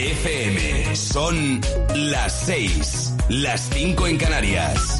FM. 0.00 0.96
Son 0.96 1.60
las 1.94 2.32
6, 2.46 3.14
las 3.28 3.68
5 3.70 4.06
en 4.06 4.16
Canarias. 4.16 4.98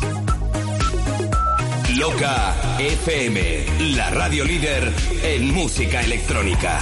Loca 1.97 2.55
FM, 2.79 3.65
la 3.97 4.11
radio 4.11 4.45
líder 4.45 4.93
en 5.23 5.55
música 5.55 6.03
electrónica. 6.03 6.79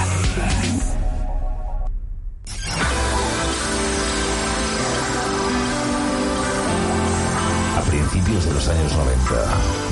A 7.76 7.82
principios 7.88 8.44
de 8.46 8.52
los 8.52 8.68
años 8.68 8.92
90 8.94 9.46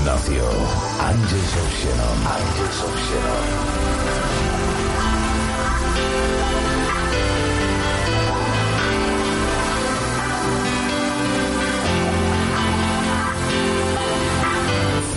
nació 0.05 0.43
Angels 1.01 1.55
of 1.55 1.71
Shannon. 1.81 2.27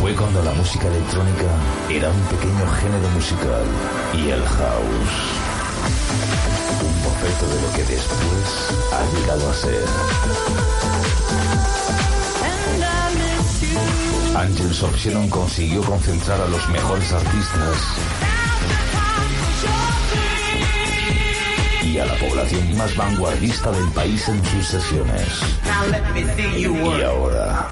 Fue 0.09 0.15
cuando 0.15 0.41
la 0.41 0.53
música 0.53 0.87
electrónica 0.87 1.45
era 1.87 2.09
un 2.09 2.21
pequeño 2.21 2.67
género 2.81 3.09
musical 3.09 3.63
y 4.15 4.29
el 4.31 4.43
house. 4.43 5.13
Un 6.81 7.03
boceto 7.03 7.47
de 7.47 7.61
lo 7.61 7.71
que 7.73 7.83
después 7.83 8.71
ha 8.91 9.05
llegado 9.15 9.51
a 9.51 9.53
ser. 9.53 9.85
Angels 14.35 14.81
of 14.81 14.95
Shannon 14.97 15.29
consiguió 15.29 15.83
concentrar 15.83 16.41
a 16.41 16.47
los 16.47 16.67
mejores 16.69 17.13
artistas 17.13 17.77
y 21.83 21.99
a 21.99 22.05
la 22.07 22.15
población 22.15 22.77
más 22.77 22.95
vanguardista 22.95 23.71
del 23.71 23.87
país 23.91 24.27
en 24.27 24.43
sus 24.43 24.65
sesiones. 24.69 25.27
Y 26.57 26.65
ahora, 27.03 27.69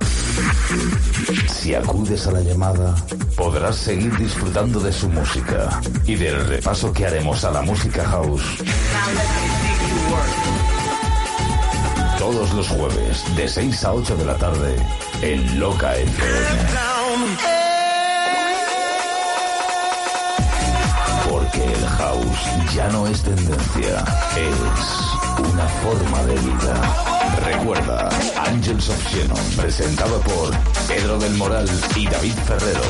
si 1.47 1.75
acudes 1.75 2.27
a 2.27 2.31
la 2.31 2.41
llamada, 2.41 2.95
podrás 3.35 3.75
seguir 3.75 4.15
disfrutando 4.17 4.79
de 4.79 4.91
su 4.93 5.09
música 5.09 5.81
y 6.05 6.15
del 6.15 6.45
repaso 6.47 6.93
que 6.93 7.05
haremos 7.05 7.43
a 7.43 7.51
la 7.51 7.61
música 7.61 8.03
house. 8.05 8.43
Todos 12.17 12.53
los 12.53 12.67
jueves, 12.67 13.35
de 13.35 13.47
6 13.47 13.83
a 13.85 13.93
8 13.93 14.15
de 14.17 14.25
la 14.25 14.35
tarde, 14.35 14.75
en 15.21 15.59
Loca 15.59 15.95
FM. 15.95 16.69
Porque 21.29 21.63
el 21.63 21.85
house 21.85 22.73
ya 22.75 22.87
no 22.89 23.07
es 23.07 23.21
tendencia, 23.21 24.03
es 24.35 25.06
una 25.39 25.67
forma 25.67 26.23
de 26.23 26.35
vida. 26.35 26.81
Recuerda, 27.45 28.09
Angels 28.45 28.89
of 28.89 29.07
Shannon, 29.09 29.51
presentado 29.55 30.19
por 30.21 30.51
Pedro 30.87 31.17
del 31.19 31.33
Moral 31.35 31.67
y 31.95 32.07
David 32.07 32.33
Ferrero. 32.45 32.81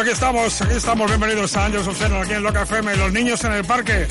Aquí 0.00 0.10
estamos, 0.10 0.62
aquí 0.62 0.74
estamos. 0.74 1.06
Bienvenidos 1.08 1.54
a 1.56 1.66
Ángeles 1.66 1.86
Obsceno, 1.86 2.22
aquí 2.22 2.32
en 2.32 2.42
Loca 2.42 2.62
FM. 2.62 2.96
Los 2.96 3.12
niños 3.12 3.44
en 3.44 3.52
el 3.52 3.64
parque. 3.64 4.08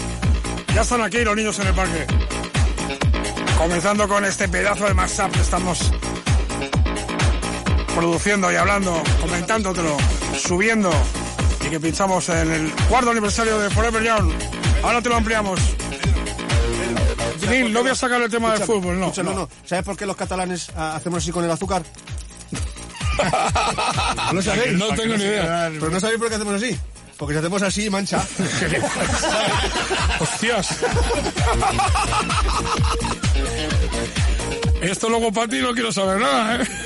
Ya 0.74 0.82
están 0.82 1.02
aquí 1.02 1.24
los 1.24 1.36
niños 1.36 1.58
en 1.60 1.68
el 1.68 1.74
parque. 1.74 2.06
Comenzando 3.58 4.08
con 4.08 4.24
este 4.24 4.48
pedazo 4.48 4.86
de 4.86 4.94
mashup 4.94 5.32
que 5.32 5.42
estamos 5.42 5.92
produciendo 7.96 8.52
y 8.52 8.56
hablando, 8.56 9.02
comentándotelo, 9.20 9.98
subiendo 10.38 10.92
y 11.66 11.70
que 11.70 11.80
pinchamos 11.80 12.30
en 12.30 12.52
el 12.52 12.72
cuarto 12.88 13.10
aniversario 13.10 13.58
de 13.58 13.70
Forever 13.72 14.04
Young. 14.04 14.32
Ahora 14.84 15.02
te 15.02 15.10
lo 15.10 15.16
ampliamos. 15.16 15.60
Neil, 17.50 17.74
no 17.74 17.82
voy 17.82 17.90
a 17.90 17.96
sacar 17.96 18.22
el 18.22 18.30
tema 18.30 18.54
del 18.54 18.64
fútbol, 18.64 19.00
no. 19.00 19.12
no, 19.24 19.34
no. 19.34 19.50
¿Sabes 19.66 19.84
por 19.84 19.98
qué 19.98 20.06
los 20.06 20.16
catalanes 20.16 20.70
ah, 20.76 20.96
hacemos 20.96 21.24
así 21.24 21.32
con 21.32 21.44
el 21.44 21.50
azúcar? 21.50 21.82
¿No 24.34 24.42
sabéis? 24.42 24.74
No 24.78 24.88
tengo 24.90 25.18
ni 25.18 25.24
idea. 25.24 25.72
Pero 25.74 25.90
no 25.90 26.00
sabéis 26.00 26.20
por 26.20 26.30
qué 26.30 26.36
hacemos 26.36 26.56
así. 26.56 26.80
Porque 27.18 27.34
si 27.34 27.40
hacemos 27.40 27.62
así, 27.62 27.90
mancha. 27.90 28.26
¡Hostias! 30.20 30.78
Esto 34.82 35.10
luego 35.10 35.32
para 35.32 35.48
ti 35.48 35.60
no 35.60 35.74
quiero 35.74 35.92
saber 35.92 36.22
nada, 36.22 36.56
¿eh? 36.56 36.68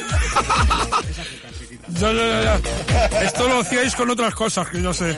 Ya, 1.99 2.11
ya, 2.11 2.59
ya, 2.89 3.21
Esto 3.21 3.47
lo 3.47 3.59
hacíais 3.59 3.95
con 3.95 4.09
otras 4.09 4.33
cosas 4.33 4.67
que 4.67 4.81
yo 4.81 4.93
sé. 4.93 5.15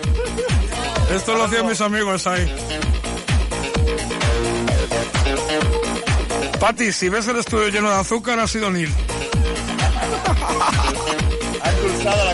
Esto 1.09 1.35
lo 1.35 1.45
hacían 1.45 1.67
mis 1.67 1.79
amigos 1.79 2.27
ahí. 2.27 2.53
Pati, 6.59 6.91
si 6.91 7.07
ves 7.07 7.27
el 7.27 7.37
estudio 7.37 7.69
lleno 7.69 7.89
de 7.89 7.95
azúcar, 7.95 8.39
ha 8.39 8.47
sido 8.47 8.69
Nil. 8.69 8.91
La. 12.05 12.33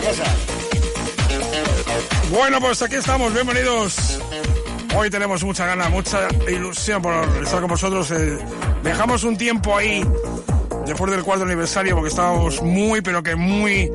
Bueno, 2.30 2.60
pues 2.60 2.82
aquí 2.82 2.96
estamos, 2.96 3.32
bienvenidos. 3.32 4.20
Hoy 4.94 5.08
tenemos 5.08 5.42
mucha 5.44 5.66
gana, 5.66 5.88
mucha 5.88 6.28
ilusión 6.48 7.00
por 7.00 7.14
estar 7.42 7.60
con 7.60 7.70
vosotros. 7.70 8.10
Eh, 8.10 8.38
dejamos 8.82 9.24
un 9.24 9.36
tiempo 9.38 9.76
ahí, 9.76 10.04
después 10.86 11.10
del 11.10 11.22
cuarto 11.22 11.44
aniversario, 11.44 11.94
porque 11.94 12.10
estábamos 12.10 12.60
muy, 12.62 13.00
pero 13.00 13.22
que 13.22 13.34
muy 13.34 13.90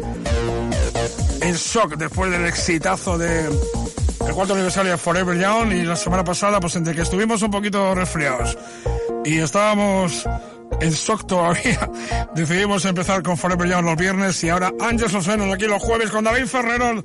en 1.41 1.53
shock 1.53 1.95
después 1.95 2.31
del 2.31 2.45
exitazo 2.45 3.18
de 3.18 3.45
el 3.45 4.33
cuarto 4.33 4.53
aniversario 4.53 4.91
de 4.91 4.97
Forever 4.97 5.39
Young 5.39 5.71
y 5.73 5.83
la 5.83 5.95
semana 5.95 6.23
pasada, 6.23 6.59
pues 6.59 6.75
entre 6.75 6.95
que 6.95 7.03
estuvimos 7.03 7.41
un 7.44 7.51
poquito 7.51 7.94
resfriados 7.94 8.57
y 9.23 9.38
estábamos 9.39 10.27
en 10.79 10.91
shock 10.91 11.25
todavía. 11.27 11.89
Decidimos 12.35 12.85
empezar 12.85 13.24
con 13.24 13.38
Forever 13.38 13.68
Young 13.68 13.85
los 13.85 13.97
viernes 13.97 14.44
y 14.44 14.50
ahora 14.50 14.71
Ángel 14.79 15.09
Soseno 15.09 15.51
aquí 15.51 15.65
los 15.65 15.81
jueves 15.81 16.09
con 16.09 16.24
David 16.24 16.45
Ferrero, 16.45 17.03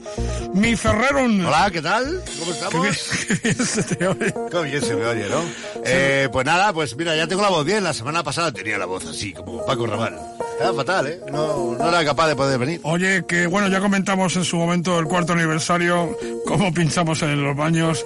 mi 0.55 0.77
Ferrero. 0.77 1.21
Hola, 1.25 1.71
¿qué 1.73 1.83
tal? 1.83 2.23
¿Cómo 2.39 2.53
estamos? 2.53 2.87
Qué 3.29 3.35
bien, 3.43 3.67
se 3.67 3.83
te 3.83 4.07
oye. 4.07 4.35
Qué 4.51 4.63
bien 4.63 4.83
se 4.83 4.95
me 4.95 5.07
oye, 5.07 5.29
¿no? 5.29 5.43
Eh, 5.85 6.29
pues 6.33 6.45
nada, 6.47 6.73
pues 6.73 6.97
mira, 6.97 7.17
ya 7.17 7.27
tengo 7.27 7.43
la 7.43 7.49
voz 7.49 7.65
bien. 7.65 7.83
La 7.85 7.93
semana 7.93 8.23
pasada 8.23 8.53
tenía 8.53 8.79
la 8.79 8.87
voz 8.87 9.07
así, 9.07 9.33
como 9.33 9.65
Paco 9.65 9.87
Rabanne. 9.87 10.19
Estaba 10.53 10.75
fatal, 10.77 11.07
¿eh? 11.09 11.21
No, 11.33 11.75
no 11.79 11.89
era 11.89 12.05
capaz 12.05 12.29
de 12.29 12.37
poder 12.37 12.59
venir. 12.59 12.81
Oye, 12.85 13.25
que 13.27 13.47
bueno, 13.47 13.69
ya 13.69 13.81
comentamos 13.81 14.37
en 14.37 14.45
su 14.45 14.57
momento 14.57 14.99
el 14.99 15.07
cuarto 15.07 15.33
aniversario, 15.33 16.17
cómo 16.47 16.73
pinchamos 16.73 17.23
en 17.23 17.43
los 17.43 17.57
baños. 17.57 18.05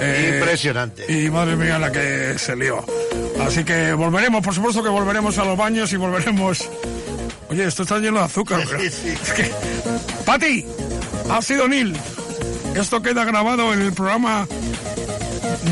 Eh, 0.00 0.38
Impresionante. 0.38 1.04
Y 1.12 1.30
madre 1.30 1.56
mía 1.56 1.78
la 1.78 1.92
que 1.92 2.36
se 2.38 2.56
lió. 2.56 2.84
Así 3.40 3.64
que 3.64 3.92
volveremos, 3.92 4.42
por 4.42 4.54
supuesto 4.54 4.82
que 4.82 4.88
volveremos 4.88 5.36
a 5.38 5.44
los 5.44 5.56
baños 5.56 5.92
y 5.92 5.96
volveremos. 5.96 6.68
Oye, 7.48 7.66
esto 7.66 7.82
está 7.82 7.98
lleno 7.98 8.18
de 8.18 8.24
azúcar. 8.24 8.66
Sí, 8.66 8.90
sí. 8.90 9.14
Pati, 10.24 10.66
ha 11.30 11.42
sido 11.42 11.68
Neil. 11.68 11.96
Esto 12.74 13.02
queda 13.02 13.24
grabado 13.24 13.72
en 13.72 13.82
el 13.82 13.92
programa 13.92 14.46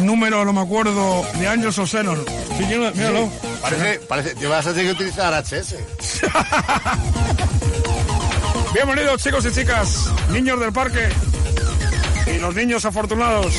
número, 0.03 0.45
no 0.45 0.53
me 0.53 0.61
acuerdo, 0.61 1.25
de 1.39 1.49
años 1.49 1.79
o 1.79 1.87
senos. 1.87 2.19
Sí, 2.57 2.65
míralo. 2.65 3.31
Parece, 3.61 4.01
parece, 4.01 4.35
te 4.35 4.47
vas 4.47 4.67
a 4.67 4.71
tener 4.71 4.87
que 4.87 4.93
utilizar 4.93 5.33
HS. 5.33 5.77
Bienvenidos 8.75 9.23
chicos 9.23 9.45
y 9.47 9.53
chicas, 9.53 10.09
niños 10.31 10.59
del 10.59 10.73
parque 10.73 11.09
y 12.27 12.39
los 12.39 12.55
niños 12.55 12.85
afortunados. 12.85 13.55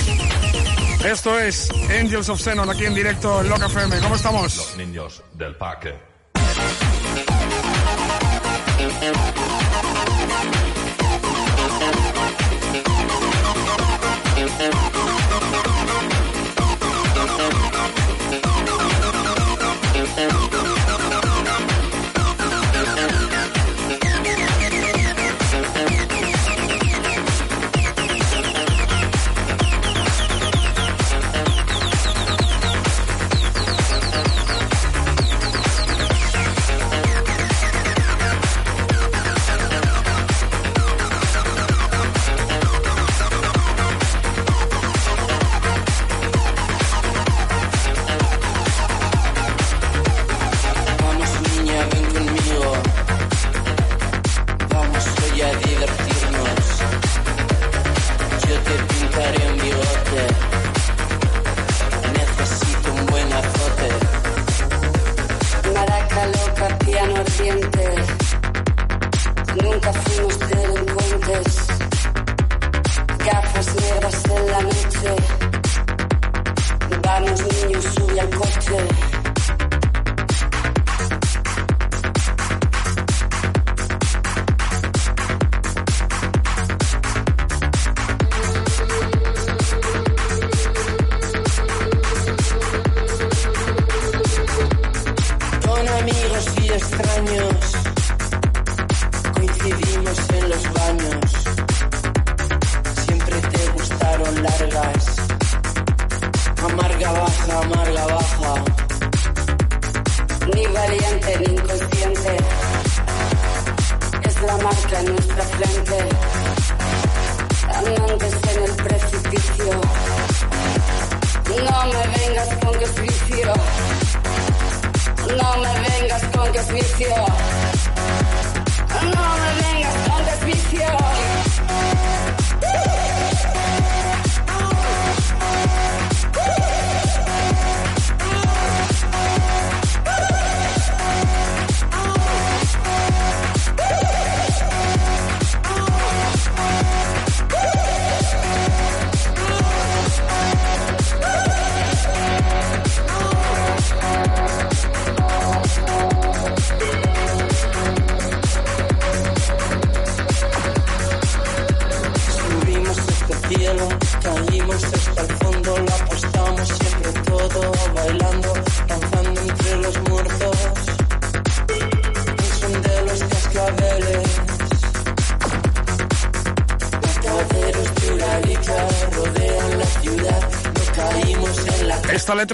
Esto 1.04 1.38
es 1.38 1.70
Angels 2.00 2.30
of 2.30 2.42
Zenon 2.42 2.70
aquí 2.70 2.86
en 2.86 2.94
directo 2.94 3.42
en 3.42 3.50
Loca 3.50 3.66
FM. 3.66 4.00
¿Cómo 4.00 4.16
estamos? 4.16 4.56
Los 4.56 4.78
niños 4.78 5.22
del 5.34 5.56
parque. 5.58 5.94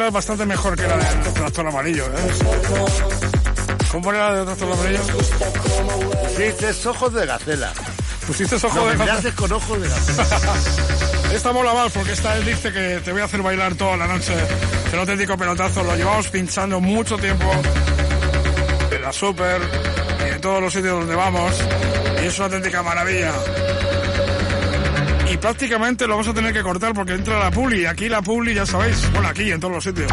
Es 0.09 0.13
bastante 0.13 0.45
mejor 0.45 0.75
que 0.75 0.87
la 0.87 0.97
de 0.97 1.31
Tractor 1.33 1.67
Amarillo, 1.67 2.05
¿eh? 2.05 2.31
¿Cómo 3.91 4.11
era 4.11 4.31
la 4.31 4.45
Tractor 4.45 4.71
Amarillo? 4.73 4.99
Pusiste 6.35 6.89
ojos 6.89 7.13
de 7.13 7.25
gacela. 7.25 7.73
Pusiste 8.25 8.55
ojos 8.55 8.75
No, 8.75 8.85
de 8.87 8.97
me 8.97 8.97
gacela. 8.97 9.17
miraste 9.19 9.31
con 9.41 9.51
ojos 9.51 9.81
de 9.81 9.87
gacela. 9.87 10.53
Esta 11.33 11.51
mola 11.53 11.73
más 11.75 11.91
porque 11.91 12.13
esta 12.13 12.35
él 12.37 12.45
dice 12.45 12.73
que 12.73 13.01
te 13.05 13.11
voy 13.11 13.21
a 13.21 13.25
hacer 13.25 13.43
bailar 13.43 13.75
toda 13.75 13.95
la 13.97 14.07
noche. 14.07 14.33
El 14.91 14.97
auténtico 14.99 15.37
pelotazo. 15.37 15.83
Lo 15.83 15.95
llevamos 15.95 16.27
pinchando 16.29 16.79
mucho 16.79 17.17
tiempo 17.17 17.45
en 18.91 19.01
la 19.03 19.13
super 19.13 19.61
y 20.27 20.33
en 20.33 20.41
todos 20.41 20.59
los 20.59 20.73
sitios 20.73 20.97
donde 20.99 21.13
vamos. 21.15 21.53
Y 22.23 22.25
es 22.25 22.35
una 22.37 22.45
auténtica 22.45 22.81
maravilla. 22.81 23.31
Prácticamente 25.41 26.05
lo 26.05 26.15
vamos 26.15 26.27
a 26.27 26.33
tener 26.33 26.53
que 26.53 26.61
cortar 26.61 26.93
porque 26.93 27.13
entra 27.13 27.39
la 27.39 27.49
publi. 27.49 27.81
Y 27.81 27.85
aquí 27.85 28.09
la 28.09 28.21
publi, 28.21 28.53
ya 28.53 28.65
sabéis. 28.65 29.09
Bueno, 29.13 29.29
aquí 29.29 29.51
en 29.51 29.59
todos 29.59 29.73
los 29.73 29.83
sitios. 29.83 30.11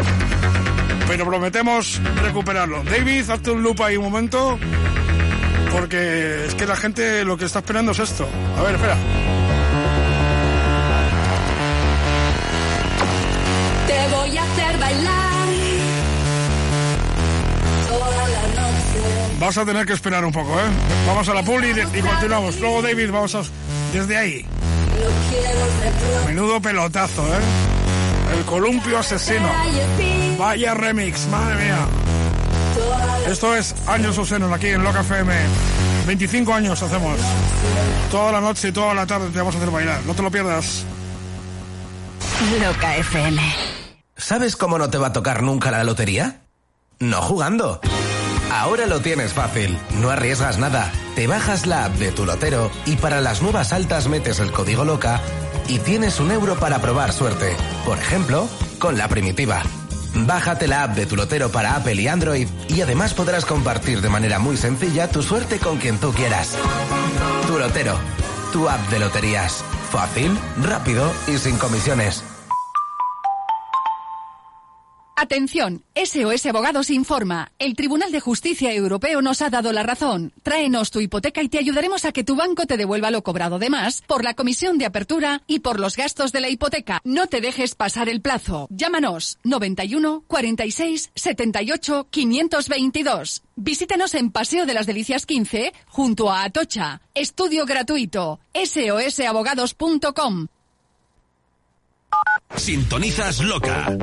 Pero 1.07 1.25
prometemos 1.25 2.01
recuperarlo. 2.21 2.83
David, 2.83 3.29
hazte 3.29 3.51
un 3.51 3.61
loop 3.63 3.81
ahí 3.81 3.97
un 3.97 4.05
momento. 4.05 4.57
Porque 5.71 6.45
es 6.45 6.55
que 6.55 6.65
la 6.65 6.75
gente 6.75 7.25
lo 7.25 7.37
que 7.37 7.45
está 7.45 7.59
esperando 7.59 7.91
es 7.91 7.99
esto. 7.99 8.27
A 8.57 8.61
ver, 8.63 8.75
espera. 8.75 8.95
Te 13.85 14.15
voy 14.15 14.37
a 14.37 14.43
hacer 14.43 14.79
bailar 14.79 15.47
toda 17.89 18.27
la 18.27 18.47
noche. 18.47 19.39
Vas 19.39 19.57
a 19.57 19.65
tener 19.65 19.85
que 19.85 19.93
esperar 19.93 20.23
un 20.23 20.31
poco, 20.31 20.57
¿eh? 20.57 20.63
Vamos 21.05 21.27
a 21.27 21.33
la 21.33 21.43
publi 21.43 21.67
y, 21.67 21.99
y 21.99 22.01
continuamos. 22.01 22.59
Luego, 22.59 22.81
David, 22.81 23.11
vamos 23.11 23.35
a... 23.35 23.41
Desde 23.93 24.17
ahí. 24.17 24.45
Menudo 26.25 26.61
pelotazo, 26.61 27.25
¿eh? 27.27 27.39
El 28.37 28.45
columpio 28.45 28.99
asesino. 28.99 29.49
Vaya 30.37 30.73
remix, 30.73 31.27
madre 31.27 31.63
mía. 31.63 31.87
Esto 33.27 33.55
es 33.55 33.75
Años 33.87 34.17
Ocenos, 34.17 34.51
aquí 34.51 34.67
en 34.67 34.83
Loca 34.83 35.01
FM. 35.01 35.33
25 36.05 36.53
años 36.53 36.81
hacemos. 36.81 37.19
Toda 38.11 38.31
la 38.31 38.41
noche 38.41 38.69
y 38.69 38.71
toda 38.71 38.93
la 38.93 39.05
tarde 39.05 39.29
te 39.29 39.37
vamos 39.37 39.55
a 39.55 39.57
hacer 39.57 39.71
bailar. 39.71 40.01
No 40.05 40.13
te 40.13 40.21
lo 40.21 40.31
pierdas. 40.31 40.85
Loca 42.61 42.95
FM. 42.97 43.41
¿Sabes 44.15 44.55
cómo 44.55 44.77
no 44.77 44.89
te 44.89 44.97
va 44.97 45.07
a 45.07 45.13
tocar 45.13 45.43
nunca 45.43 45.71
la 45.71 45.83
lotería? 45.83 46.41
No 46.99 47.21
jugando. 47.21 47.81
Ahora 48.51 48.85
lo 48.85 49.01
tienes 49.01 49.33
fácil, 49.33 49.77
no 49.99 50.09
arriesgas 50.09 50.57
nada. 50.57 50.91
Te 51.17 51.25
bajas 51.25 51.65
la 51.65 51.85
app 51.85 51.95
de 51.95 52.11
tu 52.11 52.27
lotero 52.27 52.69
y 52.85 52.95
para 52.95 53.21
las 53.21 53.41
nuevas 53.41 53.73
altas 53.73 54.07
metes 54.07 54.39
el 54.39 54.51
código 54.51 54.85
loca 54.85 55.19
y 55.67 55.79
tienes 55.79 56.19
un 56.19 56.29
euro 56.29 56.59
para 56.59 56.79
probar 56.79 57.11
suerte. 57.11 57.55
Por 57.85 57.97
ejemplo, 57.97 58.47
con 58.77 58.99
la 58.99 59.07
primitiva. 59.07 59.63
Bájate 60.13 60.67
la 60.67 60.83
app 60.83 60.95
de 60.95 61.07
tu 61.07 61.15
lotero 61.15 61.51
para 61.51 61.75
Apple 61.75 61.99
y 61.99 62.07
Android 62.07 62.47
y 62.67 62.81
además 62.81 63.15
podrás 63.15 63.45
compartir 63.45 64.01
de 64.01 64.09
manera 64.09 64.37
muy 64.37 64.57
sencilla 64.57 65.09
tu 65.09 65.23
suerte 65.23 65.57
con 65.57 65.79
quien 65.79 65.97
tú 65.97 66.13
quieras. 66.13 66.55
Tu 67.47 67.57
lotero, 67.57 67.95
tu 68.53 68.69
app 68.69 68.87
de 68.91 68.99
loterías. 68.99 69.63
Fácil, 69.91 70.37
rápido 70.61 71.11
y 71.25 71.39
sin 71.39 71.57
comisiones. 71.57 72.23
Atención, 75.19 75.81
SOS 75.95 76.45
Abogados 76.45 76.91
informa. 76.91 77.51
El 77.57 77.73
Tribunal 77.73 78.11
de 78.11 78.19
Justicia 78.19 78.71
Europeo 78.71 79.23
nos 79.23 79.41
ha 79.41 79.49
dado 79.49 79.73
la 79.73 79.81
razón. 79.81 80.31
Tráenos 80.43 80.91
tu 80.91 80.99
hipoteca 80.99 81.41
y 81.41 81.49
te 81.49 81.57
ayudaremos 81.57 82.05
a 82.05 82.11
que 82.11 82.23
tu 82.23 82.35
banco 82.35 82.67
te 82.67 82.77
devuelva 82.77 83.09
lo 83.09 83.23
cobrado 83.23 83.57
de 83.57 83.71
más 83.71 84.03
por 84.03 84.23
la 84.23 84.35
comisión 84.35 84.77
de 84.77 84.85
apertura 84.85 85.41
y 85.47 85.61
por 85.61 85.79
los 85.79 85.95
gastos 85.95 86.31
de 86.31 86.41
la 86.41 86.49
hipoteca. 86.49 87.01
No 87.03 87.25
te 87.25 87.41
dejes 87.41 87.73
pasar 87.73 88.09
el 88.09 88.21
plazo. 88.21 88.67
Llámanos 88.69 89.39
91 89.43 90.23
46 90.27 91.09
78 91.15 92.07
522. 92.11 93.41
Visítenos 93.55 94.13
en 94.13 94.29
Paseo 94.29 94.67
de 94.67 94.75
las 94.75 94.85
Delicias 94.85 95.25
15 95.25 95.73
junto 95.87 96.31
a 96.31 96.43
Atocha. 96.43 97.01
Estudio 97.15 97.65
gratuito. 97.65 98.39
sosabogados.com. 98.53 100.45
Sintonizas 102.55 103.39
loca. 103.39 103.97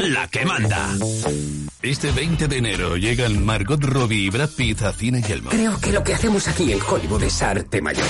La 0.00 0.26
que 0.28 0.46
manda. 0.46 0.88
Este 1.82 2.10
20 2.10 2.48
de 2.48 2.56
enero 2.56 2.96
llegan 2.96 3.44
Margot 3.44 3.82
Robbie 3.82 4.24
y 4.24 4.30
Brad 4.30 4.48
Pitt 4.48 4.80
a 4.80 4.94
Cine 4.94 5.20
Yelmo. 5.20 5.50
Creo 5.50 5.78
que 5.78 5.92
lo 5.92 6.02
que 6.02 6.14
hacemos 6.14 6.48
aquí 6.48 6.72
en 6.72 6.80
Hollywood 6.80 7.22
es 7.22 7.42
arte 7.42 7.82
mayor. 7.82 8.06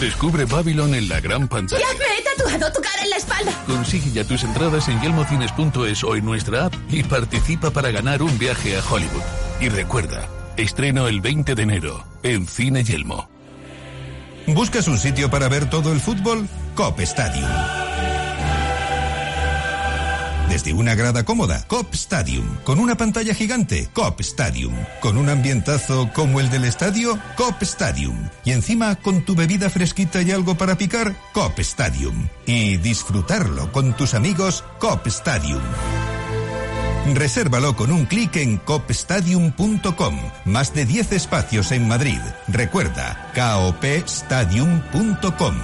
Descubre 0.00 0.44
Babylon 0.44 0.92
en 0.92 1.08
la 1.08 1.20
gran 1.20 1.46
pantalla. 1.46 1.80
¡Ya 1.80 1.98
me 1.98 2.04
he 2.04 2.36
tatuado 2.36 2.72
tu 2.72 2.80
cara 2.82 3.04
en 3.04 3.10
la 3.10 3.16
espalda! 3.16 3.52
Consigue 3.64 4.10
ya 4.10 4.24
tus 4.24 4.42
entradas 4.42 4.88
en 4.88 5.00
yelmocines.es 5.00 6.02
o 6.02 6.16
en 6.16 6.24
nuestra 6.24 6.64
app 6.64 6.74
y 6.90 7.04
participa 7.04 7.70
para 7.70 7.92
ganar 7.92 8.22
un 8.22 8.36
viaje 8.36 8.76
a 8.76 8.82
Hollywood. 8.82 9.22
Y 9.60 9.68
recuerda, 9.68 10.28
estreno 10.56 11.06
el 11.06 11.20
20 11.20 11.54
de 11.54 11.62
enero 11.62 12.04
en 12.24 12.48
Cine 12.48 12.82
Yelmo. 12.82 13.28
¿Buscas 14.48 14.88
un 14.88 14.98
sitio 14.98 15.30
para 15.30 15.48
ver 15.48 15.70
todo 15.70 15.92
el 15.92 16.00
fútbol? 16.00 16.48
Cop 16.74 16.98
Stadium. 16.98 18.09
Desde 20.50 20.72
una 20.72 20.96
grada 20.96 21.24
cómoda, 21.24 21.64
Cop 21.68 21.94
Stadium. 21.94 22.56
Con 22.64 22.80
una 22.80 22.96
pantalla 22.96 23.34
gigante, 23.34 23.88
Cop 23.92 24.20
Stadium. 24.20 24.74
Con 25.00 25.16
un 25.16 25.28
ambientazo 25.28 26.10
como 26.12 26.40
el 26.40 26.50
del 26.50 26.64
estadio, 26.64 27.20
Cop 27.36 27.62
Stadium. 27.62 28.28
Y 28.44 28.50
encima, 28.50 28.96
con 28.96 29.24
tu 29.24 29.36
bebida 29.36 29.70
fresquita 29.70 30.22
y 30.22 30.32
algo 30.32 30.56
para 30.56 30.76
picar, 30.76 31.14
Cop 31.32 31.56
Stadium. 31.60 32.26
Y 32.46 32.78
disfrutarlo 32.78 33.70
con 33.70 33.96
tus 33.96 34.14
amigos, 34.14 34.64
Cop 34.80 35.06
Stadium. 35.06 35.62
Resérvalo 37.14 37.76
con 37.76 37.92
un 37.92 38.06
clic 38.06 38.34
en 38.36 38.56
copstadium.com. 38.58 40.18
Más 40.46 40.74
de 40.74 40.84
10 40.84 41.12
espacios 41.12 41.70
en 41.70 41.86
Madrid. 41.86 42.18
Recuerda, 42.48 43.30
copstadium.com. 43.36 45.54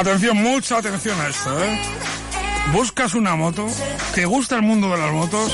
Atención, 0.00 0.38
mucha 0.38 0.78
atención 0.78 1.20
a 1.20 1.28
esto, 1.28 1.62
¿eh? 1.62 1.78
¿Buscas 2.72 3.14
una 3.14 3.36
moto? 3.36 3.66
¿Te 4.14 4.24
gusta 4.24 4.56
el 4.56 4.62
mundo 4.62 4.88
de 4.88 4.96
las 4.96 5.12
motos? 5.12 5.52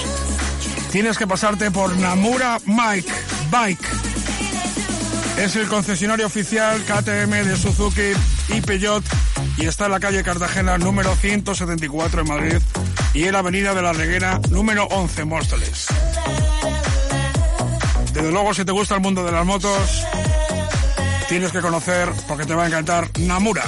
Tienes 0.93 1.19
que 1.19 1.27
pasarte 1.27 1.73
por 1.73 1.97
Namura 1.97 2.59
Mike 2.65 3.13
Bike. 3.51 3.89
Es 5.39 5.57
el 5.57 5.67
concesionario 5.67 6.27
oficial 6.27 6.81
KTM 6.85 7.45
de 7.45 7.57
Suzuki 7.57 8.13
y 8.51 8.61
Peugeot 8.61 9.03
y 9.59 9.67
está 9.67 9.87
en 9.87 9.91
la 9.91 9.99
calle 9.99 10.23
Cartagena 10.23 10.79
número 10.79 11.17
174 11.17 12.21
en 12.21 12.29
Madrid 12.29 12.59
y 13.15 13.25
en 13.25 13.33
la 13.33 13.41
avenida 13.41 13.75
de 13.75 13.83
la 13.83 13.93
Reguera 13.95 14.41
número 14.51 14.85
11 14.85 15.23
en 15.23 15.29
Móstoles. 15.29 15.89
Desde 18.13 18.31
luego, 18.31 18.55
si 18.55 18.65
te 18.65 18.71
gusta 18.71 18.95
el 18.95 19.01
mundo 19.01 19.25
de 19.25 19.33
las 19.33 19.45
motos, 19.45 20.07
tienes 21.29 21.51
que 21.51 21.61
conocer, 21.61 22.13
porque 22.29 22.45
te 22.45 22.55
va 22.55 22.63
a 22.63 22.67
encantar, 22.69 23.11
Namura. 23.19 23.65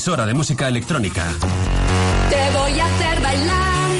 Emisora 0.00 0.24
de 0.24 0.32
música 0.32 0.66
electrónica. 0.66 1.28
Te 2.30 2.58
voy 2.58 2.80
a 2.80 2.86
hacer 2.86 3.20
bailar 3.20 3.90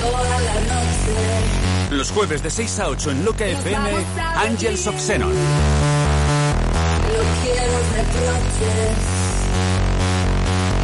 toda 0.00 0.40
la 0.40 0.54
noche. 0.54 1.92
Los 1.92 2.10
jueves 2.10 2.42
de 2.42 2.50
6 2.50 2.80
a 2.80 2.88
8 2.88 3.12
en 3.12 3.24
Loca 3.24 3.46
FM, 3.46 3.90
Angels 4.38 4.88
of 4.88 5.00
Xenon. 5.00 5.30
No 5.30 5.36
quiero 7.44 7.78
reproches. 7.94 8.96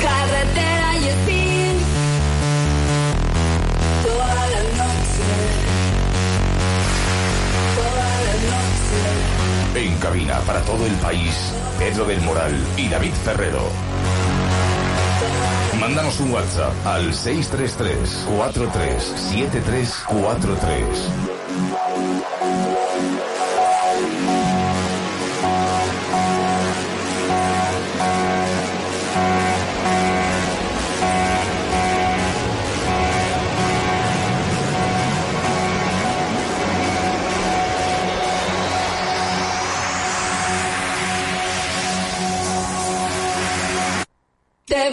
Carretera 0.01 0.96
y 0.96 1.09
spin. 1.09 1.45
En 9.76 9.96
cabina 9.98 10.40
para 10.46 10.62
todo 10.62 10.86
el 10.86 10.94
país, 10.94 11.52
Pedro 11.78 12.06
del 12.06 12.22
Moral 12.22 12.54
y 12.78 12.88
David 12.88 13.12
Ferrero. 13.12 13.68
Mándanos 15.78 16.18
un 16.20 16.32
WhatsApp 16.32 16.72
al 16.86 17.12
633 17.12 18.24
437343. 18.38 21.36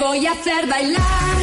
Voy 0.04 0.28
a 0.28 0.32
hacer 0.34 0.68
bailar 0.68 1.43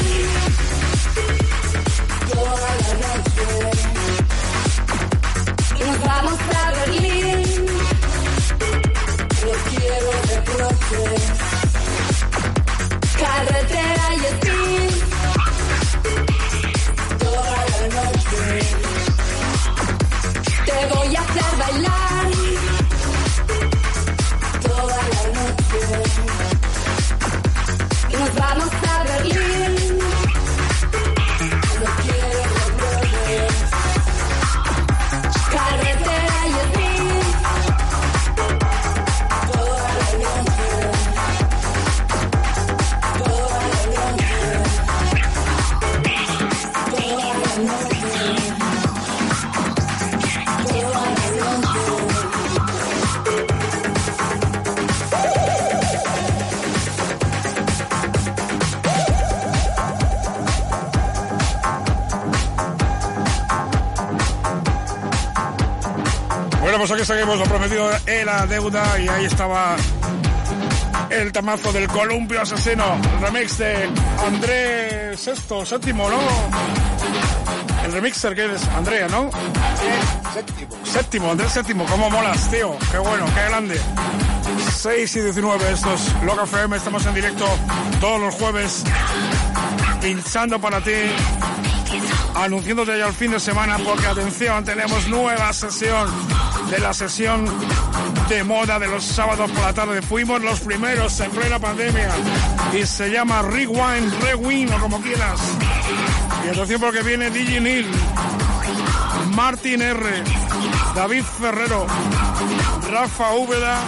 seguimos, 67.11 67.39
lo 67.41 67.45
prometido 67.45 67.91
era 68.07 68.47
deuda 68.47 69.01
y 69.01 69.09
ahí 69.09 69.25
estaba 69.25 69.75
el 71.11 71.33
tamazo 71.33 71.73
del 71.73 71.89
columpio 71.89 72.41
asesino, 72.41 72.85
el 73.17 73.21
remix 73.21 73.59
de 73.59 73.91
Andrés 74.25 75.19
Sexto, 75.19 75.67
séptimo, 75.67 76.09
¿no? 76.09 76.21
El 77.85 77.93
remixer 77.93 78.33
que 78.37 78.55
es 78.55 78.65
Andrea, 78.69 79.09
¿no? 79.09 79.29
Séptimo. 80.33 80.87
Séptimo, 80.87 81.31
Andrés 81.33 81.51
Séptimo, 81.51 81.85
cómo 81.87 82.11
molas, 82.11 82.49
tío, 82.49 82.77
qué 82.93 82.99
bueno, 82.99 83.27
qué 83.35 83.43
grande. 83.49 83.81
6 84.77 85.17
y 85.17 85.21
19, 85.21 85.73
esto 85.73 85.93
es 85.93 86.23
Loca 86.23 86.45
FM, 86.45 86.77
estamos 86.77 87.05
en 87.07 87.15
directo 87.15 87.45
todos 88.01 88.21
los 88.21 88.35
jueves, 88.37 88.85
pinchando 90.01 90.61
para 90.61 90.81
ti, 90.81 90.93
anunciándote 92.37 92.97
ya 92.97 93.09
el 93.09 93.15
fin 93.15 93.33
de 93.33 93.41
semana, 93.41 93.79
porque 93.85 94.07
atención, 94.07 94.65
tenemos 94.65 95.09
nueva 95.09 95.53
sesión 95.53 96.09
de 96.71 96.79
la 96.79 96.95
sesión 96.95 97.47
de 98.29 98.45
moda 98.45 98.79
de 98.79 98.87
los 98.87 99.05
sábados 99.05 99.51
por 99.51 99.61
la 99.63 99.73
tarde. 99.73 100.03
Fuimos 100.03 100.41
los 100.41 100.61
primeros 100.61 101.19
en 101.21 101.31
plena 101.33 101.59
pandemia 101.59 102.09
y 102.73 102.87
se 102.87 103.11
llama 103.11 103.43
Rewind, 103.43 104.13
Rewind 104.23 104.73
o 104.73 104.79
como 104.79 105.01
quieras. 105.01 105.41
Y 106.47 106.49
atención 106.51 106.81
porque 106.81 107.03
viene 107.03 107.31
DJ 107.31 107.61
Neil, 107.61 107.91
Martin 109.35 109.83
R, 109.83 110.23
David 110.95 111.25
Ferrero, 111.25 111.87
Rafa 112.91 113.33
Úbeda 113.35 113.81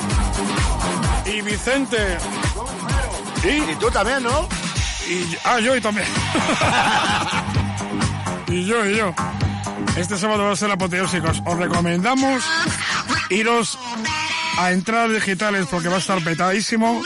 y 1.25 1.41
Vicente. 1.43 2.19
Y, 3.45 3.75
tú 3.77 3.91
también, 3.91 4.23
¿no? 4.23 4.49
Y, 5.09 5.37
ah, 5.45 5.61
yo 5.61 5.77
y 5.77 5.81
también. 5.81 6.07
y 8.49 8.65
yo, 8.65 8.87
y 8.87 8.97
yo. 8.97 9.15
Este 9.97 10.17
sábado 10.17 10.45
va 10.45 10.53
a 10.53 10.57
ser 10.57 10.71
apoteósicos. 10.71 11.43
Os 11.45 11.59
recomendamos 11.59 12.43
iros 13.33 13.79
a 14.59 14.73
entradas 14.73 15.11
digitales 15.13 15.67
porque 15.71 15.89
va 15.89 15.97
a 15.97 15.99
estar 15.99 16.23
petadísimo. 16.23 17.03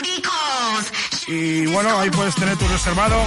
Y 1.27 1.65
bueno, 1.67 1.97
ahí 1.99 2.09
puedes 2.09 2.35
tener 2.35 2.55
tu 2.57 2.67
reservado 2.67 3.17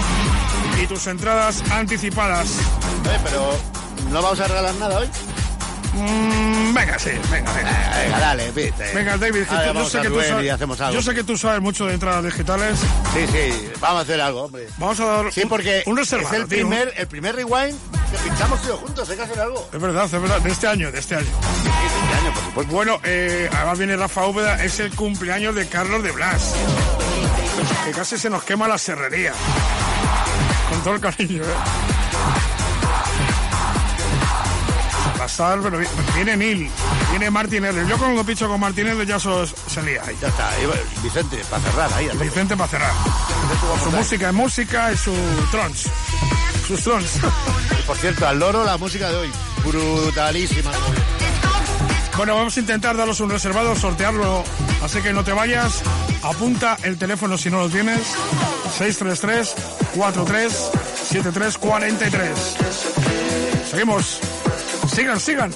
y 0.82 0.86
tus 0.86 1.06
entradas 1.06 1.62
anticipadas. 1.70 2.48
Pero 3.24 3.58
no 4.10 4.22
vamos 4.22 4.40
a 4.40 4.46
regalar 4.48 4.74
nada 4.76 4.98
hoy. 4.98 5.08
Mm, 5.92 6.72
venga, 6.72 6.98
sí, 7.00 7.10
venga, 7.30 7.52
venga. 7.52 7.92
Venga, 8.04 8.20
dale, 8.20 8.50
viste. 8.52 8.94
Venga, 8.94 9.16
David, 9.18 9.40
que 9.42 9.44
tú- 9.44 9.74
yo, 9.74 9.88
sé 9.90 10.00
que 10.00 10.08
tú 10.08 10.20
sabes, 10.22 10.44
y 10.46 10.48
hacemos 10.48 10.80
algo. 10.80 10.94
yo 10.94 11.02
sé 11.02 11.14
que 11.16 11.24
tú 11.24 11.36
sabes 11.36 11.60
mucho 11.60 11.86
de 11.86 11.94
entradas 11.94 12.24
digitales. 12.24 12.78
Sí, 13.12 13.26
sí, 13.32 13.68
vamos 13.80 13.98
a 13.98 14.02
hacer 14.02 14.20
algo, 14.20 14.42
hombre. 14.44 14.68
Vamos 14.78 15.00
a 15.00 15.04
dar 15.04 15.32
Sí, 15.32 15.42
porque 15.48 15.82
un 15.86 15.96
reservado, 15.96 16.32
es 16.36 16.42
el 16.42 16.48
tío. 16.48 16.58
primer, 16.58 16.94
el 16.96 17.06
primer 17.08 17.34
rewind 17.34 17.76
que 18.12 18.18
pinchamos 18.28 18.62
todos 18.62 18.80
juntos, 18.80 19.10
hay 19.10 19.16
que 19.16 19.22
hacer 19.22 19.40
algo. 19.40 19.68
Es 19.72 19.80
verdad, 19.80 20.04
es 20.04 20.12
verdad, 20.12 20.40
de 20.40 20.50
este 20.52 20.68
año, 20.68 20.92
de 20.92 20.98
este 21.00 21.16
año. 21.16 21.26
Pues 22.60 22.68
bueno, 22.72 23.00
eh, 23.04 23.48
además 23.56 23.78
viene 23.78 23.96
Rafa 23.96 24.26
Úbeda, 24.26 24.62
es 24.62 24.80
el 24.80 24.94
cumpleaños 24.94 25.54
de 25.54 25.66
Carlos 25.66 26.02
de 26.02 26.12
Blas. 26.12 26.52
Que 27.86 27.90
casi 27.92 28.18
se 28.18 28.28
nos 28.28 28.42
quema 28.42 28.68
la 28.68 28.76
serrería. 28.76 29.32
Con 30.68 30.82
todo 30.82 30.94
el 30.96 31.00
cariño, 31.00 31.42
¿eh? 31.42 31.46
Pasar, 35.16 35.60
pero 35.62 35.78
vi- 35.78 35.86
viene 36.14 36.36
Neil, 36.36 36.70
viene 37.08 37.30
Martín 37.30 37.64
R. 37.64 37.86
Yo 37.88 37.96
cuando 37.96 38.22
picho 38.24 38.46
con 38.46 38.60
Martín 38.60 38.88
R 38.88 39.06
ya 39.06 39.18
sos, 39.18 39.54
se 39.66 39.82
lía 39.82 40.02
ahí. 40.06 40.14
Ya 40.20 40.28
está, 40.28 40.50
Vicente, 41.02 41.38
para 41.48 41.62
cerrar 41.62 41.90
ahí. 41.94 42.10
Vicente 42.20 42.58
para 42.58 42.68
cerrar. 42.68 42.92
Su 43.82 43.90
música 43.90 44.28
es 44.28 44.34
música 44.34 44.92
y 44.92 44.98
su 44.98 45.14
trons. 45.50 45.86
Sus 46.68 46.82
trons. 46.82 47.08
Por 47.86 47.96
cierto, 47.96 48.28
al 48.28 48.38
loro 48.38 48.64
la 48.64 48.76
música 48.76 49.08
de 49.08 49.16
hoy, 49.16 49.32
brutalísima. 49.64 50.70
Bueno, 52.16 52.34
vamos 52.34 52.56
a 52.56 52.60
intentar 52.60 52.96
daros 52.96 53.20
un 53.20 53.30
reservado, 53.30 53.74
sortearlo, 53.74 54.44
así 54.82 55.00
que 55.00 55.12
no 55.12 55.24
te 55.24 55.32
vayas. 55.32 55.82
Apunta 56.22 56.76
el 56.82 56.98
teléfono 56.98 57.38
si 57.38 57.50
no 57.50 57.60
lo 57.60 57.68
tienes. 57.68 58.00
633 58.78 59.54
43 59.94 60.70
73 61.08 61.58
43. 61.58 62.30
Seguimos. 63.70 64.20
Sigan, 64.94 65.20
sigan. 65.20 65.50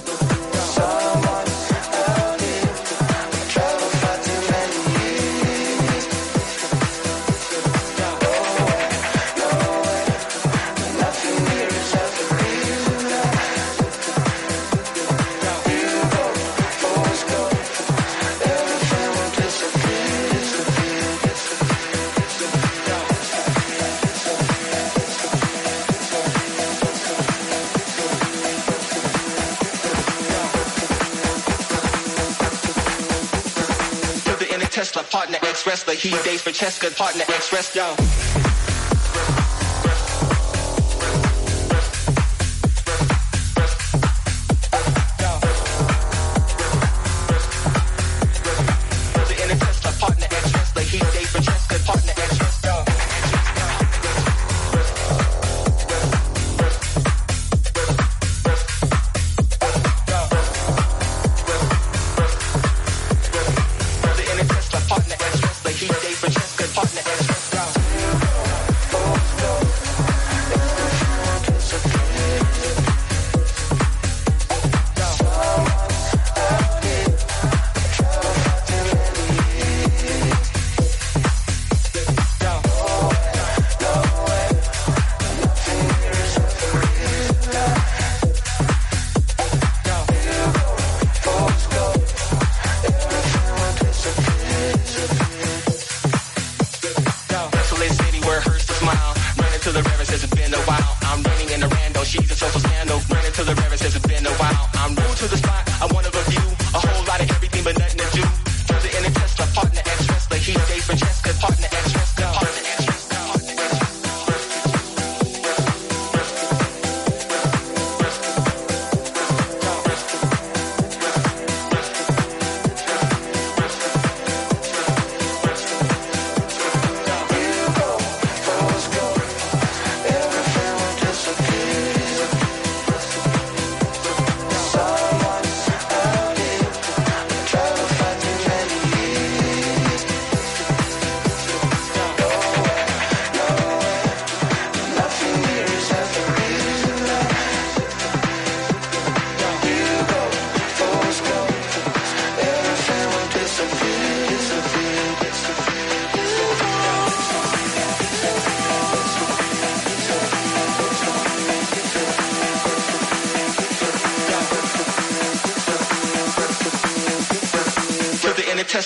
wrestler. 35.75 35.95
He 35.95 36.11
dates 36.23 36.41
for 36.41 36.51
Cheska, 36.51 36.95
partner, 36.95 37.23
ex-wrestler. 37.27 38.44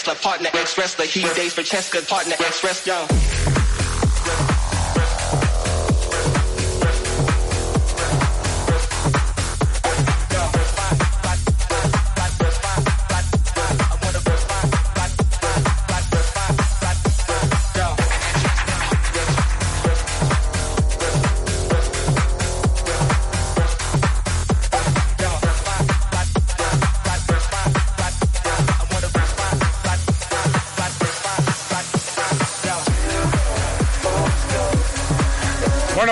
wrestler, 0.09 0.29
partner, 0.29 0.49
ex 0.53 0.77
wrestler. 0.77 1.05
He 1.05 1.21
dates 1.33 1.53
for 1.53 1.61
Cheska, 1.61 2.07
partner, 2.07 2.35
ex 2.39 2.63
wrestler. 2.63 3.48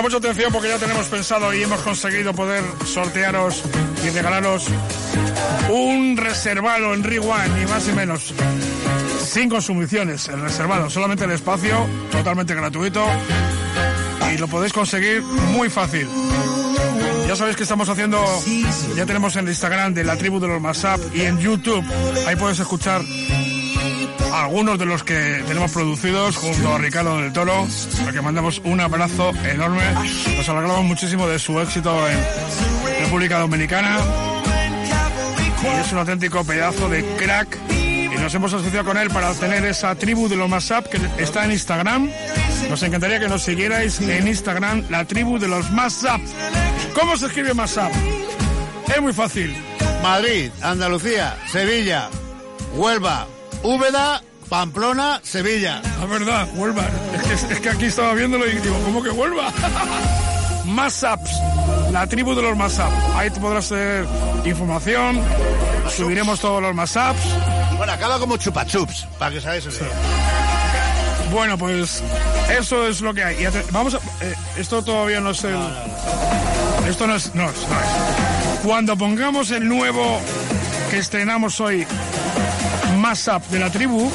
Mucha 0.08 0.26
atención 0.26 0.50
porque 0.50 0.68
ya 0.68 0.78
tenemos 0.78 1.06
pensado 1.08 1.52
y 1.52 1.62
hemos 1.62 1.82
conseguido 1.82 2.32
poder 2.32 2.64
sortearos 2.86 3.62
y 4.02 4.08
regalaros 4.08 4.66
un 5.68 6.16
reservado 6.16 6.94
en 6.94 7.04
Rewind, 7.04 7.58
ni 7.58 7.66
más 7.66 7.86
ni 7.86 7.92
menos. 7.92 8.32
Sin 9.22 9.50
consumiciones, 9.50 10.28
el 10.28 10.40
reservado, 10.40 10.88
solamente 10.88 11.24
el 11.24 11.32
espacio, 11.32 11.86
totalmente 12.10 12.54
gratuito 12.54 13.04
y 14.32 14.38
lo 14.38 14.48
podéis 14.48 14.72
conseguir 14.72 15.20
muy 15.20 15.68
fácil. 15.68 16.08
Ya 17.26 17.36
sabéis 17.36 17.58
que 17.58 17.64
estamos 17.64 17.90
haciendo, 17.90 18.24
ya 18.96 19.04
tenemos 19.04 19.36
en 19.36 19.44
el 19.44 19.50
Instagram 19.50 19.92
de 19.92 20.04
la 20.04 20.16
tribu 20.16 20.40
de 20.40 20.48
los 20.48 20.62
Masap 20.62 21.00
y 21.14 21.20
en 21.20 21.38
YouTube, 21.38 21.84
ahí 22.26 22.34
puedes 22.34 22.58
escuchar 22.58 23.02
algunos 24.38 24.78
de 24.78 24.86
los 24.86 25.02
que 25.02 25.42
tenemos 25.46 25.72
producidos 25.72 26.36
junto 26.36 26.74
a 26.74 26.78
Ricardo 26.78 27.18
del 27.18 27.32
Toro, 27.32 27.66
al 28.06 28.12
que 28.12 28.20
mandamos 28.20 28.60
un 28.64 28.80
abrazo 28.80 29.32
enorme. 29.44 29.82
Nos 30.36 30.48
alegramos 30.48 30.84
muchísimo 30.84 31.26
de 31.26 31.38
su 31.38 31.58
éxito 31.60 32.08
en 32.08 32.18
República 33.04 33.40
Dominicana. 33.40 33.98
Y 35.62 35.80
es 35.80 35.92
un 35.92 35.98
auténtico 35.98 36.44
pedazo 36.44 36.88
de 36.88 37.04
crack. 37.16 37.58
Y 37.70 38.08
nos 38.20 38.34
hemos 38.34 38.52
asociado 38.52 38.84
con 38.84 38.96
él 38.96 39.10
para 39.10 39.32
tener 39.34 39.64
esa 39.64 39.94
tribu 39.94 40.28
de 40.28 40.36
los 40.36 40.48
Masap 40.48 40.86
que 40.86 40.98
está 41.22 41.44
en 41.44 41.52
Instagram. 41.52 42.10
Nos 42.70 42.82
encantaría 42.82 43.18
que 43.20 43.28
nos 43.28 43.42
siguierais 43.42 44.00
en 44.00 44.28
Instagram, 44.28 44.84
la 44.88 45.04
tribu 45.04 45.38
de 45.38 45.48
los 45.48 45.70
Masap. 45.72 46.20
¿Cómo 46.94 47.16
se 47.16 47.26
escribe 47.26 47.54
Masap? 47.54 47.92
Es 48.88 49.02
muy 49.02 49.12
fácil. 49.12 49.56
Madrid, 50.02 50.50
Andalucía, 50.62 51.36
Sevilla, 51.50 52.08
Huelva, 52.74 53.26
Úbeda, 53.62 54.22
Pamplona, 54.48 55.20
Sevilla. 55.22 55.82
La 55.98 56.06
verdad, 56.06 56.48
Huelva. 56.54 56.84
Es 57.30 57.60
que, 57.60 57.68
aquí 57.68 57.86
estaba 57.86 58.14
viéndolo 58.14 58.46
y 58.46 58.58
digo, 58.58 58.80
¿cómo 58.84 59.02
que 59.02 59.10
Huelva? 59.10 59.52
Masaps, 60.64 61.30
la 61.92 62.06
tribu 62.06 62.34
de 62.34 62.42
los 62.42 62.56
Masaps. 62.56 62.94
Ahí 63.14 63.30
te 63.30 63.40
podrás 63.40 63.68
tener 63.68 64.06
información. 64.44 65.20
Subiremos 65.94 66.40
todos 66.40 66.62
los 66.62 66.74
Masaps. 66.74 67.20
Bueno, 67.76 67.92
acaba 67.92 68.18
como 68.18 68.36
chupachups, 68.36 69.06
para 69.18 69.34
que 69.34 69.40
sabáis 69.40 69.66
eso. 69.66 69.84
Bueno, 71.32 71.58
pues 71.58 72.02
eso 72.58 72.86
es 72.86 73.00
lo 73.00 73.12
que 73.12 73.22
hay. 73.22 73.36
vamos 73.70 73.94
a, 73.94 73.98
eh, 74.24 74.34
esto 74.56 74.82
todavía 74.82 75.20
no 75.20 75.30
es 75.30 75.44
el. 75.44 75.58
Esto 76.88 77.06
no 77.06 77.16
es, 77.16 77.34
no 77.34 77.48
es. 77.50 77.56
Cuando 78.64 78.96
pongamos 78.96 79.50
el 79.50 79.68
nuevo 79.68 80.20
que 80.90 80.98
estrenamos 80.98 81.60
hoy, 81.60 81.86
Mashup 83.08 83.42
de 83.48 83.58
la 83.58 83.70
tribu. 83.70 84.12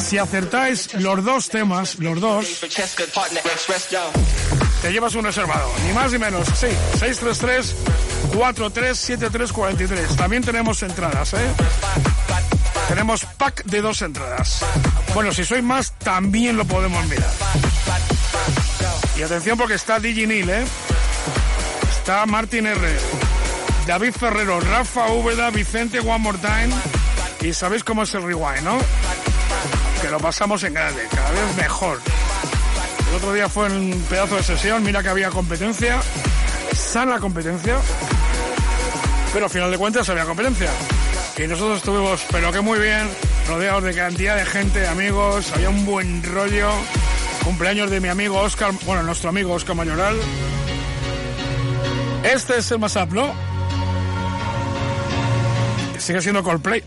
Si 0.00 0.16
acertáis 0.16 0.94
los 0.94 1.24
dos 1.24 1.48
temas, 1.48 1.98
los 1.98 2.20
dos, 2.20 2.46
te 4.80 4.92
llevas 4.92 5.16
un 5.16 5.24
reservado, 5.24 5.68
ni 5.84 5.92
más 5.92 6.12
ni 6.12 6.20
menos. 6.20 6.46
Sí, 6.46 6.68
633 7.00 7.74
437343. 8.32 10.16
También 10.16 10.44
tenemos 10.44 10.84
entradas, 10.84 11.34
¿eh? 11.34 11.48
Tenemos 12.86 13.24
pack 13.36 13.64
de 13.64 13.82
dos 13.82 14.02
entradas. 14.02 14.64
Bueno, 15.12 15.32
si 15.32 15.44
sois 15.44 15.64
más, 15.64 15.98
también 15.98 16.56
lo 16.56 16.64
podemos 16.64 17.04
mirar. 17.08 17.32
Y 19.18 19.22
atención 19.22 19.58
porque 19.58 19.74
está 19.74 19.98
Diginil, 19.98 20.48
¿eh? 20.48 20.64
Está 21.90 22.24
Martin 22.24 22.68
R. 22.68 22.98
David 23.88 24.12
Ferrero, 24.12 24.60
Rafa 24.60 25.10
Úbeda, 25.10 25.50
Vicente 25.50 25.98
One 25.98 26.18
More 26.18 26.38
Time. 26.38 27.01
Y 27.42 27.52
sabéis 27.52 27.82
cómo 27.82 28.04
es 28.04 28.14
el 28.14 28.22
rewind, 28.22 28.62
¿no? 28.62 28.78
Que 30.00 30.08
lo 30.08 30.18
pasamos 30.18 30.62
en 30.62 30.74
grande, 30.74 31.02
cada 31.10 31.30
vez 31.30 31.56
mejor. 31.56 32.00
El 33.08 33.16
otro 33.16 33.32
día 33.32 33.48
fue 33.48 33.66
un 33.66 34.04
pedazo 34.08 34.36
de 34.36 34.42
sesión, 34.42 34.82
mira 34.82 35.02
que 35.02 35.08
había 35.08 35.28
competencia, 35.30 36.00
sana 36.72 37.18
competencia, 37.18 37.78
pero 39.32 39.46
al 39.46 39.50
final 39.50 39.70
de 39.70 39.78
cuentas 39.78 40.08
había 40.08 40.24
competencia. 40.24 40.70
Y 41.36 41.46
nosotros 41.48 41.78
estuvimos, 41.78 42.24
pero 42.30 42.52
que 42.52 42.60
muy 42.60 42.78
bien, 42.78 43.08
rodeados 43.48 43.82
de 43.82 43.94
cantidad 43.94 44.36
de 44.36 44.46
gente, 44.46 44.86
amigos, 44.86 45.50
había 45.52 45.70
un 45.70 45.84
buen 45.84 46.22
rollo. 46.22 46.70
Cumpleaños 47.42 47.90
de 47.90 47.98
mi 47.98 48.08
amigo 48.08 48.38
Oscar, 48.38 48.72
bueno, 48.86 49.02
nuestro 49.02 49.30
amigo 49.30 49.52
Oscar 49.54 49.74
Mayoral. 49.74 50.16
Este 52.22 52.58
es 52.58 52.70
el 52.70 52.78
más 52.78 52.96
¿no? 53.10 53.51
Sigue 56.02 56.20
siendo 56.20 56.42
Coldplay. 56.42 56.82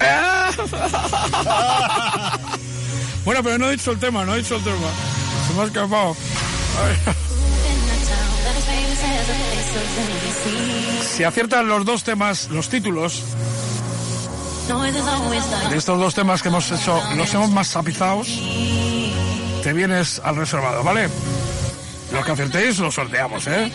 bueno, 3.23 3.41
pero 3.41 3.57
no 3.57 3.69
he 3.69 3.71
dicho 3.71 3.91
el 3.91 3.99
tema, 3.99 4.25
no 4.25 4.35
he 4.35 4.39
dicho 4.39 4.57
el 4.57 4.63
tema. 4.63 4.89
Se 5.47 5.53
me 5.53 5.61
ha 5.61 5.65
escapado. 5.65 6.17
Si 11.15 11.23
aciertan 11.23 11.69
los 11.69 11.85
dos 11.85 12.03
temas, 12.03 12.49
los 12.49 12.67
títulos 12.67 13.23
de 15.69 15.77
estos 15.77 15.97
dos 15.97 16.13
temas 16.13 16.41
que 16.41 16.49
hemos 16.49 16.69
hecho, 16.71 17.01
los 17.15 17.33
hemos 17.33 17.51
más 17.51 17.71
tapizados, 17.71 18.27
te 19.63 19.71
vienes 19.71 20.19
al 20.25 20.35
reservado, 20.35 20.83
¿vale? 20.83 21.07
Los 22.15 22.25
que 22.25 22.31
acertéis 22.31 22.79
los 22.79 22.95
sorteamos, 22.95 23.45
¿eh? 23.47 23.71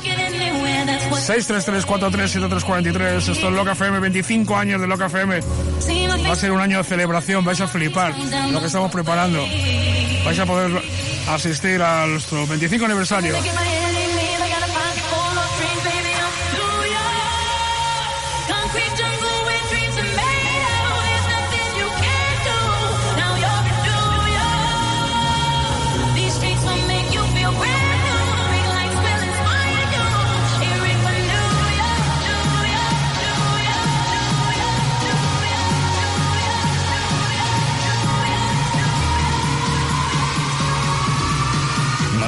633-437343. 1.10 3.18
Esto 3.18 3.32
es 3.32 3.42
Loca 3.42 3.72
FM, 3.72 4.00
25 4.00 4.56
años 4.56 4.80
de 4.80 4.86
Loca 4.86 5.06
FM. 5.06 5.40
Va 6.26 6.32
a 6.32 6.36
ser 6.36 6.52
un 6.52 6.60
año 6.60 6.78
de 6.78 6.84
celebración, 6.84 7.44
vais 7.44 7.60
a 7.60 7.68
flipar 7.68 8.14
lo 8.50 8.60
que 8.60 8.66
estamos 8.66 8.90
preparando. 8.90 9.44
Vais 10.24 10.38
a 10.38 10.46
poder 10.46 10.70
asistir 11.28 11.82
a 11.82 12.06
nuestro 12.06 12.46
25 12.46 12.86
aniversario. 12.86 13.34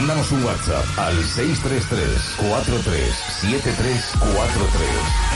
Mándanos 0.03 0.33
un 0.33 0.43
WhatsApp 0.43 0.85
al 0.99 1.25
633 1.25 2.35
43 2.37 3.15
7343. 3.15 5.32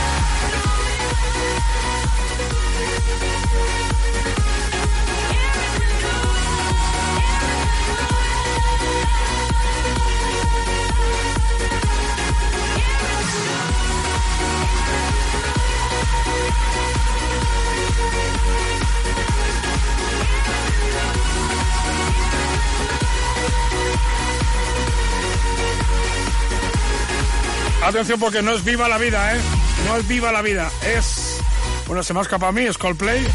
Atención 27.85 28.19
porque 28.19 28.43
no 28.43 28.53
es 28.53 28.65
viva 28.65 28.89
la 28.89 28.99
vida, 28.99 29.37
¿eh? 29.37 29.41
No 29.87 29.97
es 29.97 30.09
viva 30.09 30.33
la 30.33 30.43
vida. 30.43 30.71
Es... 30.85 31.39
Bueno, 31.87 32.03
se 32.03 32.13
me 32.13 32.21
ha 32.21 32.23
escapado 32.23 32.51
a 32.51 32.53
mí, 32.53 32.63
es 32.63 32.79
Coldplay. 32.79 33.27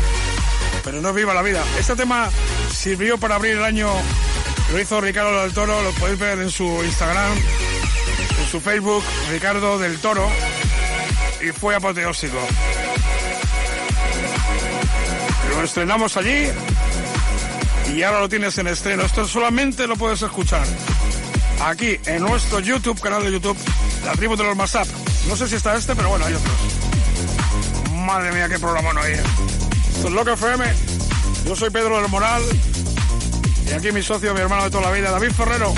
Pero 0.83 1.01
no 1.01 1.09
es 1.09 1.15
viva 1.15 1.33
la 1.33 1.41
vida. 1.41 1.63
Este 1.79 1.95
tema 1.95 2.29
sirvió 2.73 3.17
para 3.17 3.35
abrir 3.35 3.57
el 3.57 3.63
año. 3.63 3.89
Lo 4.71 4.79
hizo 4.79 4.99
Ricardo 4.99 5.41
del 5.41 5.53
Toro. 5.53 5.81
Lo 5.81 5.91
podéis 5.93 6.19
ver 6.19 6.39
en 6.39 6.49
su 6.49 6.65
Instagram, 6.83 7.33
en 7.33 8.47
su 8.49 8.59
Facebook, 8.59 9.03
Ricardo 9.29 9.79
del 9.79 9.99
Toro. 9.99 10.27
Y 11.41 11.51
fue 11.51 11.75
apoteósico. 11.75 12.37
Lo 15.55 15.63
estrenamos 15.63 16.17
allí. 16.17 16.49
Y 17.95 18.03
ahora 18.03 18.21
lo 18.21 18.29
tienes 18.29 18.57
en 18.57 18.67
estreno. 18.67 19.03
Esto 19.03 19.27
solamente 19.27 19.87
lo 19.87 19.95
puedes 19.95 20.21
escuchar 20.21 20.65
aquí 21.65 21.99
en 22.05 22.21
nuestro 22.21 22.59
YouTube, 22.59 22.99
canal 22.99 23.23
de 23.23 23.31
YouTube, 23.31 23.57
la 24.05 24.13
tribu 24.13 24.35
de 24.35 24.43
los 24.43 24.55
Masap. 24.55 24.87
No 25.27 25.35
sé 25.35 25.47
si 25.47 25.55
está 25.55 25.75
este, 25.75 25.95
pero 25.95 26.09
bueno, 26.09 26.25
hay 26.25 26.33
otros. 26.33 26.53
Madre 27.91 28.31
mía, 28.31 28.49
qué 28.49 28.59
programa 28.59 28.93
no 28.93 29.01
hay. 29.01 29.13
¿eh? 29.13 29.23
Esto 29.95 30.07
es 30.07 30.27
FM. 30.27 30.65
Yo 31.45 31.55
soy 31.55 31.69
Pedro 31.69 32.01
del 32.01 32.09
Moral. 32.09 32.41
Y 33.69 33.73
aquí 33.73 33.91
mi 33.91 34.01
socio, 34.01 34.33
mi 34.33 34.41
hermano 34.41 34.63
de 34.63 34.71
toda 34.71 34.83
la 34.83 34.91
vida, 34.91 35.11
David 35.11 35.31
Ferrero. 35.31 35.73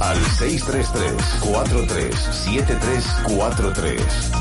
Al 0.00 0.18
633 0.38 1.40
43 3.24 4.39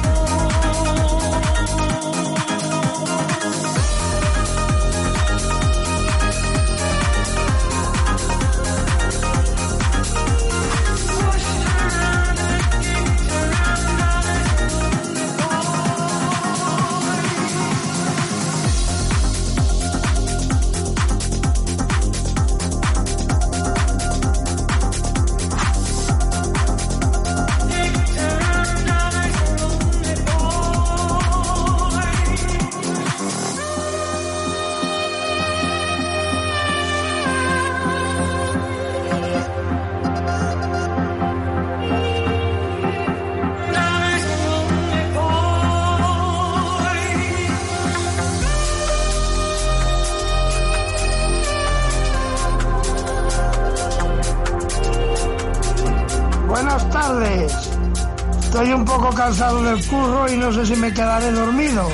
del 59.70 59.86
curro 59.86 60.32
y 60.32 60.38
no 60.38 60.52
sé 60.52 60.66
si 60.66 60.76
me 60.76 60.94
quedaré 60.94 61.32
dormido. 61.32 61.88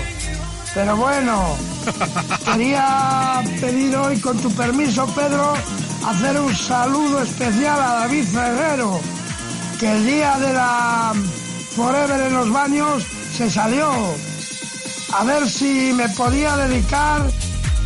Pero 0.74 0.96
bueno, 0.96 1.56
quería 2.46 3.42
pedir 3.60 3.96
hoy, 3.96 4.20
con 4.20 4.38
tu 4.38 4.52
permiso, 4.52 5.06
Pedro, 5.08 5.54
hacer 6.06 6.40
un 6.40 6.56
saludo 6.56 7.22
especial 7.22 7.80
a 7.80 7.94
David 8.00 8.26
Ferrero, 8.26 9.00
que 9.80 9.92
el 9.92 10.06
día 10.06 10.38
de 10.38 10.54
la 10.54 11.14
Forever 11.76 12.22
en 12.22 12.34
los 12.34 12.52
baños 12.52 13.04
se 13.36 13.50
salió. 13.50 13.92
A 15.14 15.24
ver 15.24 15.50
si 15.50 15.92
me 15.94 16.08
podía 16.10 16.56
dedicar 16.58 17.22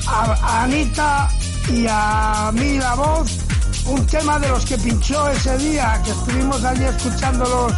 a 0.07 0.63
Anita 0.63 1.29
y 1.71 1.85
a 1.89 2.51
mí 2.53 2.77
la 2.77 2.95
voz 2.95 3.37
un 3.85 4.05
tema 4.05 4.37
de 4.39 4.49
los 4.49 4.65
que 4.65 4.77
pinchó 4.77 5.27
ese 5.29 5.57
día 5.57 6.01
que 6.03 6.11
estuvimos 6.11 6.63
allí 6.63 6.83
escuchándolos 6.83 7.73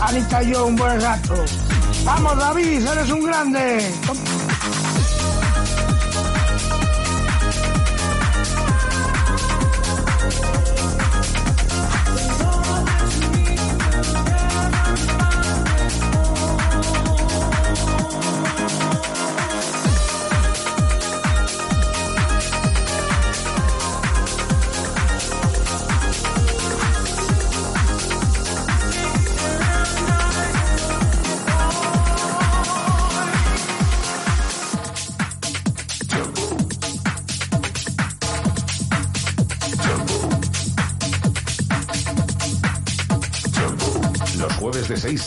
Anita 0.00 0.42
y 0.42 0.52
yo 0.52 0.66
un 0.66 0.76
buen 0.76 1.00
rato. 1.00 1.34
Vamos 2.04 2.38
David, 2.38 2.86
eres 2.86 3.10
un 3.10 3.24
grande. 3.24 3.92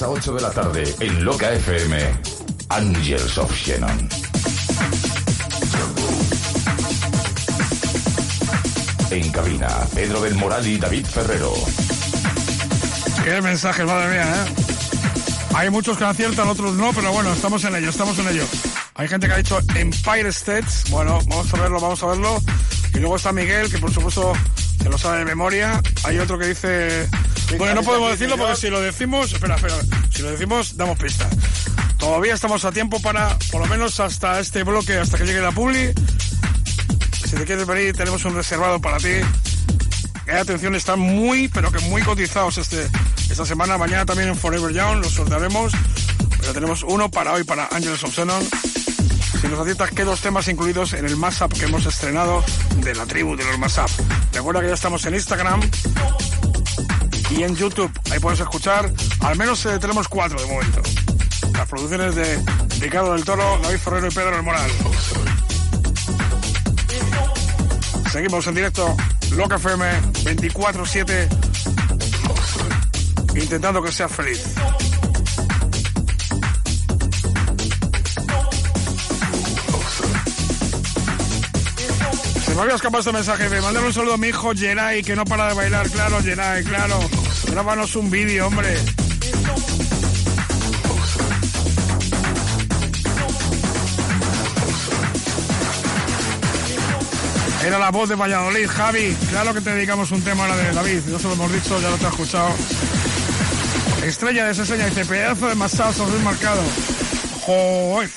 6 0.02 0.04
a 0.04 0.10
8 0.10 0.34
de 0.34 0.42
la 0.42 0.50
tarde 0.50 0.96
en 1.00 1.24
Loca 1.24 1.54
FM. 1.54 1.96
Angels 2.70 3.38
of 3.38 3.54
Shannon. 3.56 4.10
En 9.12 9.32
cabina, 9.32 9.68
Pedro 9.94 10.22
del 10.22 10.34
Moral 10.36 10.66
y 10.66 10.80
David 10.80 11.06
Ferrero. 11.06 11.54
Qué 13.24 13.42
mensaje, 13.42 13.86
madre 13.86 14.10
mía, 14.10 14.24
¿eh? 14.24 14.54
Hay 15.54 15.70
muchos 15.70 15.96
que 16.00 16.04
aciertan, 16.04 16.48
otros 16.48 16.74
no, 16.74 16.92
pero 16.94 17.12
bueno, 17.12 17.32
estamos 17.34 17.64
en 17.66 17.76
ello, 17.76 17.92
estamos 17.92 18.18
en 18.18 18.28
ello. 18.30 18.46
Hay 18.96 19.08
gente 19.08 19.28
que 19.28 19.34
ha 19.34 19.38
dicho 19.38 19.60
Empire 19.76 20.30
States. 20.30 20.86
Bueno, 20.90 21.20
vamos 21.28 21.54
a 21.54 21.58
verlo, 21.58 21.80
vamos 21.80 22.02
a 22.02 22.08
verlo. 22.08 22.42
Y 22.96 22.98
luego 22.98 23.18
está 23.18 23.32
Miguel, 23.32 23.70
que 23.70 23.78
por 23.78 23.94
supuesto 23.94 24.34
se 24.82 24.90
lo 24.90 24.98
sabe 24.98 25.20
de 25.20 25.26
memoria. 25.26 25.80
Hay 26.04 26.18
otro 26.18 26.40
que 26.40 26.48
dice 26.48 27.08
bueno, 27.58 27.76
no 27.76 27.84
podemos 27.84 28.12
decirlo 28.12 28.38
porque 28.38 28.56
si 28.56 28.70
lo 28.70 28.82
decimos, 28.82 29.34
espera, 29.34 29.56
espera, 29.56 29.76
si 30.14 30.22
lo 30.22 30.32
decimos 30.32 30.78
damos 30.78 30.98
pista. 30.98 31.30
Todavía 31.98 32.34
estamos 32.34 32.66
a 32.66 32.72
tiempo 32.72 33.02
para, 33.02 33.38
por 33.52 33.62
lo 33.62 33.68
menos 33.68 34.00
hasta 34.00 34.40
este 34.40 34.64
bloque, 34.64 34.98
hasta 34.98 35.18
que 35.18 35.26
llegue 35.26 35.42
la 35.42 35.52
publi. 35.52 35.94
Si 37.26 37.36
te 37.36 37.46
quieres 37.46 37.68
venir, 37.68 37.96
tenemos 37.96 38.26
un 38.26 38.36
reservado 38.36 38.82
para 38.82 38.98
ti. 38.98 39.22
Eh, 40.28 40.32
atención, 40.32 40.76
están 40.76 41.00
muy, 41.00 41.48
pero 41.48 41.72
que 41.72 41.80
muy 41.82 42.02
cotizados 42.02 42.58
este, 42.58 42.88
esta 43.30 43.46
semana. 43.46 43.78
Mañana 43.78 44.06
también 44.06 44.30
en 44.30 44.36
Forever 44.36 44.74
Young 44.74 45.02
los 45.02 45.14
sortearemos. 45.14 45.74
Pero 46.40 46.54
tenemos 46.54 46.84
uno 46.84 47.10
para 47.10 47.34
hoy, 47.34 47.44
para 47.44 47.68
Ángeles 47.68 48.04
of 48.04 48.16
Xenon. 48.16 48.44
Si 49.40 49.48
nos 49.48 49.60
aciertas 49.60 49.92
qué 49.92 50.04
dos 50.04 50.22
temas 50.22 50.48
incluidos 50.48 50.94
en 50.94 51.06
el 51.06 51.16
Mashup 51.18 51.54
que 51.54 51.66
hemos 51.66 51.86
estrenado 51.86 52.44
de 52.78 52.96
la 52.96 53.06
tribu 53.06 53.36
de 53.36 53.44
los 53.44 53.60
Mashup. 53.60 53.90
Recuerda 54.34 54.62
que 54.62 54.68
ya 54.68 54.74
estamos 54.74 55.06
en 55.06 55.16
Instagram 55.16 55.62
y 57.32 57.44
en 57.44 57.56
YouTube. 57.56 57.92
Ahí 58.12 58.20
puedes 58.20 58.40
escuchar, 58.40 58.92
al 59.22 59.38
menos 59.38 59.66
eh, 59.66 59.80
tenemos 59.80 60.08
cuatro 60.08 60.40
de 60.40 60.48
momento. 60.48 60.82
Las 61.54 61.68
producciones 61.68 62.16
de 62.16 62.42
Ricardo 62.80 63.14
del 63.14 63.24
Toro, 63.24 63.60
David 63.62 63.78
Ferrero 63.78 64.08
y 64.08 64.12
Pedro 64.12 64.32
del 64.32 64.44
Moral. 64.44 64.72
Seguimos 68.12 68.46
en 68.48 68.56
directo, 68.56 68.96
Loca 69.32 69.56
FM 69.56 69.86
24-7, 70.24 71.28
intentando 73.42 73.82
que 73.82 73.92
seas 73.92 74.12
feliz. 74.12 74.44
Se 82.46 82.56
me 82.56 82.62
había 82.64 82.76
escapado 82.76 83.00
este 83.00 83.14
mensaje. 83.14 83.48
Me 83.50 83.62
mandaron 83.62 83.88
un 83.88 83.94
saludo 83.94 84.16
a 84.16 84.18
mi 84.18 84.28
hijo 84.28 84.52
Geray, 84.54 85.04
que 85.04 85.16
no 85.16 85.24
para 85.24 85.48
de 85.48 85.54
bailar. 85.54 85.90
Claro, 85.90 86.22
Geray, 86.22 86.66
claro. 86.66 87.00
Grábanos 87.52 87.98
un 87.98 88.10
vídeo, 88.10 88.48
hombre. 88.48 88.78
Era 97.66 97.78
la 97.78 97.92
voz 97.92 98.08
de 98.08 98.16
Valladolid, 98.16 98.68
Javi. 98.68 99.18
Claro 99.30 99.54
que 99.54 99.60
te 99.60 99.76
dedicamos 99.76 100.12
un 100.12 100.22
tema 100.22 100.46
a 100.46 100.48
la 100.48 100.56
de 100.56 100.72
David. 100.74 101.02
No 101.08 101.20
se 101.20 101.28
lo 101.28 101.34
hemos 101.34 101.52
dicho, 101.52 101.80
ya 101.82 101.90
lo 101.90 101.98
te 101.98 102.06
he 102.06 102.10
escuchado. 102.10 102.54
Estrella 104.06 104.46
de 104.46 104.56
Seseña 104.56 104.86
dice, 104.86 105.06
pedazo 105.06 105.48
de 105.48 105.56
masazo, 105.56 106.10
soy 106.10 106.20
marcado. 106.20 106.62
Joder. 107.42 108.10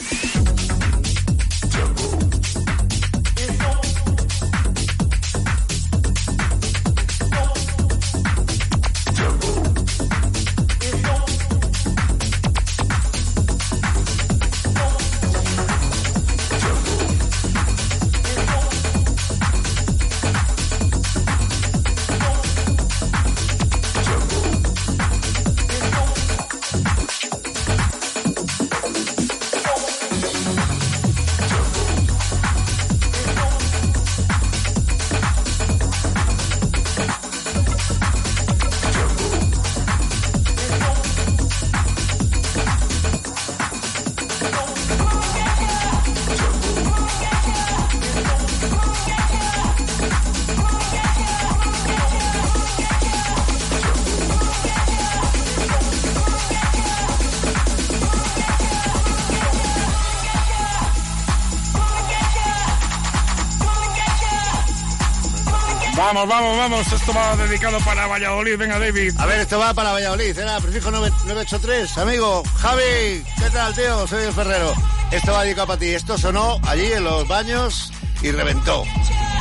Vamos, 66.26 66.56
vamos, 66.56 66.56
vamos. 66.56 66.92
Esto 66.92 67.12
va 67.12 67.36
dedicado 67.36 67.78
para 67.80 68.06
Valladolid. 68.06 68.56
Venga, 68.56 68.78
David. 68.78 69.14
A 69.18 69.26
ver, 69.26 69.40
esto 69.40 69.58
va 69.58 69.74
para 69.74 69.92
Valladolid. 69.92 70.38
Era 70.38 70.58
prefijo 70.58 70.90
983. 70.90 71.98
Amigo, 71.98 72.42
Javi, 72.60 73.22
¿qué 73.38 73.50
tal, 73.52 73.74
tío? 73.74 74.06
Soy 74.06 74.24
el 74.24 74.32
Ferrero. 74.32 74.72
Esto 75.10 75.32
va 75.32 75.42
dedicado 75.42 75.66
para 75.66 75.78
ti. 75.78 75.88
Esto 75.88 76.16
sonó 76.16 76.58
allí 76.66 76.86
en 76.92 77.04
los 77.04 77.28
baños 77.28 77.92
y 78.22 78.30
reventó. 78.30 78.84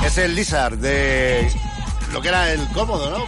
Es 0.06 0.18
el 0.18 0.36
Lizard 0.36 0.78
de 0.78 1.50
lo 2.12 2.22
que 2.22 2.28
era 2.28 2.52
el 2.52 2.68
cómodo, 2.70 3.10
¿no? 3.18 3.26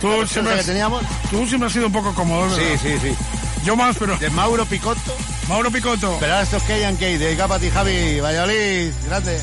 Tú 0.00 0.26
siempre, 0.26 0.56
que 0.56 0.64
teníamos? 0.64 1.02
tú 1.30 1.46
siempre 1.46 1.68
has 1.68 1.72
sido 1.72 1.86
un 1.86 1.92
poco 1.92 2.12
cómodo, 2.14 2.42
¿verdad? 2.42 2.56
Sí, 2.56 2.78
sí, 2.78 2.98
sí. 3.00 3.16
Yo 3.64 3.76
más, 3.76 3.96
pero... 3.96 4.16
De 4.16 4.28
Mauro 4.30 4.66
Picotto. 4.66 5.16
Mauro 5.48 5.70
Picotto. 5.70 6.16
Pero 6.18 6.32
ahora 6.32 6.42
esto 6.42 6.56
es 6.56 6.62
K&K, 6.64 7.06
de 7.06 7.36
para 7.36 7.60
ti, 7.60 7.70
Javi. 7.70 8.20
Valladolid, 8.20 8.92
grande. 9.06 9.40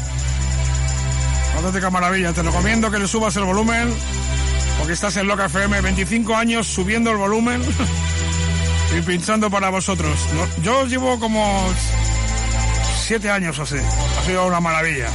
Fantástica 1.61 1.91
maravilla. 1.91 2.33
Te 2.33 2.41
recomiendo 2.41 2.89
que 2.89 2.97
le 2.97 3.07
subas 3.07 3.35
el 3.35 3.43
volumen. 3.43 3.93
Porque 4.79 4.93
estás 4.93 5.15
en 5.17 5.27
Loca 5.27 5.45
FM, 5.45 5.79
25 5.81 6.35
años 6.35 6.65
subiendo 6.65 7.11
el 7.11 7.17
volumen 7.17 7.61
y 8.97 9.01
pinchando 9.01 9.51
para 9.51 9.69
vosotros. 9.69 10.17
Yo 10.63 10.87
llevo 10.87 11.19
como 11.19 11.71
7 13.05 13.29
años 13.29 13.59
así. 13.59 13.75
Ha 13.77 14.25
sido 14.25 14.47
una 14.47 14.59
maravilla. 14.59 15.07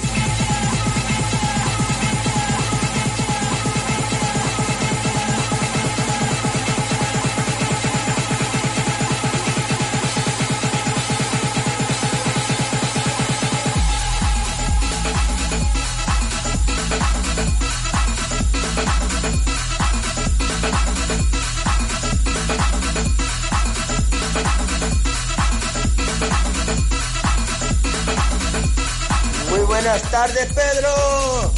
Tardes, 30.26 30.52
Pedro. 30.52 31.52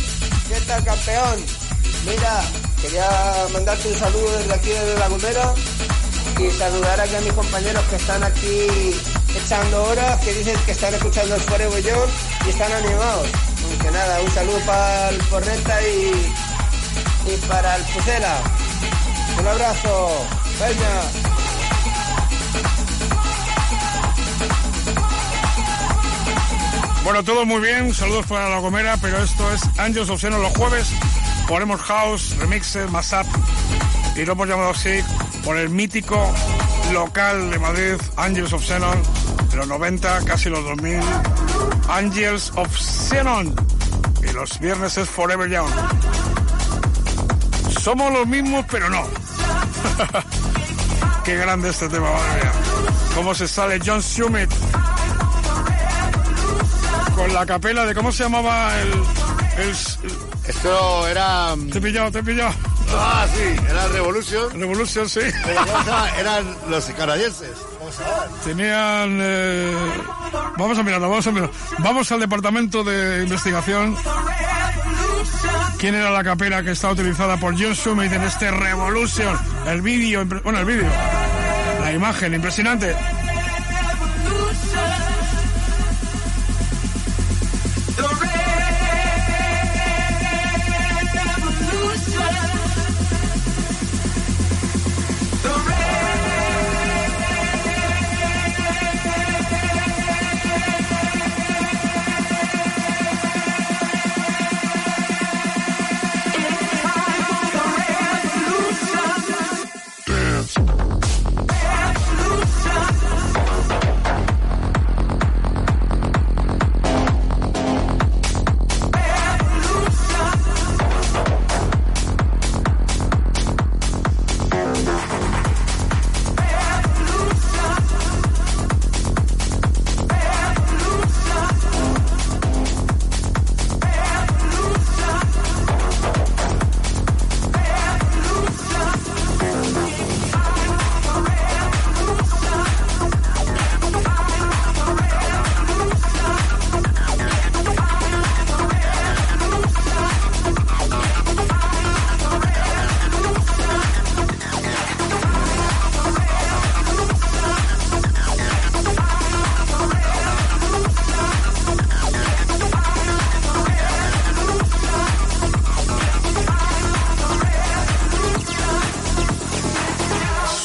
¿Qué 0.49 0.59
tal, 0.67 0.83
campeón? 0.85 1.45
Mira, 2.07 2.43
quería 2.81 3.09
mandarte 3.53 3.89
un 3.89 3.99
saludo 3.99 4.39
desde 4.39 4.55
aquí, 4.55 4.71
desde 4.71 4.99
La 4.99 5.09
Gomera, 5.09 5.55
y 6.39 6.51
saludar 6.51 6.99
aquí 6.99 7.15
a 7.15 7.21
mis 7.21 7.33
compañeros 7.35 7.85
que 7.91 7.97
están 7.97 8.23
aquí 8.23 8.67
echando 9.37 9.85
horas, 9.85 10.19
que 10.21 10.33
dicen 10.33 10.57
que 10.65 10.73
están 10.73 10.95
escuchando 10.95 11.35
el 11.35 11.43
Forever 11.43 11.85
y 12.47 12.49
están 12.49 12.73
animados. 12.73 13.29
Aunque 13.65 13.91
nada, 13.91 14.21
un 14.23 14.33
saludo 14.33 14.59
para 14.61 15.11
el 15.11 15.29
Corneta 15.29 15.83
y, 15.83 17.33
y 17.33 17.37
para 17.47 17.77
el 17.77 17.83
Pucela. 17.83 18.35
Un 19.41 19.47
abrazo. 19.47 20.27
Venga. 20.59 21.24
Bueno, 27.05 27.23
todo 27.23 27.45
muy 27.45 27.61
bien, 27.61 27.93
saludos 27.93 28.25
para 28.27 28.49
la 28.49 28.59
Gomera, 28.59 28.97
pero 28.97 29.23
esto 29.23 29.53
es 29.53 29.61
Angels 29.79 30.09
of 30.09 30.21
Xenon 30.21 30.41
los 30.41 30.57
jueves. 30.57 30.89
Ponemos 31.47 31.81
house, 31.83 32.35
remixes, 32.39 32.91
mashup 32.91 33.27
y 34.17 34.25
lo 34.25 34.33
hemos 34.33 34.49
llamado 34.49 34.71
así 34.71 35.01
por 35.45 35.59
el 35.59 35.69
mítico 35.69 36.33
local 36.95 37.51
de 37.51 37.59
Madrid, 37.59 37.95
Angels 38.17 38.55
of 38.55 38.65
Xenon, 38.65 39.03
de 39.51 39.57
los 39.57 39.69
90, 39.69 40.25
casi 40.25 40.49
los 40.49 40.65
2000. 40.65 41.03
Angels 41.91 42.51
of 42.57 42.75
Xenon. 42.75 43.55
Y 44.27 44.33
los 44.33 44.59
viernes 44.59 44.97
es 44.97 45.09
Forever 45.09 45.51
Young. 45.51 45.69
Somos 47.81 48.13
los 48.15 48.27
mismos, 48.27 48.65
pero 48.71 48.89
no. 48.89 49.03
Qué 51.25 51.37
grande 51.37 51.69
este 51.69 51.89
tema, 51.91 52.11
madre 52.11 52.43
mía. 52.43 52.53
Cómo 53.15 53.35
se 53.35 53.47
sale 53.47 53.79
John 53.85 54.03
Summit 54.03 54.51
con 57.25 57.33
la 57.33 57.47
capela 57.47 57.87
de 57.87 57.95
cómo 57.95 58.13
se 58.13 58.25
llamaba 58.25 58.71
el. 58.83 58.89
el 58.91 59.71
Esto 60.47 61.09
era. 61.09 61.55
Te 61.73 61.79
he 61.79 61.81
pillado, 61.81 62.11
te 62.11 62.19
he 62.19 62.23
pillado. 62.23 62.53
Ah, 62.91 63.27
sí, 63.35 63.65
era 63.71 63.89
Revolution. 63.89 64.61
Revolution, 64.61 65.09
sí. 65.09 65.21
Eran 66.19 66.55
los 66.69 66.85
canadienses. 66.91 67.53
Tenían. 68.45 69.19
eh, 69.23 69.75
Vamos 70.59 70.79
a 70.79 70.83
mirarlo, 70.83 71.09
vamos 71.09 71.27
a 71.27 71.31
mirarlo. 71.33 71.55
Vamos 71.79 72.13
al 72.13 72.21
departamento 72.21 72.85
de 72.85 73.23
investigación. 73.23 73.97
¿Quién 75.79 75.95
era 75.95 76.11
la 76.11 76.23
capela 76.23 76.63
que 76.63 76.73
está 76.73 76.91
utilizada 76.91 77.39
por 77.39 77.55
John 77.59 77.75
Summit 77.75 78.13
en 78.13 78.23
este 78.23 78.51
Revolution? 78.51 79.39
El 79.67 79.81
vídeo, 79.81 80.27
bueno, 80.43 80.59
el 80.59 80.67
vídeo. 80.67 80.91
La 81.81 81.91
imagen, 81.93 82.35
impresionante. 82.35 82.95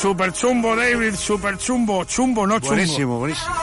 Super 0.09 0.33
chumbo, 0.33 0.75
David, 0.75 1.13
super 1.13 1.55
chumbo, 1.59 2.03
chumbo, 2.03 2.47
no 2.47 2.55
chumbo. 2.59 2.69
Buenísimo, 2.75 3.19
buenísimo. 3.19 3.53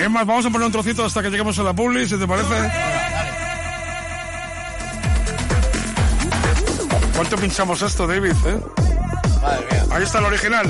Es 0.00 0.10
más, 0.10 0.26
vamos 0.26 0.44
a 0.44 0.50
poner 0.50 0.66
un 0.66 0.72
trocito 0.72 1.04
hasta 1.04 1.22
que 1.22 1.30
lleguemos 1.30 1.56
a 1.56 1.62
la 1.62 1.72
publi, 1.72 2.08
si 2.08 2.18
te 2.18 2.26
parece. 2.26 2.48
¿Cuánto 7.14 7.36
pinchamos 7.36 7.80
esto, 7.80 8.08
David? 8.08 8.32
eh? 8.44 8.60
Madre 9.40 9.66
mía. 9.70 9.84
Ahí 9.92 10.02
está 10.02 10.18
el 10.18 10.24
original. 10.24 10.66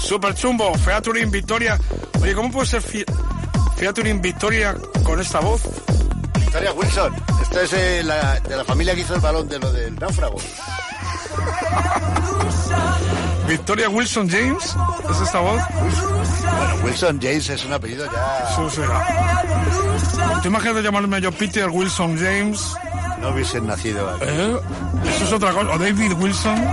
Super 0.00 0.34
chumbo, 0.34 0.74
Featuring 0.74 1.30
Victoria. 1.30 1.78
Oye, 2.20 2.34
¿cómo 2.34 2.50
puede 2.50 2.66
ser 2.66 2.82
fi- 2.82 3.04
Featuring 3.76 4.20
Victoria 4.20 4.74
con 5.04 5.20
esta 5.20 5.38
voz? 5.38 5.62
Victoria 6.40 6.72
Wilson. 6.72 7.14
Esto 7.40 7.60
es 7.60 7.72
eh, 7.72 8.02
la, 8.04 8.40
de 8.40 8.56
la 8.56 8.64
familia 8.64 8.96
que 8.96 9.02
hizo 9.02 9.14
el 9.14 9.20
balón 9.20 9.48
de 9.48 9.60
lo 9.60 9.70
del 9.72 9.94
náufrago. 9.94 10.38
Victoria 13.48 13.88
Wilson 13.88 14.28
James, 14.28 14.76
¿es 15.10 15.20
esta 15.22 15.40
voz? 15.40 15.60
Bueno, 15.72 16.84
Wilson 16.84 17.18
James 17.20 17.48
es 17.48 17.64
un 17.64 17.72
apellido 17.72 18.04
ya. 18.12 18.48
Eso 18.50 18.68
será. 18.68 20.40
¿Te 20.42 20.48
imaginas 20.48 20.82
llamarme 20.82 21.20
yo 21.20 21.32
Peter 21.32 21.68
Wilson 21.70 22.18
James? 22.18 22.74
No 23.20 23.30
hubiesen 23.30 23.66
nacido 23.66 24.08
aquí. 24.10 24.24
¿Eh? 24.26 24.56
Eso 25.08 25.24
es 25.24 25.32
otra 25.32 25.52
cosa. 25.52 25.70
O 25.70 25.78
David 25.78 26.12
Wilson. 26.12 26.64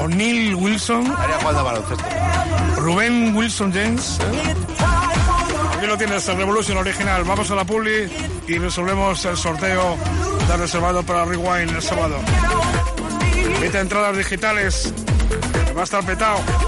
O 0.00 0.08
Neil 0.08 0.54
Wilson. 0.54 1.14
Haría 1.16 1.36
baloncesto. 1.38 2.04
Rubén 2.76 3.36
Wilson 3.36 3.72
James. 3.72 4.18
¿eh? 4.20 4.54
Aquí 5.76 5.86
lo 5.86 5.96
tienes, 5.98 6.26
el 6.28 6.36
Revolution 6.38 6.78
original. 6.78 7.22
Vamos 7.24 7.50
a 7.50 7.54
la 7.54 7.64
publi 7.64 8.10
y 8.48 8.58
resolvemos 8.58 9.24
el 9.26 9.36
sorteo 9.36 9.96
de 10.48 10.56
reservado 10.56 11.02
para 11.02 11.24
Rewind 11.24 11.70
el 11.76 11.82
sábado. 11.82 12.16
Vete 13.60 13.78
entradas 13.78 14.16
digitales. 14.16 14.94
Va 15.78 15.82
a 15.82 15.84
estar 15.84 16.04
petado. 16.04 16.67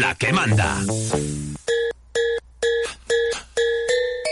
La 0.00 0.14
que 0.14 0.32
manda. 0.32 1.49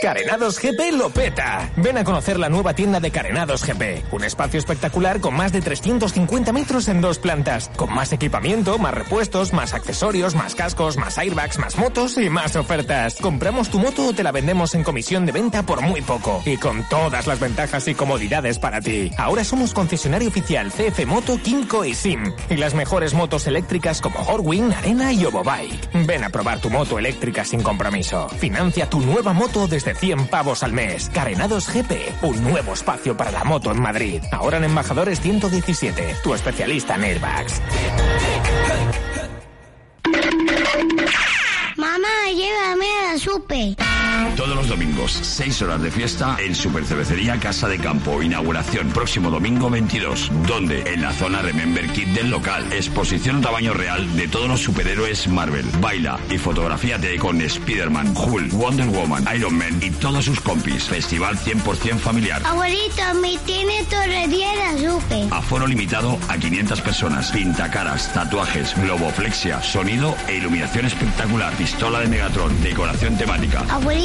Carenados 0.01 0.59
GP 0.59 0.93
lo 0.93 1.09
peta. 1.09 1.69
Ven 1.75 1.97
a 1.97 2.05
conocer 2.05 2.39
la 2.39 2.47
nueva 2.47 2.73
tienda 2.73 3.01
de 3.01 3.11
Carenados 3.11 3.65
GP. 3.65 4.13
Un 4.13 4.23
espacio 4.23 4.57
espectacular 4.57 5.19
con 5.19 5.33
más 5.33 5.51
de 5.51 5.59
350 5.59 6.53
metros 6.53 6.87
en 6.87 7.01
dos 7.01 7.19
plantas. 7.19 7.69
Con 7.75 7.93
más 7.93 8.13
equipamiento, 8.13 8.77
más 8.77 8.93
repuestos, 8.93 9.51
más 9.51 9.73
accesorios, 9.73 10.35
más 10.35 10.55
cascos, 10.55 10.95
más 10.95 11.17
airbags, 11.17 11.59
más 11.59 11.77
motos 11.77 12.17
y 12.17 12.29
más 12.29 12.55
ofertas. 12.55 13.15
Compramos 13.15 13.69
tu 13.69 13.79
moto 13.79 14.07
o 14.07 14.13
te 14.13 14.23
la 14.23 14.31
vendemos 14.31 14.73
en 14.73 14.85
comisión 14.85 15.25
de 15.25 15.33
venta 15.33 15.63
por 15.63 15.81
muy 15.81 16.01
poco. 16.01 16.41
Y 16.45 16.55
con 16.55 16.87
todas 16.87 17.27
las 17.27 17.41
ventajas 17.41 17.85
y 17.89 17.93
comodidades 17.93 18.57
para 18.57 18.79
ti. 18.79 19.11
Ahora 19.17 19.43
somos 19.43 19.73
concesionario 19.73 20.29
oficial 20.29 20.71
CF 20.71 21.05
Moto, 21.07 21.37
Kinko 21.43 21.83
y 21.83 21.93
Sim. 21.93 22.33
Y 22.49 22.55
las 22.55 22.73
mejores 22.73 23.13
motos 23.13 23.47
eléctricas 23.47 23.99
como 23.99 24.19
Horwing, 24.19 24.71
Arena 24.71 25.11
y 25.11 25.25
Obobike. 25.25 26.05
Ven 26.05 26.23
a 26.23 26.29
probar 26.29 26.61
tu 26.61 26.69
moto 26.69 26.97
eléctrica 26.97 27.43
sin 27.43 27.61
compromiso. 27.61 28.29
Financia 28.29 28.89
tu 28.89 29.01
nueva 29.01 29.33
moto 29.33 29.67
desde 29.67 29.88
100 29.93 30.27
pavos 30.27 30.63
al 30.63 30.73
mes. 30.73 31.09
Carenados 31.13 31.69
GP, 31.69 32.23
un 32.23 32.43
nuevo 32.43 32.73
espacio 32.73 33.15
para 33.15 33.31
la 33.31 33.43
moto 33.43 33.71
en 33.71 33.81
Madrid. 33.81 34.21
Ahora 34.31 34.57
en 34.57 34.65
Embajadores 34.65 35.19
117, 35.21 36.15
tu 36.23 36.33
especialista 36.33 36.95
en 36.95 37.03
airbags. 37.03 37.61
Mamá, 41.75 42.31
llévame 42.33 42.85
a 42.85 43.13
la 43.13 43.19
supe. 43.19 43.75
Todos 44.35 44.55
los 44.55 44.69
domingos, 44.69 45.11
6 45.11 45.61
horas 45.63 45.81
de 45.81 45.91
fiesta 45.91 46.37
en 46.39 46.55
Super 46.55 46.85
Cervecería 46.85 47.37
Casa 47.39 47.67
de 47.67 47.77
Campo. 47.77 48.23
Inauguración 48.23 48.87
próximo 48.89 49.29
domingo 49.29 49.69
22. 49.69 50.31
Donde? 50.47 50.81
En 50.93 51.01
la 51.01 51.11
zona 51.11 51.41
Remember 51.41 51.85
Kit 51.91 52.07
del 52.09 52.29
local. 52.29 52.65
Exposición 52.71 53.41
tamaño 53.41 53.73
real 53.73 54.15
de 54.15 54.27
todos 54.27 54.47
los 54.47 54.61
superhéroes 54.61 55.27
Marvel. 55.27 55.65
Baila 55.81 56.17
y 56.29 56.37
fotografíate 56.37 57.17
con 57.17 57.41
Spider-Man, 57.41 58.13
Hulk, 58.15 58.53
Wonder 58.53 58.87
Woman, 58.87 59.25
Iron 59.35 59.57
Man 59.57 59.77
y 59.81 59.91
todos 59.91 60.25
sus 60.25 60.39
compis. 60.39 60.85
Festival 60.85 61.37
100% 61.37 61.97
familiar. 61.97 62.41
Abuelito, 62.45 63.13
me 63.21 63.37
tiene 63.39 63.83
torrería 63.83 64.55
la 64.55 64.77
supe. 64.77 65.27
Aforo 65.31 65.67
limitado 65.67 66.17
a 66.29 66.37
500 66.37 66.81
personas. 66.81 67.31
Pintacaras, 67.31 68.13
tatuajes, 68.13 68.73
globoflexia, 68.81 69.61
sonido 69.61 70.15
e 70.27 70.37
iluminación 70.37 70.85
espectacular. 70.85 71.53
Pistola 71.57 71.99
de 71.99 72.07
Megatron, 72.07 72.63
decoración 72.63 73.17
temática. 73.17 73.65
Abuelito, 73.69 73.98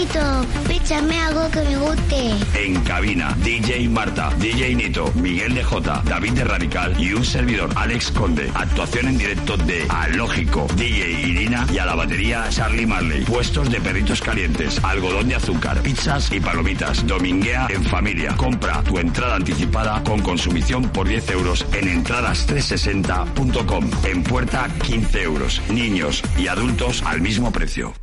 píchame 0.66 1.18
algo 1.20 1.50
que 1.50 1.60
me 1.60 1.76
guste. 1.76 2.30
En 2.54 2.80
cabina, 2.82 3.36
DJ 3.42 3.88
Marta, 3.88 4.30
DJ 4.38 4.74
Nito, 4.74 5.12
Miguel 5.14 5.54
de 5.54 5.64
J, 5.64 6.02
David 6.04 6.32
de 6.32 6.44
Radical 6.44 7.00
y 7.00 7.12
un 7.12 7.24
servidor, 7.24 7.70
Alex 7.76 8.10
Conde. 8.10 8.50
Actuación 8.54 9.08
en 9.08 9.18
directo 9.18 9.56
de 9.56 9.86
Alógico, 9.88 10.66
DJ 10.76 11.12
Irina 11.28 11.66
y 11.72 11.78
a 11.78 11.86
la 11.86 11.94
batería 11.94 12.46
Charlie 12.50 12.86
Marley. 12.86 13.24
Puestos 13.24 13.70
de 13.70 13.80
perritos 13.80 14.20
calientes, 14.20 14.82
algodón 14.82 15.28
de 15.28 15.36
azúcar, 15.36 15.80
pizzas 15.82 16.30
y 16.32 16.40
palomitas. 16.40 17.06
Dominguea 17.06 17.68
en 17.70 17.84
familia. 17.84 18.34
Compra 18.36 18.82
tu 18.82 18.98
entrada 18.98 19.36
anticipada 19.36 20.02
con 20.02 20.20
consumición 20.22 20.88
por 20.90 21.06
10 21.08 21.30
euros 21.30 21.64
en 21.72 22.04
entradas360.com. 22.04 23.90
En 24.04 24.22
puerta 24.22 24.68
15 24.82 25.22
euros. 25.22 25.62
Niños 25.70 26.22
y 26.36 26.48
adultos 26.48 27.02
al 27.04 27.20
mismo 27.20 27.52
precio. 27.52 27.94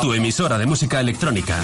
Tu 0.00 0.14
emisora 0.14 0.58
de 0.58 0.66
música 0.66 1.00
electrónica. 1.00 1.56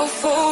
Out 0.00 0.08
for 0.08 0.49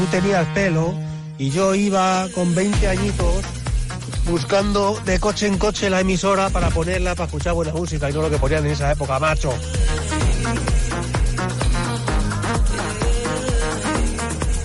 tú 0.00 0.06
tenías 0.06 0.46
pelo 0.54 0.94
y 1.36 1.50
yo 1.50 1.74
iba 1.74 2.26
con 2.34 2.54
20 2.54 2.88
añitos 2.88 3.44
buscando 4.24 4.98
de 5.04 5.20
coche 5.20 5.46
en 5.46 5.58
coche 5.58 5.90
la 5.90 6.00
emisora 6.00 6.48
para 6.48 6.70
ponerla 6.70 7.14
para 7.14 7.26
escuchar 7.26 7.52
buena 7.52 7.72
música 7.72 8.08
y 8.08 8.12
no 8.14 8.22
lo 8.22 8.30
que 8.30 8.38
ponían 8.38 8.64
en 8.64 8.72
esa 8.72 8.90
época, 8.92 9.18
macho. 9.18 9.52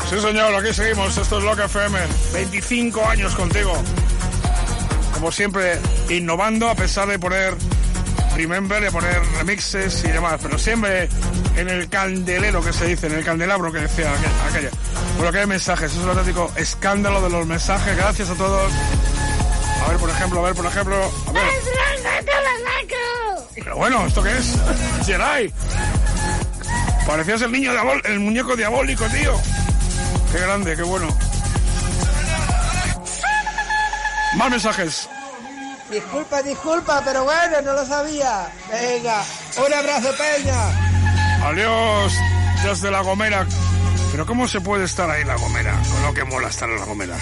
Sí, 0.09 0.19
señor, 0.21 0.53
aquí 0.55 0.73
seguimos. 0.73 1.17
Esto 1.17 1.37
es 1.39 1.43
Loca 1.43 1.65
FM. 1.65 1.97
25 2.33 3.05
años 3.05 3.35
contigo. 3.35 3.73
Como 5.13 5.31
siempre, 5.31 5.79
innovando 6.09 6.69
a 6.69 6.75
pesar 6.75 7.07
de 7.07 7.17
poner 7.19 7.55
Remember, 8.35 8.81
de 8.81 8.91
poner 8.91 9.21
remixes 9.37 10.03
y 10.03 10.09
demás. 10.09 10.39
Pero 10.41 10.57
siempre 10.59 11.09
en 11.55 11.69
el 11.69 11.87
candelero 11.89 12.61
que 12.61 12.73
se 12.73 12.85
dice, 12.85 13.07
en 13.07 13.13
el 13.13 13.23
candelabro 13.25 13.71
que 13.71 13.79
decía 13.79 14.13
aqu- 14.13 14.49
aquella. 14.49 14.69
Bueno, 15.17 15.31
que 15.31 15.39
hay 15.39 15.47
mensajes. 15.47 15.91
Es 15.91 15.97
un 15.97 16.09
auténtico 16.09 16.51
escándalo 16.55 17.21
de 17.21 17.29
los 17.29 17.45
mensajes. 17.45 17.95
Gracias 17.95 18.29
a 18.29 18.35
todos. 18.35 18.71
A 19.85 19.89
ver, 19.89 19.97
por 19.97 20.09
ejemplo, 20.09 20.39
a 20.39 20.43
ver, 20.43 20.55
por 20.55 20.65
ejemplo. 20.65 20.95
A 21.27 21.31
ver. 21.31 21.43
Pero 23.55 23.77
bueno, 23.77 24.05
¿esto 24.05 24.21
qué 24.21 24.37
es? 24.37 24.55
Geray. 25.05 25.53
Parecías 27.07 27.41
el 27.43 27.51
niño 27.51 27.71
diabol, 27.71 28.01
el 28.05 28.19
muñeco 28.19 28.55
diabólico, 28.55 29.05
tío. 29.05 29.39
Qué 30.31 30.39
grande, 30.39 30.75
qué 30.75 30.83
bueno. 30.83 31.07
Más 34.35 34.49
mensajes. 34.49 35.07
Disculpa, 35.89 36.41
disculpa, 36.41 37.01
pero 37.05 37.23
bueno, 37.23 37.61
no 37.63 37.73
lo 37.73 37.85
sabía. 37.85 38.51
Venga, 38.71 39.23
un 39.65 39.73
abrazo, 39.73 40.09
Peña. 40.17 41.47
Adiós, 41.47 42.13
desde 42.63 42.91
La 42.91 43.01
Gomera. 43.01 43.45
Pero 44.15 44.25
¿cómo 44.25 44.47
se 44.47 44.61
puede 44.61 44.85
estar 44.85 45.09
ahí 45.09 45.23
en 45.23 45.27
La 45.27 45.35
Gomera? 45.35 45.77
Con 45.91 46.01
lo 46.03 46.13
que 46.13 46.23
mola 46.23 46.47
estar 46.47 46.69
en 46.69 46.79
La 46.79 46.85
Gomera. 46.85 47.17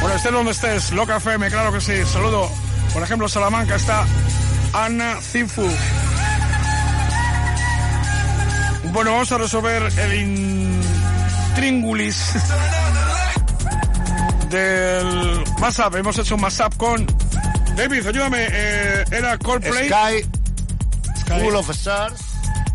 Bueno, 0.00 0.16
estés 0.16 0.32
donde 0.32 0.50
estés, 0.50 0.90
Loca 0.90 1.18
FM, 1.18 1.48
claro 1.50 1.72
que 1.72 1.80
sí. 1.80 2.04
Saludo. 2.04 2.50
Por 2.92 3.00
ejemplo, 3.00 3.28
Salamanca 3.28 3.76
está 3.76 4.04
Ana 4.72 5.20
Cifu. 5.22 5.62
Bueno, 8.92 9.12
vamos 9.12 9.30
a 9.30 9.38
resolver 9.38 9.84
el 10.00 10.14
intríngulis 11.52 12.32
del 14.50 15.44
WhatsApp. 15.60 15.94
Hemos 15.94 16.18
hecho 16.18 16.34
un 16.34 16.42
WhatsApp 16.42 16.76
con... 16.76 17.06
David, 17.76 18.04
ayúdame. 18.04 18.48
eh, 18.50 19.04
era 19.12 19.38
Coldplay. 19.38 19.88
Sky, 19.88 20.28
Full 21.40 21.54
of 21.54 21.70
Stars, 21.70 22.25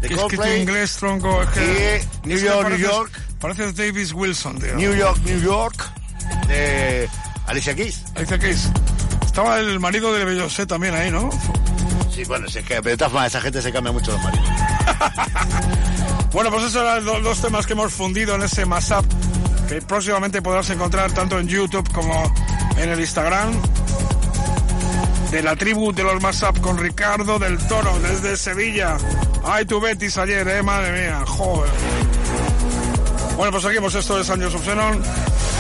de 0.02 0.08
Es 0.08 0.40
que 0.40 0.60
inglés, 0.60 0.98
tronco, 0.98 1.44
es 1.44 1.50
que... 1.50 2.08
Y 2.24 2.28
New 2.28 2.40
York, 2.40 2.70
New 2.70 2.78
York. 2.78 3.12
Pareces 3.40 3.76
Davis 3.76 4.14
Wilson, 4.14 4.60
tío. 4.60 4.76
New 4.76 4.94
York, 4.96 5.20
New 5.24 5.42
York, 5.42 5.92
de 6.48 7.10
Alicia 7.48 7.76
Keys. 7.76 8.04
Alicia 8.16 8.38
Keys. 8.38 8.70
Estaba 9.26 9.60
el 9.60 9.80
marido 9.80 10.14
de 10.14 10.26
Beyoncé 10.26 10.66
también 10.66 10.94
ahí, 10.94 11.10
¿no? 11.10 11.30
Sí, 12.14 12.24
bueno, 12.26 12.48
si 12.50 12.60
es 12.60 12.66
que 12.66 12.82
de 12.82 12.98
todas 12.98 13.14
maneras 13.14 13.34
esa 13.34 13.42
gente 13.42 13.62
se 13.62 13.72
cambia 13.72 13.92
mucho 13.92 14.12
los 14.12 14.22
maridos. 14.22 14.50
Bueno, 16.32 16.50
pues 16.50 16.64
esos 16.64 16.82
eran 16.82 17.04
los 17.04 17.22
dos 17.24 17.42
temas 17.42 17.68
que 17.68 17.74
hemos 17.74 17.92
fundido 17.92 18.36
en 18.36 18.44
ese 18.44 18.66
mashup 18.66 19.06
que 19.68 19.82
próximamente 19.82 20.42
podrás 20.42 20.70
encontrar 20.70 21.12
tanto 21.12 21.38
en 21.38 21.48
YouTube 21.48 21.92
como 21.92 22.34
en 22.78 22.90
el 22.90 23.00
Instagram 23.02 23.52
de 25.32 25.42
la 25.42 25.56
tribu 25.56 25.94
de 25.94 26.04
los 26.04 26.22
mashup 26.22 26.60
con 26.60 26.78
Ricardo 26.78 27.40
del 27.40 27.58
Toro 27.58 27.98
desde 28.00 28.36
Sevilla. 28.36 28.98
Ay, 29.46 29.64
tu 29.66 29.80
Betis 29.80 30.18
ayer, 30.18 30.46
eh, 30.48 30.62
madre 30.62 30.92
mía, 30.92 31.24
joder. 31.26 31.72
Bueno, 33.38 33.54
pues 33.54 33.64
seguimos 33.64 33.96
esto 33.96 34.18
de 34.18 34.26
San 34.26 34.42
Joseph 34.42 34.66
Xenon. 34.66 35.02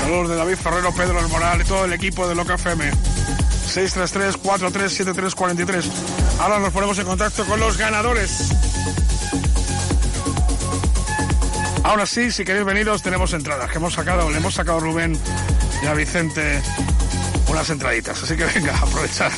Saludos 0.02 0.30
de 0.30 0.36
David 0.36 0.58
Ferrero, 0.58 0.94
Pedro 0.94 1.20
El 1.20 1.30
Moral 1.30 1.62
y 1.62 1.64
todo 1.64 1.86
el 1.86 1.94
equipo 1.94 2.28
de 2.28 2.36
Loca 2.36 2.56
FM. 2.56 2.92
633-437343. 3.74 5.86
Ahora 6.40 6.60
nos 6.60 6.74
ponemos 6.74 7.00
en 7.00 7.06
contacto 7.06 7.46
con 7.46 7.62
los 7.62 7.78
ganadores. 7.78 8.52
Ahora 11.84 12.06
sí, 12.06 12.32
si 12.32 12.44
queréis 12.44 12.66
veniros, 12.66 13.02
tenemos 13.02 13.32
entradas 13.34 13.72
que 13.72 13.78
hemos 13.78 13.94
sacado, 13.94 14.30
le 14.30 14.36
hemos 14.38 14.54
sacado 14.54 14.80
a 14.80 14.82
Rubén 14.82 15.18
y 15.82 15.88
a 15.88 15.94
Vicente 15.94 16.62
unas 17.52 17.70
entraditas. 17.70 18.24
Así 18.24 18.36
que 18.36 18.46
venga, 18.46 18.76
aprovechar. 18.78 19.32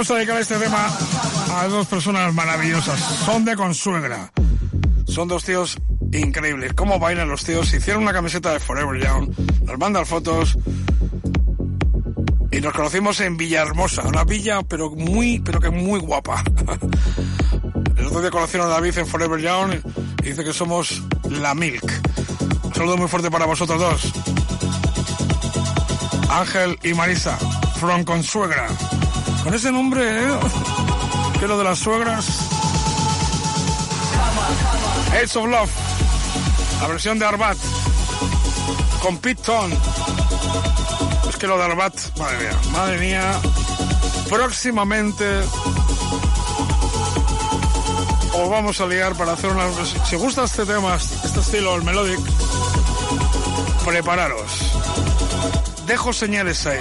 Vamos 0.00 0.12
a 0.12 0.14
dedicar 0.14 0.40
este 0.40 0.56
tema 0.56 0.88
a 1.58 1.68
dos 1.68 1.86
personas 1.86 2.32
maravillosas. 2.32 2.98
Son 2.98 3.44
de 3.44 3.54
consuegra. 3.54 4.32
Son 5.06 5.28
dos 5.28 5.44
tíos 5.44 5.76
increíbles. 6.10 6.72
¿Cómo 6.72 6.98
bailan 6.98 7.28
los 7.28 7.44
tíos? 7.44 7.74
Hicieron 7.74 8.04
una 8.04 8.14
camiseta 8.14 8.50
de 8.50 8.60
Forever 8.60 8.98
Young. 8.98 9.28
Nos 9.62 9.78
mandan 9.78 10.06
fotos. 10.06 10.56
Y 12.50 12.62
nos 12.62 12.72
conocimos 12.72 13.20
en 13.20 13.36
Villahermosa. 13.36 14.08
Una 14.08 14.24
villa, 14.24 14.62
pero 14.62 14.88
muy, 14.88 15.38
pero 15.40 15.60
que 15.60 15.68
muy 15.68 16.00
guapa. 16.00 16.42
El 17.98 18.06
otro 18.06 18.22
día 18.22 18.30
conocieron 18.30 18.68
a 18.68 18.70
David 18.70 18.96
en 18.96 19.06
Forever 19.06 19.38
Young 19.38 19.82
y 20.20 20.28
dice 20.30 20.42
que 20.42 20.54
somos 20.54 21.02
la 21.28 21.54
Milk. 21.54 21.84
Un 22.62 22.74
saludo 22.74 22.96
muy 22.96 23.08
fuerte 23.08 23.30
para 23.30 23.44
vosotros 23.44 23.78
dos. 23.78 24.12
Ángel 26.30 26.78
y 26.84 26.94
Marisa, 26.94 27.36
from 27.78 28.02
Consuegra. 28.04 28.66
Ese 29.52 29.72
nombre, 29.72 30.02
¿eh? 30.04 30.38
Que 31.38 31.48
lo 31.48 31.58
de 31.58 31.64
las 31.64 31.78
suegras. 31.78 32.26
Aids 35.12 35.36
of 35.36 35.46
Love. 35.46 35.70
La 36.80 36.86
versión 36.86 37.18
de 37.18 37.26
Arbat. 37.26 37.58
Con 39.02 39.18
Pete 39.18 39.42
Tone. 39.42 39.76
Es 41.28 41.36
que 41.36 41.46
lo 41.46 41.58
de 41.58 41.64
Arbat, 41.64 41.94
madre 42.18 42.38
mía, 42.38 42.58
madre 42.72 42.98
mía. 42.98 43.40
Próximamente 44.28 45.42
os 48.32 48.48
vamos 48.48 48.80
a 48.80 48.86
liar 48.86 49.14
para 49.14 49.32
hacer 49.32 49.50
una... 49.50 49.64
Si 50.08 50.16
gusta 50.16 50.44
este 50.44 50.64
tema, 50.64 50.94
este 50.94 51.40
estilo, 51.40 51.74
el 51.74 51.82
melodic, 51.82 52.20
prepararos. 53.84 54.50
Dejo 55.86 56.12
señales 56.12 56.66
ahí. 56.66 56.78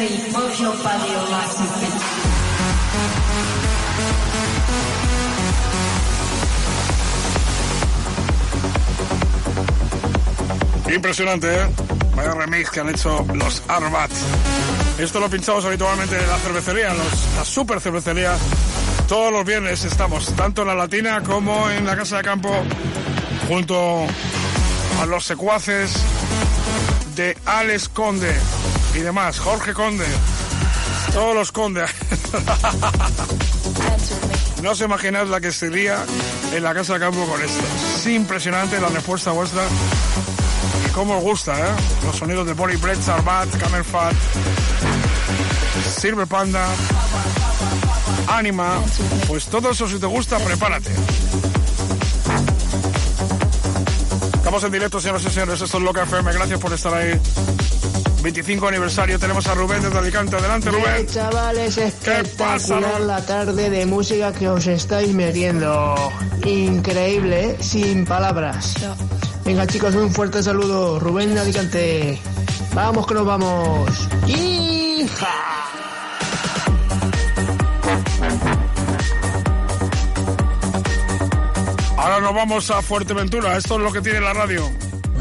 Me, 0.00 0.08
move 0.32 0.56
your 0.58 0.74
Impresionante, 10.92 11.54
¿eh? 11.54 11.66
Vaya 12.16 12.32
remix 12.32 12.70
que 12.70 12.80
han 12.80 12.88
hecho 12.88 13.26
los 13.34 13.62
Arbat. 13.68 14.10
Esto 14.98 15.20
lo 15.20 15.28
pinchamos 15.28 15.64
habitualmente 15.66 16.18
en 16.18 16.28
la 16.28 16.38
cervecería, 16.38 16.94
los, 16.94 17.36
la 17.36 17.44
super 17.44 17.80
cervecería. 17.80 18.36
Todos 19.06 19.30
los 19.32 19.44
viernes 19.44 19.84
estamos, 19.84 20.34
tanto 20.34 20.62
en 20.62 20.68
la 20.68 20.74
Latina 20.74 21.22
como 21.22 21.68
en 21.68 21.84
la 21.84 21.96
Casa 21.96 22.16
de 22.16 22.22
Campo, 22.22 22.50
junto 23.48 24.06
a 25.00 25.06
los 25.06 25.24
secuaces 25.24 25.92
de 27.14 27.36
Alex 27.44 27.88
Conde 27.90 28.34
y 28.94 28.98
demás, 28.98 29.38
Jorge 29.38 29.72
Conde, 29.72 30.04
todos 31.12 31.34
los 31.34 31.52
Conde. 31.52 31.84
no 34.62 34.70
os 34.70 34.80
imagináis 34.80 35.28
la 35.28 35.40
que 35.40 35.52
sería 35.52 36.04
en 36.52 36.62
la 36.62 36.74
Casa 36.74 36.94
de 36.94 37.00
Campo 37.00 37.24
con 37.26 37.42
esto. 37.42 37.62
Es 37.96 38.06
impresionante 38.06 38.80
la 38.80 38.88
respuesta 38.88 39.32
vuestra 39.32 39.62
y 40.86 40.90
cómo 40.90 41.18
os 41.18 41.22
gusta, 41.22 41.58
¿eh? 41.58 41.72
Los 42.04 42.16
sonidos 42.16 42.46
de 42.46 42.54
Body 42.54 42.76
Bread, 42.76 43.00
Sarbat, 43.00 43.48
Camel 43.58 43.84
Fat, 43.84 44.14
Silver 45.96 46.26
Panda, 46.26 46.66
Anima. 48.28 48.80
Pues 49.28 49.46
todo 49.46 49.70
eso 49.70 49.88
si 49.88 49.98
te 49.98 50.06
gusta, 50.06 50.38
prepárate. 50.38 50.90
Estamos 54.34 54.64
en 54.64 54.72
directo, 54.72 55.00
señoras 55.00 55.24
y 55.24 55.30
señores. 55.30 55.60
Esto 55.60 55.78
es 55.78 55.84
Loca 55.84 56.02
FM. 56.02 56.32
Gracias 56.32 56.58
por 56.58 56.72
estar 56.72 56.94
ahí. 56.94 57.20
25 58.22 58.68
aniversario. 58.68 59.18
Tenemos 59.18 59.46
a 59.46 59.54
Rubén 59.54 59.82
desde 59.82 59.98
Alicante. 59.98 60.36
Adelante, 60.36 60.70
Rubén. 60.70 61.06
Chavales, 61.06 61.78
espectacular 61.78 63.00
la 63.00 63.24
tarde 63.24 63.70
de 63.70 63.86
música 63.86 64.32
que 64.32 64.48
os 64.48 64.66
estáis 64.66 65.12
metiendo. 65.14 65.94
Increíble, 66.44 67.50
¿eh? 67.50 67.56
sin 67.60 68.04
palabras. 68.04 68.74
Venga, 69.44 69.66
chicos, 69.66 69.94
un 69.94 70.12
fuerte 70.12 70.42
saludo. 70.42 70.98
Rubén 71.00 71.34
de 71.34 71.40
Alicante. 71.40 72.20
Vamos 72.74 73.06
que 73.06 73.14
nos 73.14 73.26
vamos. 73.26 74.08
¡Hija! 74.26 75.28
Ahora 81.96 82.20
nos 82.20 82.34
vamos 82.34 82.70
a 82.70 82.82
Fuerteventura. 82.82 83.56
Esto 83.56 83.76
es 83.76 83.80
lo 83.82 83.92
que 83.92 84.00
tiene 84.00 84.20
la 84.20 84.32
radio. 84.32 84.70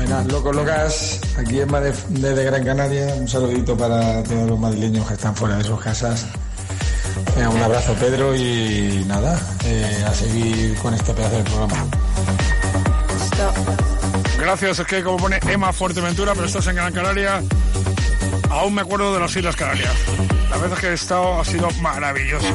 Buenas, 0.10 0.32
locos, 0.32 0.55
locas. 0.55 1.20
Aquí 1.38 1.62
en 1.62 1.70
Made- 1.70 1.93
desde 2.10 2.43
Gran 2.43 2.64
Canaria. 2.66 3.14
Un 3.14 3.28
saludito 3.28 3.78
para 3.78 4.24
todos 4.24 4.49
los 4.49 4.57
madrileños 4.60 5.07
que 5.07 5.14
están 5.14 5.36
fuera 5.36 5.55
de 5.57 5.64
sus 5.64 5.80
casas. 5.80 6.26
Venga, 7.36 7.49
un 7.49 7.62
abrazo, 7.62 7.93
Pedro, 7.93 8.36
y 8.36 9.03
nada, 9.07 9.39
eh, 9.66 10.03
a 10.07 10.12
seguir 10.16 10.76
con 10.80 10.95
este 10.95 11.14
pedazo 11.14 11.36
del 11.36 11.43
programa. 11.43 11.86
Gracias, 14.39 14.80
es 14.80 14.88
que 14.88 15.03
como 15.03 15.18
pone 15.18 15.39
Emma 15.47 15.72
Fuerteventura, 15.72 16.34
pero 16.34 16.47
estás 16.47 16.66
en 16.66 16.76
Gran 16.78 16.91
Canaria. 16.91 17.43
Aún 18.49 18.74
me 18.74 18.82
acuerdo 18.82 19.14
de 19.14 19.20
las 19.20 19.36
Islas 19.36 19.55
Canarias. 19.55 19.93
Las 20.49 20.60
veces 20.60 20.80
que 20.80 20.88
he 20.88 20.93
estado 20.93 21.39
ha 21.39 21.45
sido 21.45 21.70
maravilloso. 21.82 22.47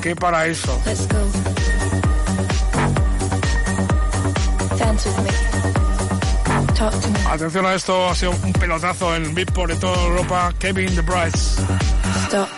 Qué 0.00 0.16
paraíso. 0.16 0.80
Atención 7.30 7.64
a 7.64 7.74
esto, 7.74 8.08
ha 8.08 8.14
sido 8.14 8.32
un 8.32 8.52
pelotazo 8.52 9.14
en 9.14 9.34
Beatport 9.34 9.72
de 9.72 9.76
toda 9.76 10.02
Europa. 10.04 10.52
Kevin 10.58 10.94
The 10.94 11.02
Brides. 11.02 11.58
Stop. 12.26 12.48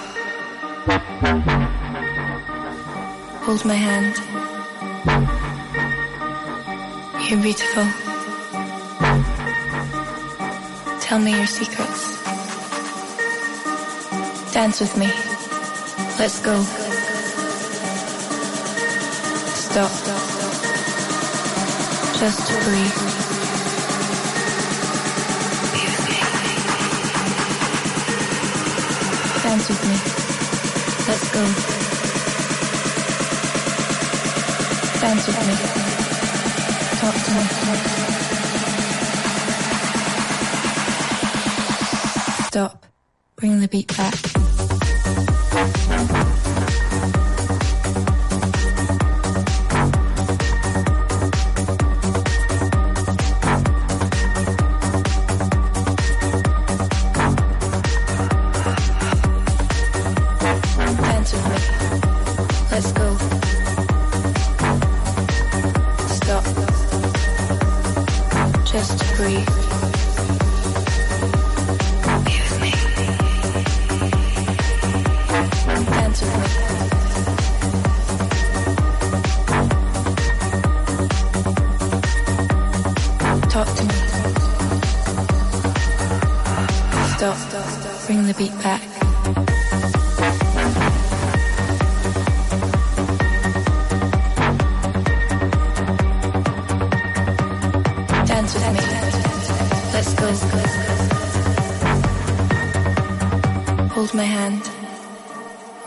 Hold 3.45 3.65
my 3.65 3.75
hand. 3.75 4.15
You're 7.29 7.41
beautiful. 7.41 7.85
Tell 11.01 11.19
me 11.21 11.31
your 11.33 11.47
secrets. 11.47 12.17
Dance 14.53 14.81
with 14.81 14.97
me. 14.97 15.07
Let's 16.19 16.41
go. 16.41 16.61
Stop. 19.55 19.91
Just 22.19 22.51
breathe. 22.65 23.16
Dance 29.57 29.69
with 29.71 29.83
me. 29.85 29.97
Let's 31.09 31.29
go. 31.33 31.41
Dance 35.01 35.27
with 35.27 35.41
me. 35.47 35.55
Talk 37.01 37.17
to 37.25 37.31
me. 37.33 37.43
Stop. 42.49 42.85
Bring 43.37 43.61
the 43.61 43.69
beat 43.69 43.97
back. 43.97 44.36
Stop. 87.35 88.07
Bring 88.07 88.27
the 88.27 88.35
beat 88.35 88.53
back. 88.63 88.81
Dance 98.27 98.55
with 98.55 98.73
me. 98.73 98.81
Let's 99.93 100.15
go. 100.15 100.29
Hold 103.95 104.15
my 104.15 104.25
hand. 104.25 104.63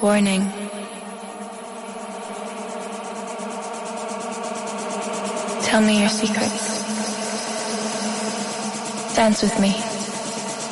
Warning. 0.02 0.52
Tell 5.64 5.82
me 5.82 6.02
your 6.02 6.10
secrets. 6.10 6.80
Dance 9.16 9.42
with 9.42 9.60
me. 9.60 9.89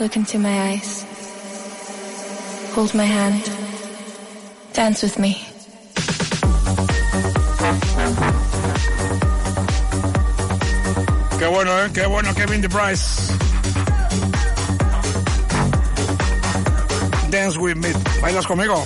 Look 0.00 0.16
into 0.16 0.38
my 0.38 0.70
eyes. 0.70 1.04
Hold 2.74 2.94
my 2.94 3.04
hand. 3.04 3.42
Dance 4.72 5.02
with 5.02 5.18
me. 5.18 5.36
Qué 11.36 11.46
bueno, 11.46 11.84
¿eh? 11.84 11.90
Qué 11.92 12.06
bueno, 12.06 12.32
Kevin 12.34 12.62
the 12.62 12.68
Price. 12.68 13.32
Dance 17.30 17.58
with 17.58 17.76
me. 17.76 17.92
¿Bailas 18.22 18.46
conmigo? 18.46 18.84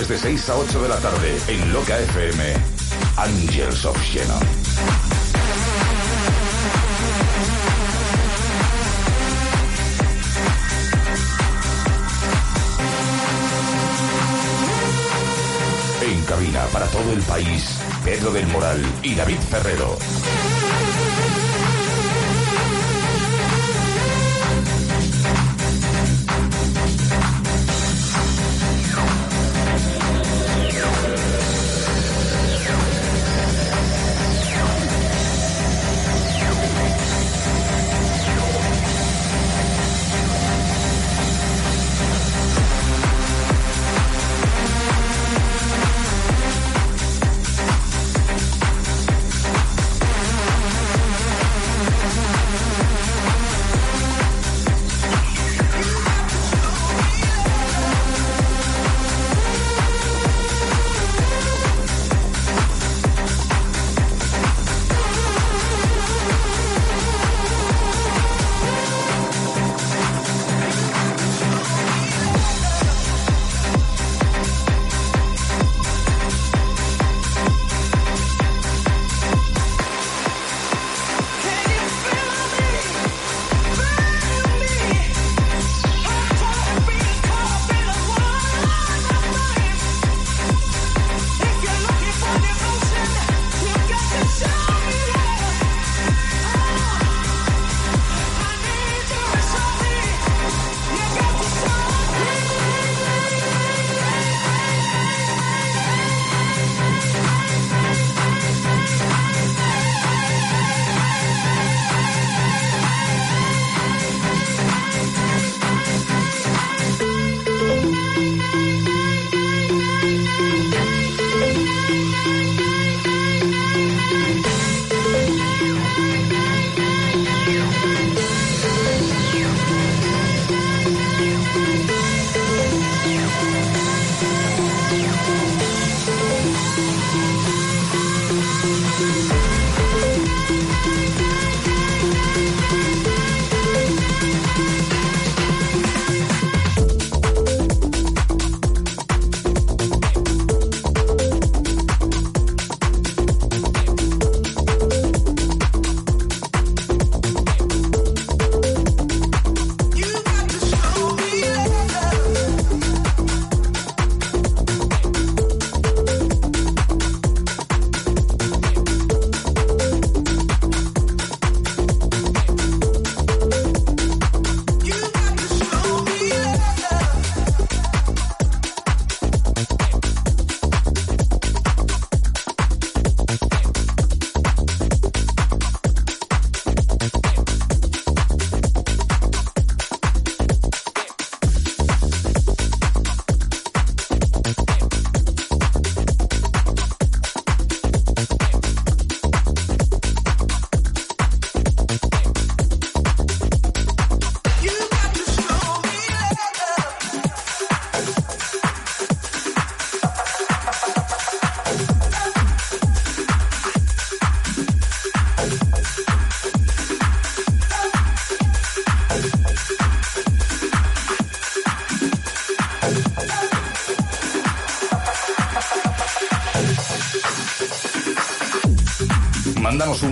Jueves 0.08 0.24
de 0.24 0.30
6 0.30 0.50
a 0.50 0.58
8 0.58 0.82
de 0.84 0.90
la 0.90 0.98
tarde 0.98 1.38
en 1.48 1.74
Loca 1.74 1.98
FM, 1.98 2.54
Angels 3.18 3.86
of. 3.86 3.98
En 16.02 16.22
cabina 16.26 16.66
para 16.72 16.86
todo 16.88 17.12
el 17.14 17.22
país, 17.22 17.80
Pedro 18.04 18.32
del 18.32 18.48
Moral 18.48 18.82
y 19.04 19.16
David 19.16 19.40
Ferrero. 19.50 19.98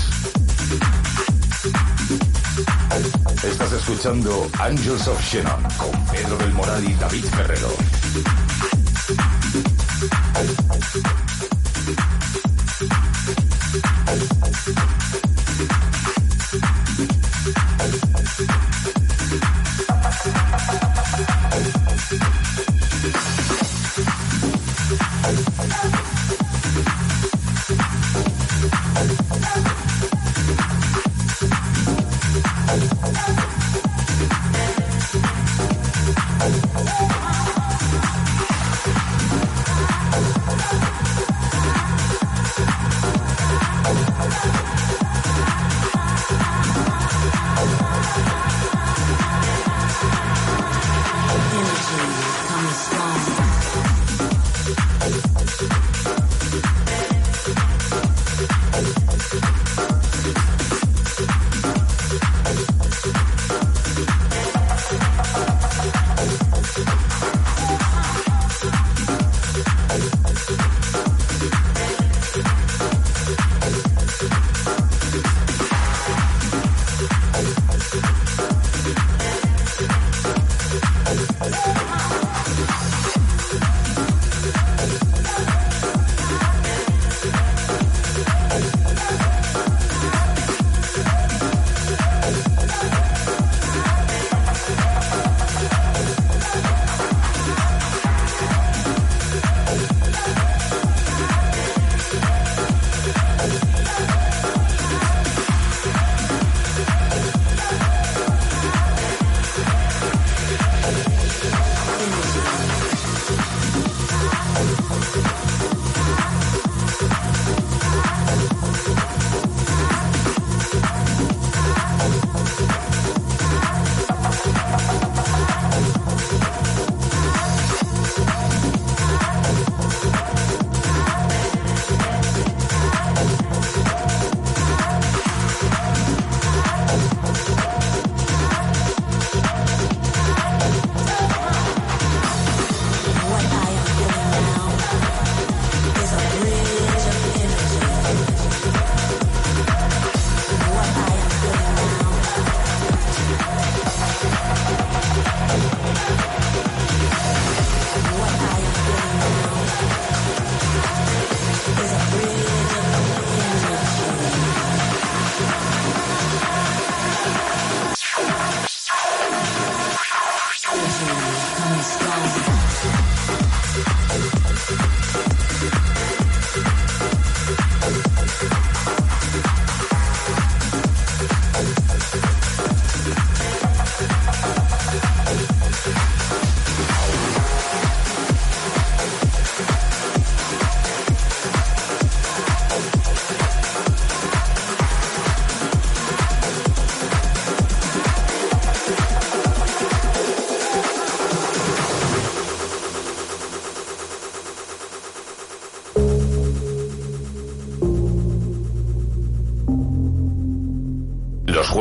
Estás 3.44 3.74
escuchando 3.74 4.48
Angels 4.60 5.10
of 5.10 5.22
Shannon 5.22 5.62
con 5.78 5.92
Pedro 6.06 6.38
del 6.38 6.54
Moral 6.54 6.90
y 6.90 6.94
David 6.94 7.26
Ferrero. 7.26 7.68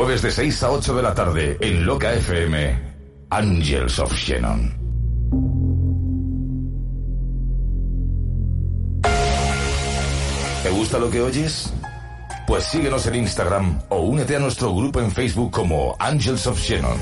Jueves 0.05 0.21
de 0.21 0.29
6 0.29 0.61
a 0.61 0.69
8 0.69 0.95
de 0.97 1.01
la 1.01 1.15
tarde 1.15 1.57
en 1.61 1.83
Loca 1.83 2.13
FM. 2.13 2.79
Angels 3.31 3.97
of 3.97 4.13
Shannon. 4.13 4.71
¿Te 10.61 10.69
gusta 10.69 10.99
lo 10.99 11.09
que 11.09 11.21
oyes? 11.21 11.73
Pues 12.45 12.65
síguenos 12.65 13.07
en 13.07 13.15
Instagram 13.15 13.81
o 13.89 14.01
únete 14.01 14.35
a 14.35 14.39
nuestro 14.39 14.75
grupo 14.75 14.99
en 14.99 15.09
Facebook 15.09 15.49
como 15.49 15.95
Angels 15.97 16.45
of 16.45 16.59
Shannon. 16.59 16.99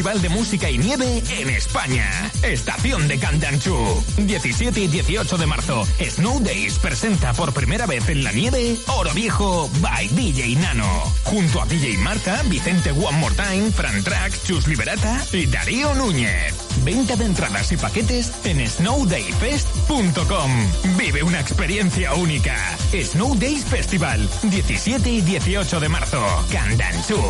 Festival 0.00 0.22
de 0.22 0.28
música 0.30 0.70
y 0.70 0.78
nieve 0.78 1.22
en 1.28 1.50
España. 1.50 2.30
Estación 2.42 3.06
de 3.06 3.18
Candanchú. 3.18 3.76
17 4.16 4.80
y 4.80 4.88
18 4.88 5.36
de 5.36 5.46
marzo. 5.46 5.86
Snow 6.00 6.40
Days 6.40 6.78
presenta 6.78 7.34
por 7.34 7.52
primera 7.52 7.84
vez 7.84 8.08
en 8.08 8.24
la 8.24 8.32
nieve 8.32 8.78
Oro 8.86 9.12
Viejo 9.12 9.68
by 9.82 10.08
DJ 10.08 10.56
Nano. 10.56 10.88
Junto 11.24 11.60
a 11.60 11.66
DJ 11.66 11.98
Marta, 11.98 12.40
Vicente 12.46 12.92
One 12.92 13.18
More 13.18 13.34
Time, 13.34 13.70
Fran 13.72 14.02
Trax, 14.02 14.44
Chus 14.44 14.66
Liberata 14.66 15.22
y 15.32 15.44
Darío 15.44 15.94
Núñez. 15.94 16.54
Venta 16.82 17.14
de 17.16 17.26
entradas 17.26 17.70
y 17.72 17.76
paquetes 17.76 18.32
en 18.44 18.66
snowdayfest.com. 18.66 20.50
Vive 20.96 21.22
una 21.22 21.40
experiencia 21.40 22.14
única. 22.14 22.56
Snow 22.94 23.34
Days 23.38 23.66
Festival. 23.66 24.26
17 24.44 25.10
y 25.10 25.20
18 25.20 25.78
de 25.78 25.88
marzo. 25.90 26.24
Candanchú. 26.50 27.20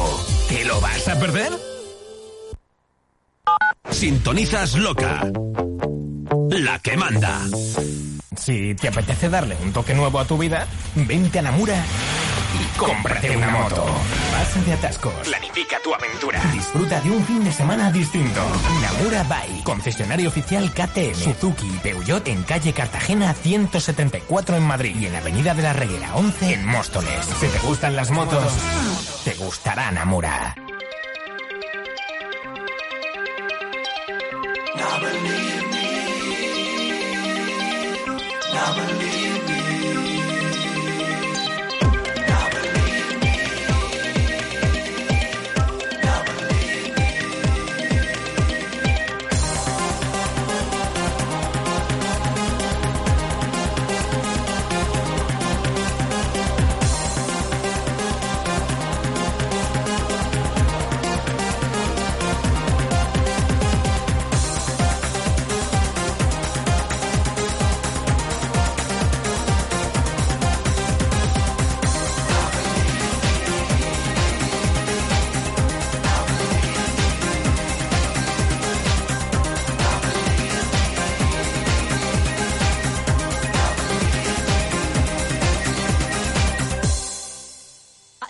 ¿Te 0.49 0.65
lo 0.65 0.81
vas 0.81 1.09
a 1.09 1.19
perder? 1.19 1.70
Sintonizas 4.01 4.77
loca. 4.77 5.31
La 6.49 6.79
que 6.79 6.97
manda. 6.97 7.39
Si 8.35 8.75
te 8.75 8.89
apetece 8.89 9.29
darle 9.29 9.59
un 9.63 9.75
toque 9.75 9.93
nuevo 9.93 10.19
a 10.19 10.25
tu 10.25 10.39
vida, 10.39 10.67
vente 10.95 11.39
a 11.39 11.43
Namura 11.43 11.75
y 11.75 12.79
cómprate 12.79 13.37
una 13.37 13.51
moto. 13.51 13.85
Pasa 14.33 14.63
de 14.63 14.73
atascos. 14.73 15.13
Planifica 15.29 15.77
tu 15.85 15.93
aventura. 15.95 16.41
Disfruta 16.51 16.99
de 17.03 17.11
un 17.11 17.23
fin 17.27 17.45
de 17.45 17.53
semana 17.53 17.93
distinto. 17.93 18.41
Namura 18.81 19.23
Bike. 19.25 19.65
Concesionario 19.65 20.31
oficial 20.31 20.73
KTM. 20.73 21.15
Suzuki 21.17 21.67
y 21.67 21.79
Peugeot 21.81 22.27
en 22.29 22.43
calle 22.45 22.73
Cartagena 22.73 23.35
174 23.35 24.57
en 24.57 24.63
Madrid. 24.63 24.97
Y 24.99 25.07
en 25.09 25.17
Avenida 25.17 25.53
de 25.53 25.63
la 25.63 25.75
Reguera 25.75 26.17
11 26.17 26.55
en 26.55 26.65
Móstoles. 26.65 27.27
Si 27.39 27.47
te 27.49 27.59
gustan 27.59 27.97
las 27.97 28.11
motos, 28.11 28.51
te 29.25 29.35
gustará 29.35 29.91
Namura. 29.91 30.57
Now 35.01 35.09
believe 35.09 35.71
me. 35.71 35.87
Now 38.53 38.75
believe 38.77 39.49
me. 39.49 39.80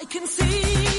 I 0.02 0.06
can 0.06 0.26
see 0.26 0.89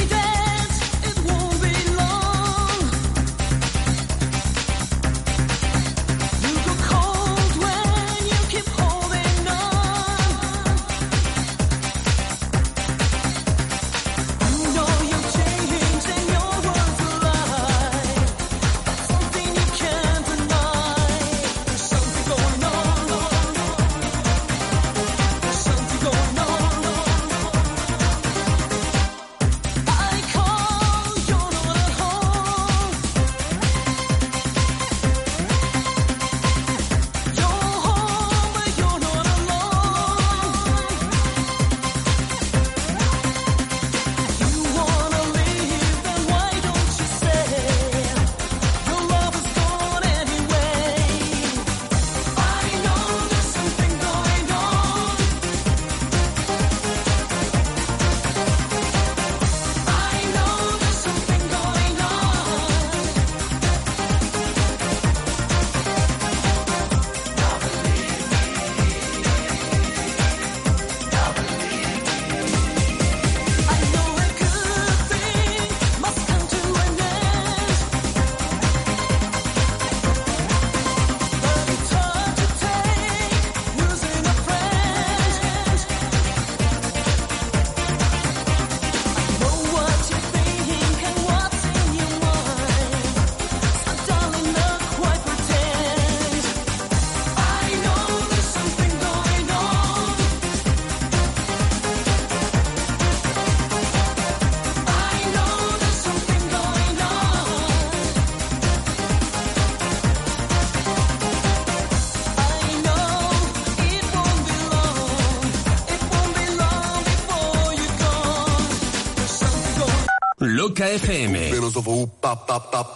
Loca 120.82 120.94
FM. 120.96 121.52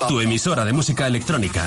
Tu 0.07 0.19
emisora 0.19 0.65
de 0.65 0.73
música 0.73 1.05
electrónica. 1.05 1.63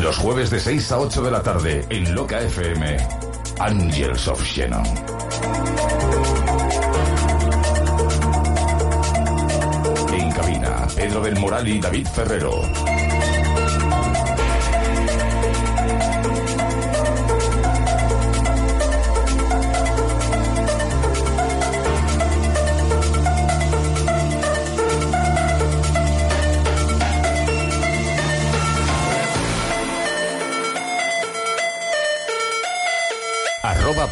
Los 0.00 0.16
jueves 0.16 0.50
de 0.50 0.58
6 0.58 0.90
a 0.90 0.98
8 0.98 1.22
de 1.22 1.30
la 1.30 1.40
tarde 1.40 1.86
en 1.88 2.16
Loca 2.16 2.40
FM, 2.40 2.96
Angels 3.60 4.26
of 4.26 4.42
Shannon. 4.42 4.84
En 10.12 10.32
cabina, 10.32 10.88
Pedro 10.96 11.20
del 11.22 11.38
Moral 11.38 11.68
y 11.68 11.78
David 11.78 12.08
Ferrero. 12.08 12.93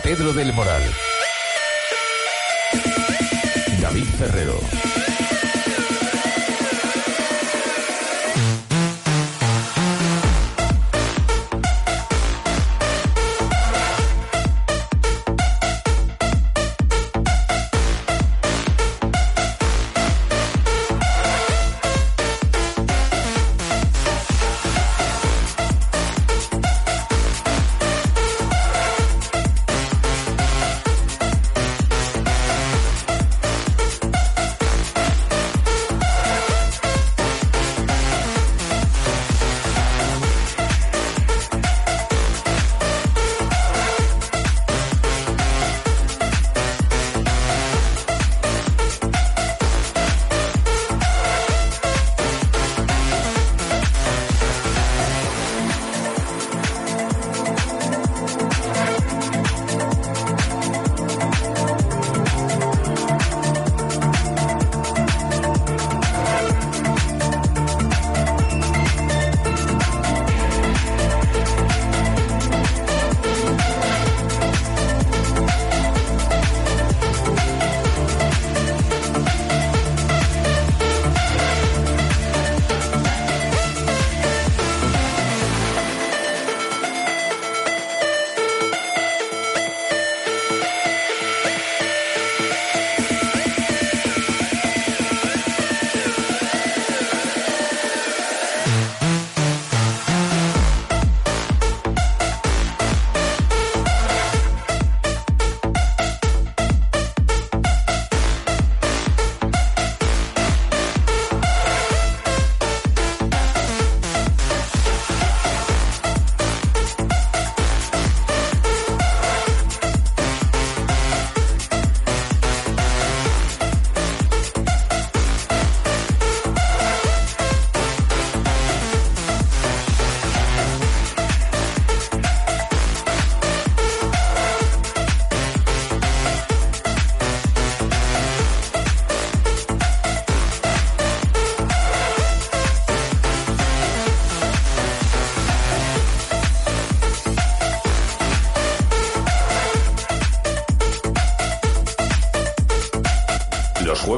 Pedro 0.03 0.33
del 0.33 0.53
Moral. 0.53 1.12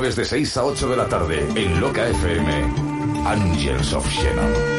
Jueves 0.05 0.17
de 0.17 0.25
6 0.27 0.57
a 0.59 0.65
8 0.67 0.89
de 0.91 0.97
la 0.99 1.09
tarde 1.09 1.49
en 1.55 1.81
Loca 1.81 2.07
FM, 2.07 3.25
Angels 3.25 3.95
of 3.95 4.07
Shannon. 4.11 4.74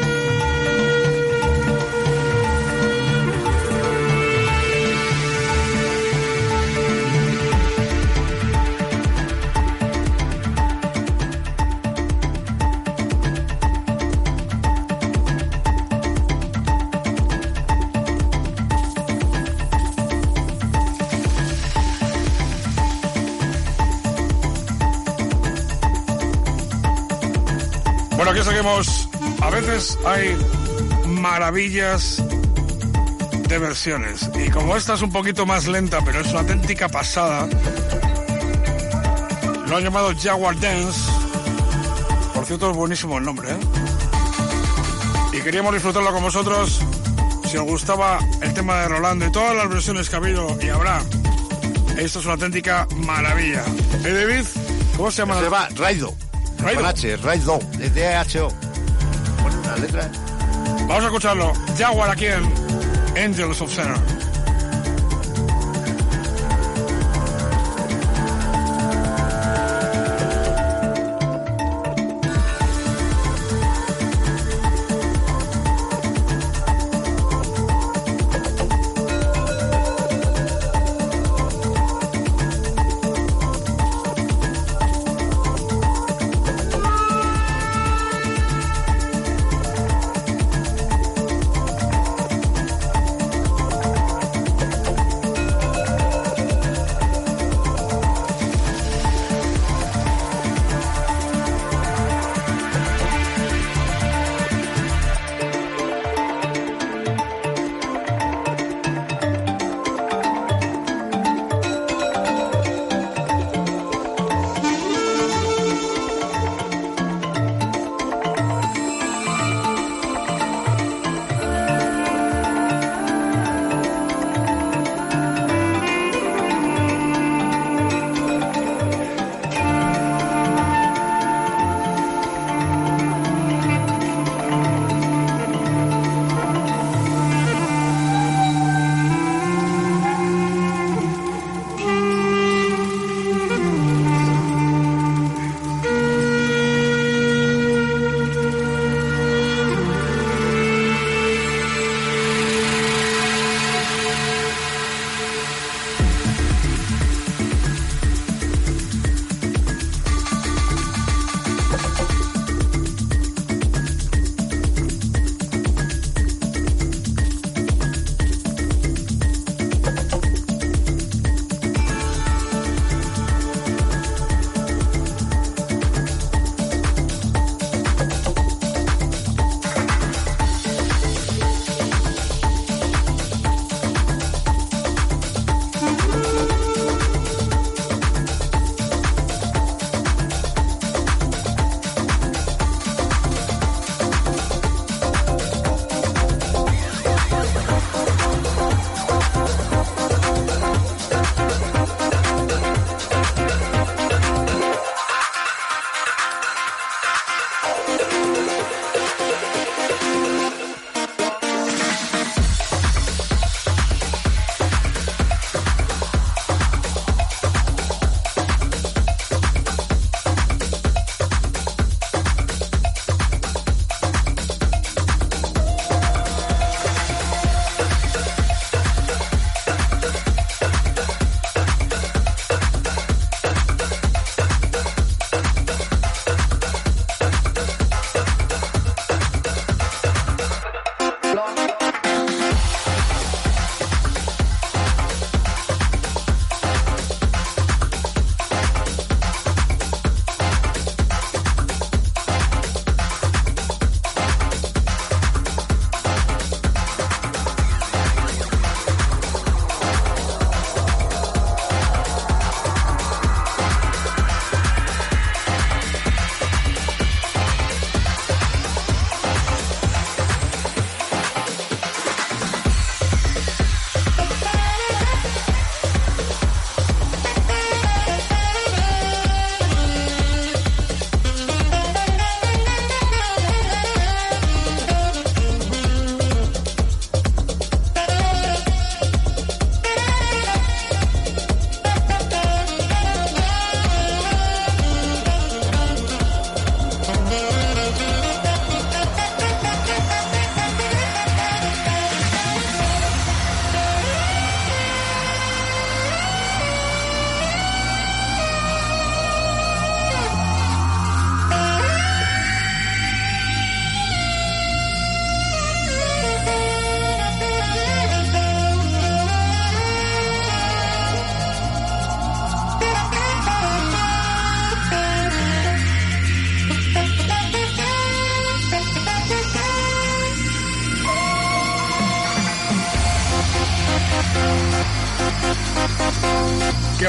A 28.66 29.50
veces 29.50 29.96
hay 30.04 30.36
maravillas 31.06 32.20
de 33.48 33.58
versiones. 33.58 34.28
Y 34.44 34.50
como 34.50 34.76
esta 34.76 34.94
es 34.94 35.02
un 35.02 35.12
poquito 35.12 35.46
más 35.46 35.68
lenta, 35.68 36.00
pero 36.04 36.18
es 36.18 36.26
una 36.30 36.40
auténtica 36.40 36.88
pasada, 36.88 37.48
lo 39.68 39.76
han 39.76 39.84
llamado 39.84 40.12
Jaguar 40.20 40.58
Dance. 40.58 41.00
Por 42.34 42.44
cierto, 42.44 42.72
es 42.72 42.76
buenísimo 42.76 43.18
el 43.18 43.24
nombre, 43.24 43.52
¿eh? 43.52 43.58
Y 45.34 45.40
queríamos 45.42 45.72
disfrutarlo 45.72 46.12
con 46.12 46.24
vosotros. 46.24 46.80
Si 47.48 47.56
os 47.56 47.64
gustaba 47.66 48.18
el 48.42 48.52
tema 48.52 48.80
de 48.80 48.88
Rolando 48.88 49.26
y 49.26 49.30
todas 49.30 49.54
las 49.54 49.68
versiones 49.68 50.10
que 50.10 50.16
ha 50.16 50.18
habido 50.18 50.58
y 50.60 50.70
habrá, 50.70 51.02
esto 51.98 52.18
es 52.18 52.24
una 52.24 52.34
auténtica 52.34 52.88
maravilla. 52.96 53.64
¿Eh, 54.04 54.12
David? 54.12 54.44
¿Cómo 54.96 55.12
se 55.12 55.22
llama? 55.22 55.36
Se 55.36 55.44
llama 55.44 55.68
Raido. 55.76 56.25
Raido. 56.66 56.80
Con 56.80 56.90
H, 56.90 57.16
Raido. 57.18 57.58
Es 57.80 57.94
de 57.94 58.06
H-O. 58.08 58.48
Pone 59.40 59.56
una 59.56 59.76
letra. 59.76 60.10
Vamos 60.88 61.04
a 61.04 61.06
escucharlo. 61.06 61.52
Jaguar 61.78 62.10
aquí 62.10 62.26
en 62.26 62.42
Angels 63.16 63.60
of 63.60 63.72
Center. 63.72 64.15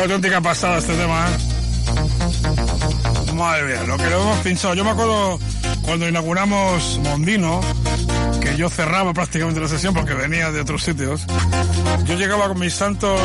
Auténtica 0.08 0.42
pasada 0.42 0.78
este 0.78 0.96
tema, 0.96 1.28
¿eh? 1.28 1.34
Madre 3.34 3.64
mía, 3.66 3.84
lo 3.84 3.98
que 3.98 4.06
le 4.06 4.16
hemos 4.16 4.38
pinchado. 4.40 4.74
Yo 4.74 4.84
me 4.84 4.92
acuerdo 4.92 5.40
cuando 5.84 6.08
inauguramos 6.10 7.00
Mondino, 7.04 7.62
que 8.42 8.58
yo 8.58 8.70
cerraba 8.70 9.14
prácticamente 9.14 9.60
la 9.60 9.68
sesión 9.68 9.94
porque 9.94 10.14
venía 10.14 10.52
de 10.52 10.62
otros 10.62 10.84
sitios. 10.84 11.26
Yo 12.06 12.16
llegaba 12.16 12.48
con 12.48 12.60
mis 12.60 12.74
santos 12.74 13.22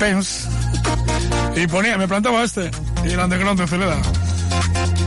pens 0.00 0.48
y 1.54 1.66
ponía, 1.68 1.96
me 1.98 2.08
plantaba 2.08 2.42
este 2.42 2.70
y 3.04 3.12
el 3.12 3.18
underground 3.20 3.60
de 3.60 3.66
Celeda. 3.66 3.96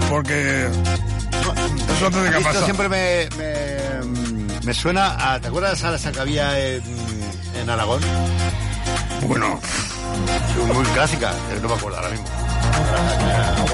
Porque 0.09 0.67
es 0.67 2.01
auténtica 2.03 2.37
Esto 2.37 2.43
pasada. 2.43 2.65
siempre 2.65 2.89
me, 2.89 3.27
me, 3.37 4.63
me 4.63 4.73
suena 4.73 5.33
a... 5.33 5.39
¿Te 5.39 5.47
acuerdas 5.49 5.71
de 5.71 5.77
esa 5.77 5.97
sala 5.97 6.11
que 6.13 6.19
había 6.21 6.59
en, 6.59 6.81
en 7.61 7.69
Aragón? 7.69 8.01
Bueno. 9.27 9.59
Muy 10.73 10.85
clásica, 10.85 11.31
no 11.61 11.69
me 11.69 11.75
acuerdo 11.75 11.97
ahora 11.97 12.09
mismo. 12.09 12.25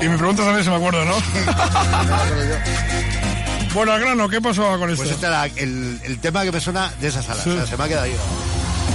Y 0.02 0.08
me 0.08 0.18
preguntas 0.18 0.46
también 0.46 0.64
si 0.64 0.70
me 0.70 0.76
acuerdo, 0.78 1.06
¿no? 1.06 1.16
bueno, 3.74 3.92
al 3.92 4.00
grano, 4.00 4.30
¿qué 4.30 4.42
pasó 4.42 4.78
con 4.78 4.90
esto? 4.90 5.04
Pues 5.04 5.16
este 5.16 5.28
era 5.28 5.46
el, 5.46 6.00
el 6.04 6.20
tema 6.20 6.44
que 6.44 6.52
me 6.52 6.60
suena 6.60 6.92
de 7.00 7.08
esa 7.08 7.22
sala. 7.22 7.44
Sí. 7.44 7.50
O 7.50 7.56
sea, 7.56 7.66
se 7.66 7.78
me 7.78 7.84
ha 7.84 7.88
quedado 7.88 8.06
ahí. 8.06 8.16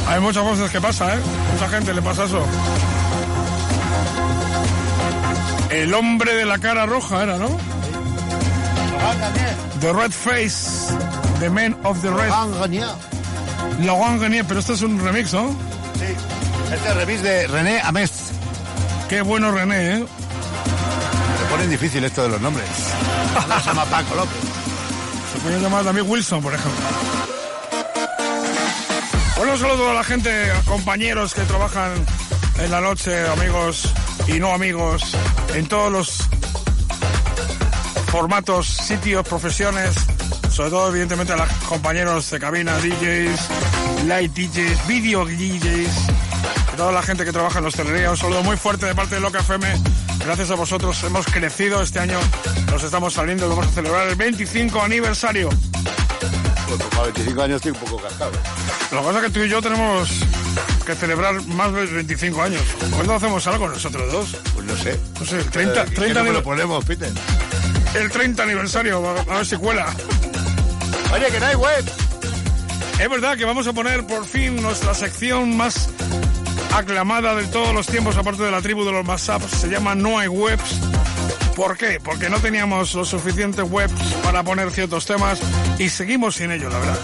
Hay 0.09 0.21
muchas 0.21 0.43
cosas 0.43 0.71
que 0.71 0.81
pasa, 0.81 1.15
¿eh? 1.15 1.19
Mucha 1.53 1.69
gente 1.69 1.95
le 1.95 2.03
pasa 2.03 2.25
eso. 2.25 2.45
El 5.71 5.95
hombre 5.95 6.35
de 6.35 6.45
la 6.45 6.59
cara 6.59 6.87
roja 6.87 7.23
era, 7.23 7.39
¿no? 7.39 7.49
The 9.81 9.93
Red 9.93 10.11
Face, 10.11 10.93
The 11.39 11.49
Man 11.49 11.77
of 11.85 12.03
the 12.03 12.11
Red. 12.11 12.29
Laurent 13.81 14.21
Garnier, 14.21 14.45
pero 14.45 14.61
este 14.61 14.75
es 14.75 14.83
un 14.83 15.03
remix, 15.03 15.33
¿no? 15.33 15.49
Sí, 15.49 16.15
este 16.73 16.89
es 16.89 16.95
remix 16.95 17.23
de 17.23 17.47
René 17.47 17.81
Amest. 17.81 18.15
Qué 19.09 19.23
bueno 19.23 19.51
René, 19.51 19.97
¿eh? 19.97 20.05
Se 21.39 21.45
ponen 21.51 21.71
difícil 21.71 22.05
esto 22.05 22.23
de 22.23 22.29
los 22.29 22.41
nombres. 22.41 22.67
No 23.49 23.61
se 23.61 23.67
llama 23.67 23.85
Paco 23.87 24.15
López. 24.15 24.39
Se 25.33 25.39
puede 25.41 25.61
llamar 25.61 25.85
también 25.85 26.09
Wilson, 26.09 26.43
por 26.43 26.55
ejemplo. 26.55 26.81
Bueno, 29.37 29.53
un 29.55 29.59
saludo 29.59 29.91
a 29.91 29.95
la 29.95 30.05
gente, 30.05 30.53
compañeros 30.67 31.35
que 31.35 31.43
trabajan 31.43 31.93
en 32.59 32.71
la 32.71 32.81
noche, 32.81 33.27
amigos 33.29 33.93
y 34.29 34.39
no 34.39 34.53
amigos, 34.53 35.03
en 35.55 35.67
todos 35.67 35.91
los 35.91 36.19
formatos, 38.09 38.67
sitios, 38.67 39.27
profesiones, 39.27 39.95
sobre 40.51 40.71
todo 40.71 40.91
evidentemente 40.91 41.33
a 41.33 41.37
los 41.37 41.49
compañeros 41.69 42.31
de 42.31 42.39
cabina, 42.39 42.77
DJs, 42.79 44.07
light 44.07 44.33
DJs, 44.35 44.87
video 44.87 45.25
DJs, 45.25 45.91
toda 46.81 46.93
la 46.93 47.03
gente 47.03 47.27
que 47.27 47.33
trabaja 47.33 47.59
en 47.59 47.65
la 47.65 47.69
hostelería. 47.69 48.11
Un 48.11 48.17
saludo 48.17 48.43
muy 48.43 48.57
fuerte 48.57 48.87
de 48.87 48.95
parte 48.95 49.17
de 49.17 49.21
Loca 49.21 49.41
FM. 49.41 49.67
Gracias 50.25 50.51
a 50.51 50.55
vosotros 50.55 51.03
hemos 51.05 51.27
crecido 51.27 51.83
este 51.83 51.99
año, 51.99 52.19
nos 52.71 52.83
estamos 52.83 53.13
saliendo, 53.13 53.51
vamos 53.51 53.67
a 53.67 53.71
celebrar 53.71 54.09
el 54.09 54.15
25 54.17 54.81
aniversario. 54.81 55.51
Pues 55.51 56.81
para 56.89 57.03
25 57.03 57.43
años 57.43 57.57
estoy 57.57 57.73
un 57.73 57.79
poco 57.81 57.99
cascado. 58.03 58.31
Lo 58.93 59.01
que 59.01 59.07
pasa 59.07 59.19
es 59.19 59.25
que 59.27 59.31
tú 59.31 59.41
y 59.45 59.49
yo 59.51 59.61
tenemos 59.61 60.09
que 60.87 60.95
celebrar 60.95 61.43
más 61.49 61.71
de 61.75 61.85
25 61.85 62.43
años. 62.43 62.63
¿Cuándo 62.95 63.15
hacemos 63.15 63.47
algo 63.47 63.69
nosotros 63.69 64.11
dos? 64.11 64.37
Pues 64.55 64.65
no 64.65 64.75
sé. 64.79 64.99
No 65.21 65.27
sé, 65.27 65.37
el 65.37 65.51
30, 65.51 65.83
Eh, 65.83 65.85
¿qué 65.91 65.95
30 65.97 66.21
número 66.21 66.39
aniver- 66.41 66.43
ponemos, 66.45 66.83
Peter? 66.87 67.11
el 67.95 68.11
30 68.11 68.43
aniversario, 68.43 69.07
a 69.07 69.21
a 69.21 69.37
ver 69.37 69.45
si 69.47 69.57
cuela. 69.57 69.95
Oye, 71.13 71.27
que 71.31 71.41
no 71.41 71.45
hay 71.47 71.57
web. 71.57 71.85
Es 72.99 73.09
verdad 73.11 73.37
que 73.37 73.45
vamos 73.45 73.67
a 73.67 73.73
poner 73.75 74.07
por 74.07 74.25
fin 74.25 74.63
nuestra 74.63 74.95
sección 74.95 75.57
más 75.59 75.91
aclamada 76.73 77.35
de 77.35 77.45
todos 77.47 77.75
los 77.75 77.87
tiempos, 77.87 78.17
aparte 78.17 78.43
de 78.43 78.51
la 78.51 78.63
tribu 78.63 78.85
de 78.85 78.93
los 78.93 79.07
WhatsApp, 79.07 79.43
se 79.49 79.69
llama 79.69 79.95
No 79.95 80.19
hay 80.19 80.29
webs. 80.29 80.81
¿Por 81.57 81.77
qué? 81.77 82.01
Porque 82.03 82.31
no 82.31 82.39
teníamos 82.39 82.95
los 82.95 83.09
suficientes 83.09 83.65
webs 83.69 83.93
para 84.23 84.43
poner 84.43 84.71
ciertos 84.71 85.05
temas 85.05 85.41
y 85.79 85.89
seguimos 85.89 86.37
sin 86.37 86.51
ello, 86.53 86.71
la 86.71 86.79
verdad. 86.79 86.99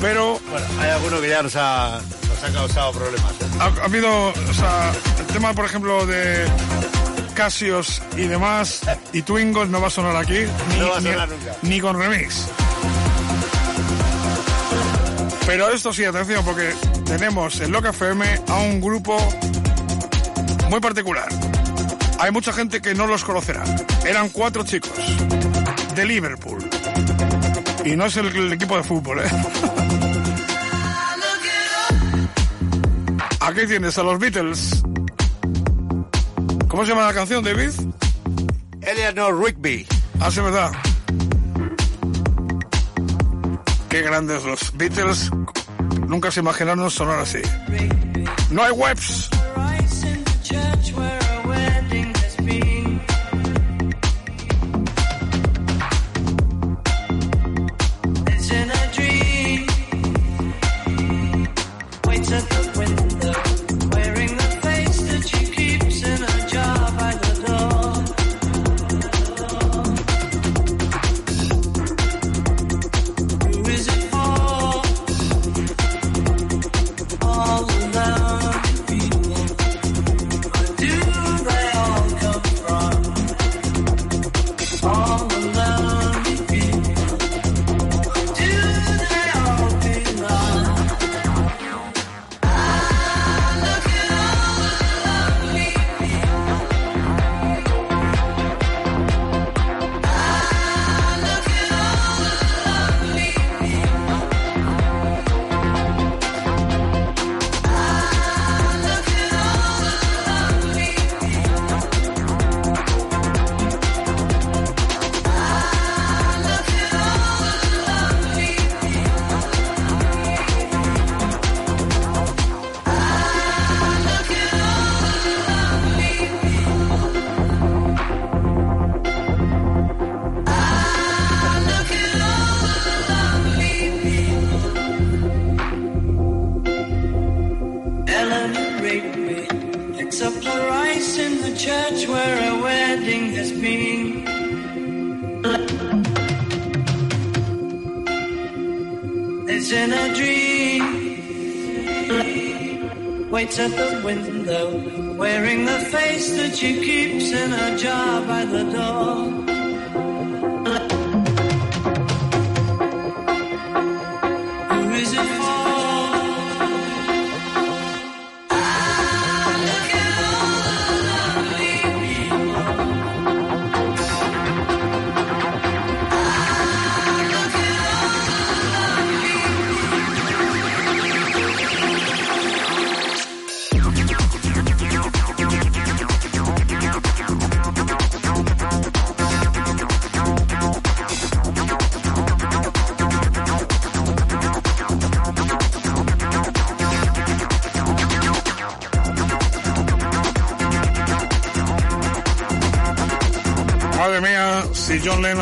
Pero 0.00 0.40
Bueno, 0.50 0.66
hay 0.80 0.90
alguno 0.90 1.20
que 1.20 1.28
ya 1.28 1.42
nos 1.42 1.54
ha, 1.56 2.00
nos 2.28 2.42
ha 2.44 2.52
causado 2.52 2.92
problemas. 2.92 3.30
¿eh? 3.32 3.44
ha, 3.60 3.64
ha 3.64 3.84
habido, 3.84 4.28
o 4.28 4.54
sea, 4.54 4.92
el 5.20 5.26
tema, 5.26 5.52
por 5.54 5.64
ejemplo, 5.66 6.06
de 6.06 6.44
Casios 7.34 8.02
y 8.16 8.22
demás, 8.26 8.80
y 9.12 9.22
Twingos 9.22 9.68
no 9.68 9.80
va 9.80 9.88
a 9.88 9.90
sonar 9.90 10.16
aquí, 10.16 10.40
ni, 10.70 10.78
No 10.78 10.90
va 10.90 10.96
a 10.96 11.00
ni- 11.00 11.10
sonar 11.10 11.28
nunca. 11.28 11.56
ni 11.62 11.80
con 11.80 11.98
remix. 12.00 12.46
Pero 15.46 15.70
esto 15.70 15.92
sí, 15.92 16.04
atención, 16.04 16.44
porque 16.44 16.72
tenemos 17.04 17.60
en 17.60 17.72
Loca 17.72 17.90
FM 17.90 18.24
a 18.48 18.56
un 18.60 18.80
grupo 18.80 19.16
muy 20.70 20.80
particular. 20.80 21.28
Hay 22.18 22.30
mucha 22.30 22.52
gente 22.52 22.80
que 22.80 22.94
no 22.94 23.06
los 23.06 23.24
conocerá. 23.24 23.64
Eran 24.06 24.28
cuatro 24.30 24.64
chicos 24.64 24.92
de 25.94 26.04
Liverpool. 26.06 26.58
Y 27.84 27.96
no 27.96 28.06
es 28.06 28.16
el, 28.16 28.28
el 28.28 28.52
equipo 28.52 28.76
de 28.76 28.82
fútbol, 28.82 29.20
¿eh? 29.20 29.24
Aquí 33.40 33.66
tienes 33.66 33.98
a 33.98 34.02
los 34.02 34.18
Beatles. 34.18 34.82
¿Cómo 36.66 36.84
se 36.84 36.88
llama 36.88 37.04
la 37.04 37.12
canción, 37.12 37.44
David? 37.44 37.70
Eleanor 38.80 39.38
Rigby. 39.38 39.86
Ah, 40.18 40.30
sí, 40.30 40.40
verdad. 40.40 40.72
Qué 43.90 44.00
grandes 44.00 44.42
los 44.44 44.76
Beatles. 44.76 45.30
Nunca 46.08 46.30
se 46.30 46.40
imaginaron 46.40 46.90
sonar 46.90 47.20
así. 47.20 47.40
No 48.50 48.62
hay 48.62 48.72
webs. 48.72 49.30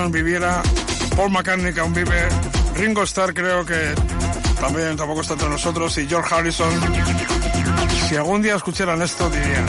Lennon 0.02 0.10
viviera, 0.12 0.62
Paul 1.14 1.30
McCartney 1.30 1.72
que 1.72 1.78
aún 1.78 1.94
vive, 1.94 2.28
Ringo 2.74 3.04
Starr 3.04 3.32
creo 3.32 3.64
que 3.64 3.94
también 4.60 4.96
tampoco 4.96 5.20
está 5.20 5.34
entre 5.34 5.48
nosotros, 5.48 5.96
y 5.98 6.08
George 6.08 6.34
Harrison, 6.34 6.72
si 8.08 8.16
algún 8.16 8.42
día 8.42 8.56
escucharan 8.56 9.00
esto 9.00 9.30
dirían, 9.30 9.64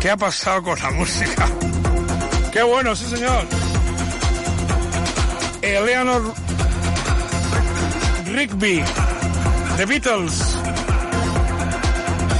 ¿qué 0.00 0.10
ha 0.10 0.16
pasado 0.16 0.62
con 0.62 0.78
la 0.78 0.90
música? 0.92 1.48
¡Qué 2.52 2.62
bueno, 2.62 2.94
sí 2.94 3.06
señor! 3.06 3.44
Eleanor 5.62 6.32
Rigby, 8.26 8.84
The 9.76 9.86
Beatles. 9.86 10.58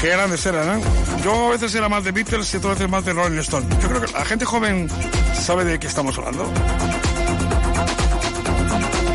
Qué 0.00 0.10
grandes 0.10 0.46
eran, 0.46 0.78
¿eh? 0.78 0.82
Yo 1.24 1.48
a 1.48 1.50
veces 1.50 1.74
era 1.74 1.88
más 1.88 2.04
de 2.04 2.12
Beatles 2.12 2.54
y 2.54 2.58
otras 2.58 2.74
veces 2.74 2.88
más 2.88 3.04
de 3.04 3.14
Rolling 3.14 3.38
Stone. 3.38 3.66
Yo 3.82 3.88
creo 3.88 4.00
que 4.02 4.12
la 4.12 4.24
gente 4.24 4.44
joven 4.44 4.88
sabe 5.44 5.64
de 5.64 5.78
qué 5.78 5.88
estamos 5.88 6.16
hablando. 6.16 6.50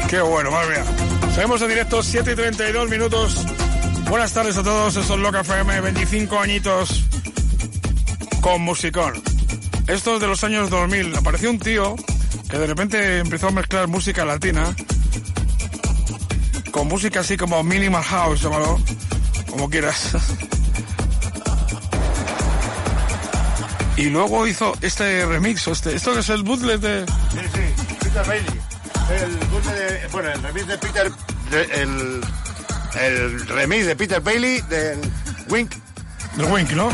Qué 0.08 0.22
bueno, 0.22 0.52
madre 0.52 0.70
mía. 0.70 1.32
Seguimos 1.34 1.60
en 1.64 1.70
directo, 1.70 2.04
7 2.04 2.32
y 2.32 2.36
32 2.36 2.88
minutos. 2.88 3.46
Buenas 4.08 4.32
tardes 4.32 4.56
a 4.58 4.64
todos, 4.64 4.96
eso 4.96 5.14
es 5.16 5.20
Loca 5.20 5.42
FM, 5.42 5.82
25 5.82 6.40
añitos 6.40 7.04
con 8.42 8.62
musicón. 8.62 9.14
Esto 9.88 10.16
es 10.16 10.22
de 10.22 10.28
los 10.28 10.44
años 10.44 10.70
2000. 10.70 11.16
Apareció 11.16 11.50
un 11.50 11.58
tío 11.58 11.96
que 12.48 12.60
de 12.60 12.68
repente 12.68 13.18
empezó 13.18 13.48
a 13.48 13.52
mezclar 13.52 13.88
música 13.88 14.24
latina 14.24 14.76
con 16.70 16.88
música 16.88 17.22
así 17.22 17.38
como 17.38 17.64
minimal 17.64 18.04
house, 18.04 18.44
llámalo, 18.44 18.80
como 19.50 19.68
quieras. 19.68 20.12
Y 24.00 24.10
luego 24.10 24.48
hizo 24.48 24.74
este 24.82 25.26
remix, 25.26 25.68
este, 25.68 25.94
esto 25.94 26.14
que 26.14 26.22
es 26.22 26.30
el 26.30 26.44
bootleg 26.44 26.80
de... 26.80 27.06
Sí, 27.06 27.40
sí, 27.54 27.96
Peter 28.00 28.26
Bailey. 28.26 28.62
El, 29.12 29.36
bootleg 29.50 29.76
de- 29.76 30.08
bueno, 30.14 30.30
el 30.32 30.42
remix 30.42 30.68
de 30.68 30.78
Peter... 30.78 31.12
de- 31.52 31.82
el, 31.82 32.22
el 33.02 33.48
remix 33.50 33.86
de 33.86 33.96
Peter 33.98 34.22
Bailey 34.22 34.62
del 34.62 35.02
Wink. 35.50 35.74
Del 36.38 36.46
Wink, 36.46 36.72
¿no? 36.72 36.90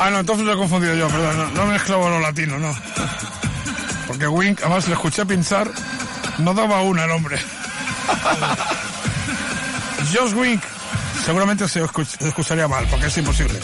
Ah, 0.00 0.10
no, 0.10 0.18
entonces 0.18 0.44
lo 0.44 0.54
he 0.54 0.56
confundido 0.56 0.96
yo, 0.96 1.06
perdón, 1.08 1.36
no, 1.36 1.48
no 1.50 1.66
mezclaba 1.66 2.10
lo 2.10 2.18
latino, 2.18 2.58
no. 2.58 2.74
Porque 4.08 4.26
Wink, 4.26 4.58
además 4.62 4.88
le 4.88 4.94
escuché 4.94 5.24
pinchar, 5.24 5.70
no 6.38 6.52
daba 6.52 6.82
una 6.82 7.04
el 7.04 7.10
hombre. 7.12 7.38
Josh 10.12 10.32
Wink, 10.34 10.62
seguramente 11.24 11.68
se 11.68 11.80
escuch- 11.84 12.18
se 12.18 12.26
escucharía 12.28 12.66
mal, 12.66 12.88
porque 12.90 13.06
es 13.06 13.16
imposible. 13.18 13.60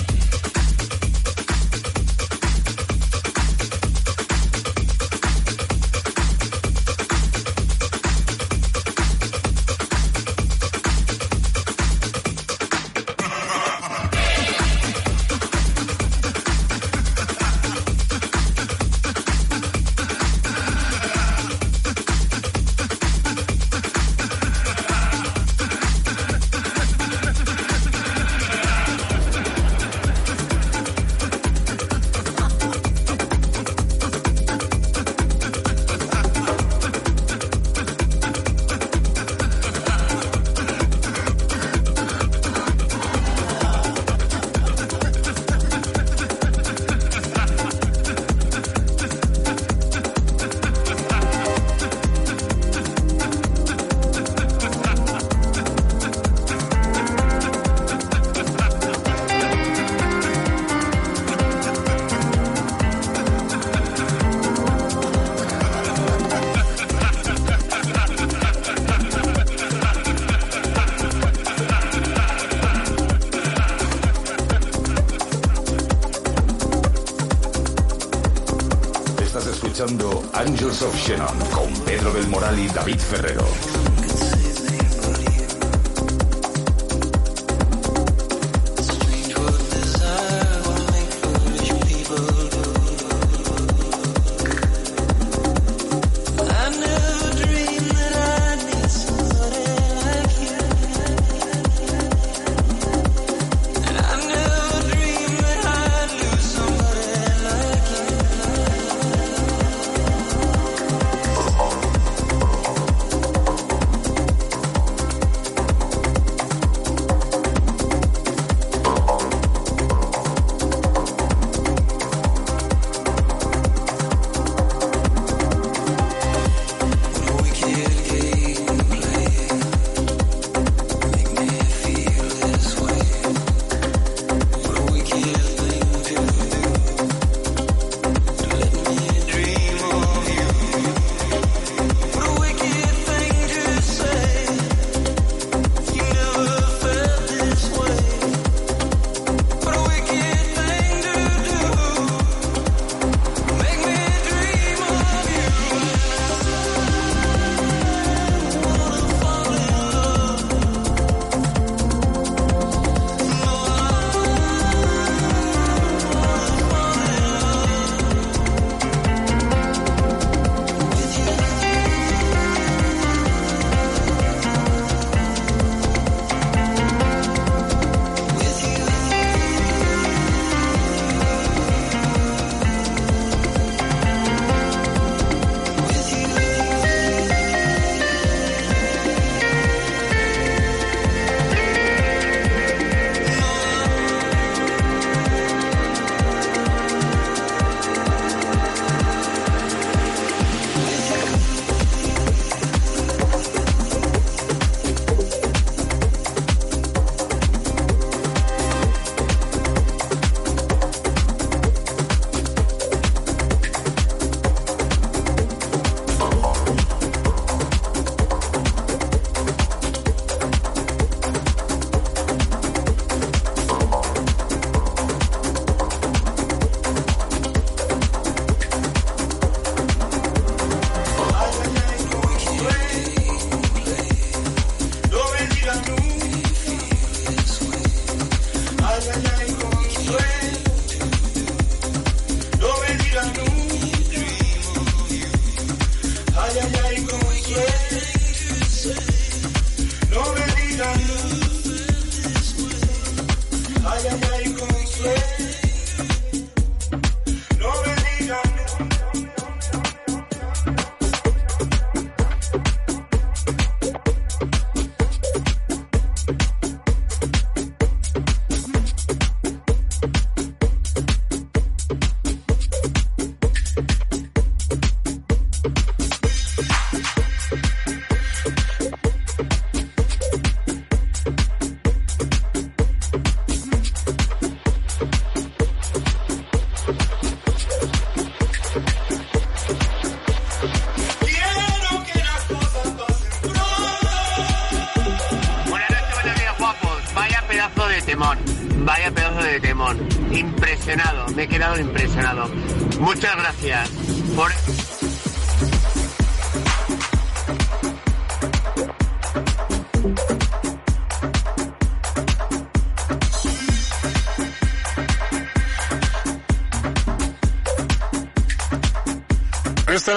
Shannon 80.95 81.39
con 81.51 81.73
Pedro 81.85 82.13
del 82.13 82.29
Moral 82.29 82.59
y 82.59 82.69
David 82.69 82.99
Ferrero. 82.99 83.66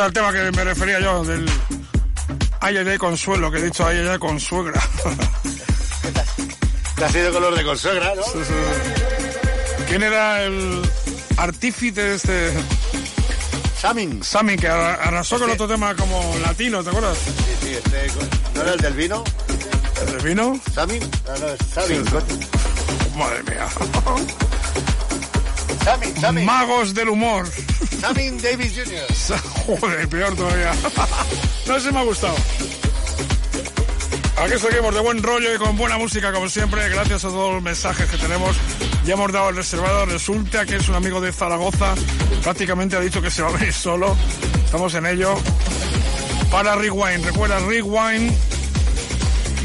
Este 0.09 0.19
el 0.21 0.25
tema 0.25 0.33
que 0.33 0.51
me 0.57 0.63
refería 0.63 0.99
yo, 0.99 1.23
del 1.23 1.47
ay, 2.61 2.77
ay, 2.77 2.97
consuelo, 2.97 3.51
que 3.51 3.59
he 3.59 3.61
dicho 3.61 3.85
ay, 3.85 3.97
ay, 3.99 4.07
ay, 4.07 4.17
con 4.17 4.39
suegra. 4.39 4.81
Te 6.95 7.05
ha 7.05 7.09
sido 7.09 7.31
color 7.31 7.55
de 7.55 7.63
consuegra, 7.63 8.15
¿no? 8.15 8.23
Sí, 8.23 8.39
sí. 8.43 8.53
¿Quién 9.87 10.01
era 10.01 10.41
el 10.41 10.81
artífice 11.37 12.01
de 12.01 12.15
este...? 12.15 12.53
Samin. 13.79 14.23
Samin, 14.23 14.57
que 14.57 14.67
arra- 14.67 14.95
arrasó 14.95 15.37
con 15.39 15.51
otro 15.51 15.67
tema 15.67 15.95
como 15.95 16.35
latino, 16.41 16.83
¿te 16.83 16.89
acuerdas? 16.89 17.15
Sí, 17.19 17.31
sí, 17.61 17.73
este, 17.75 18.07
¿no 18.55 18.61
era 18.63 18.73
el 18.73 18.79
del 18.79 18.93
vino? 18.95 19.23
¿El 20.01 20.05
del 20.07 20.21
vino? 20.23 20.59
¿Samin? 20.73 20.99
No, 21.27 21.37
no, 21.37 21.47
es 21.49 21.59
Samin. 21.71 22.03
Madre 23.15 23.43
mía. 23.43 23.67
Samin, 25.85 26.19
Samin. 26.19 26.45
Magos 26.45 26.95
del 26.95 27.09
humor. 27.09 27.47
Samin 28.01 28.41
Davis 28.41 28.73
Jr. 28.75 29.05
Joder, 29.65 30.07
peor 30.07 30.35
todavía. 30.35 30.71
No 31.67 31.79
sé, 31.79 31.91
me 31.91 31.99
ha 31.99 32.03
gustado. 32.03 32.35
Aquí 34.37 34.57
seguimos 34.57 34.91
de 34.95 35.01
buen 35.01 35.21
rollo 35.21 35.53
y 35.53 35.57
con 35.57 35.77
buena 35.77 35.99
música, 35.99 36.31
como 36.33 36.49
siempre. 36.49 36.89
Gracias 36.89 37.25
a 37.25 37.27
todos 37.27 37.53
los 37.53 37.61
mensajes 37.61 38.09
que 38.09 38.17
tenemos. 38.17 38.55
Ya 39.05 39.13
hemos 39.13 39.31
dado 39.31 39.49
el 39.49 39.55
reservado. 39.57 40.07
Resulta 40.07 40.65
que 40.65 40.77
es 40.77 40.89
un 40.89 40.95
amigo 40.95 41.21
de 41.21 41.31
Zaragoza. 41.31 41.93
Prácticamente 42.41 42.95
ha 42.95 43.01
dicho 43.01 43.21
que 43.21 43.29
se 43.29 43.43
va 43.43 43.49
a 43.49 43.51
venir 43.51 43.71
solo. 43.71 44.15
Estamos 44.65 44.95
en 44.95 45.05
ello. 45.05 45.35
Para 46.51 46.75
Rewind. 46.75 47.23
Recuerda, 47.25 47.59
Rewind. 47.59 48.33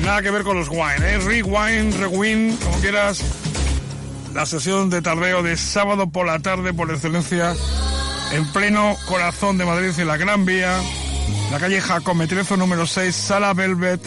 Nada 0.02 0.20
que 0.20 0.30
ver 0.30 0.42
con 0.42 0.58
los 0.58 0.68
wine, 0.68 0.98
¿eh? 1.00 1.18
Rewind, 1.18 1.94
Rewind, 1.94 2.62
como 2.62 2.80
quieras. 2.80 3.22
La 4.34 4.44
sesión 4.44 4.90
de 4.90 5.00
tardeo 5.00 5.42
de 5.42 5.56
sábado 5.56 6.08
por 6.08 6.26
la 6.26 6.40
tarde, 6.40 6.74
por 6.74 6.90
excelencia, 6.90 7.54
en 8.32 8.46
pleno 8.52 8.96
corazón 9.06 9.58
de 9.58 9.64
Madrid, 9.64 9.92
en 9.98 10.08
la 10.08 10.16
Gran 10.16 10.44
Vía, 10.44 10.80
la 11.50 11.58
calle 11.58 11.80
Jacome 11.80 12.26
Trezo, 12.26 12.56
número 12.56 12.86
6, 12.86 13.14
Sala 13.14 13.54
Velvet. 13.54 14.00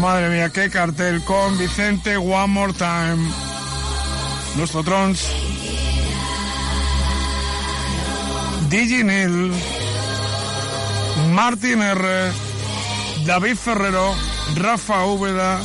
Madre 0.00 0.28
mía, 0.28 0.50
qué 0.50 0.70
cartel 0.70 1.22
con 1.24 1.58
Vicente 1.58 2.16
One 2.16 2.46
More 2.48 2.72
Time. 2.72 3.32
Nuestro 4.56 4.82
Trons. 4.82 5.26
Digi 8.68 9.02
Neil. 9.02 9.52
Martín 11.30 11.82
R. 11.82 12.30
David 13.24 13.56
Ferrero. 13.56 14.14
Rafa 14.56 15.04
Úbeda. 15.04 15.60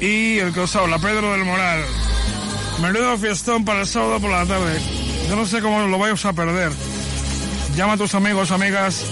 Y 0.00 0.38
el 0.38 0.52
que 0.52 0.60
os 0.60 0.76
habla, 0.76 0.98
Pedro 0.98 1.32
del 1.32 1.44
Moral. 1.44 1.84
Menudo 2.80 3.18
fiestón 3.18 3.64
para 3.64 3.80
el 3.80 3.86
sábado 3.86 4.20
por 4.20 4.30
la 4.30 4.46
tarde. 4.46 4.80
Yo 5.28 5.36
no 5.36 5.46
sé 5.46 5.60
cómo 5.60 5.86
lo 5.86 5.98
vais 5.98 6.24
a 6.24 6.32
perder. 6.32 6.72
Llama 7.76 7.92
a 7.92 7.96
tus 7.96 8.14
amigos, 8.14 8.50
amigas. 8.50 9.04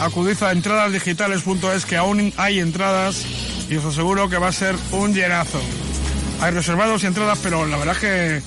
Acudid 0.00 0.42
a 0.42 0.52
entradasdigitales.es 0.52 1.86
que 1.86 1.96
aún 1.96 2.32
hay 2.36 2.58
entradas 2.58 3.24
y 3.70 3.76
os 3.76 3.84
aseguro 3.84 4.28
que 4.28 4.36
va 4.38 4.48
a 4.48 4.52
ser 4.52 4.74
un 4.92 5.14
llenazo. 5.14 5.60
Hay 6.40 6.50
reservados 6.52 7.02
y 7.04 7.06
entradas, 7.06 7.38
pero 7.42 7.64
la 7.66 7.76
verdad 7.76 7.94
es 7.94 8.00
que 8.00 8.42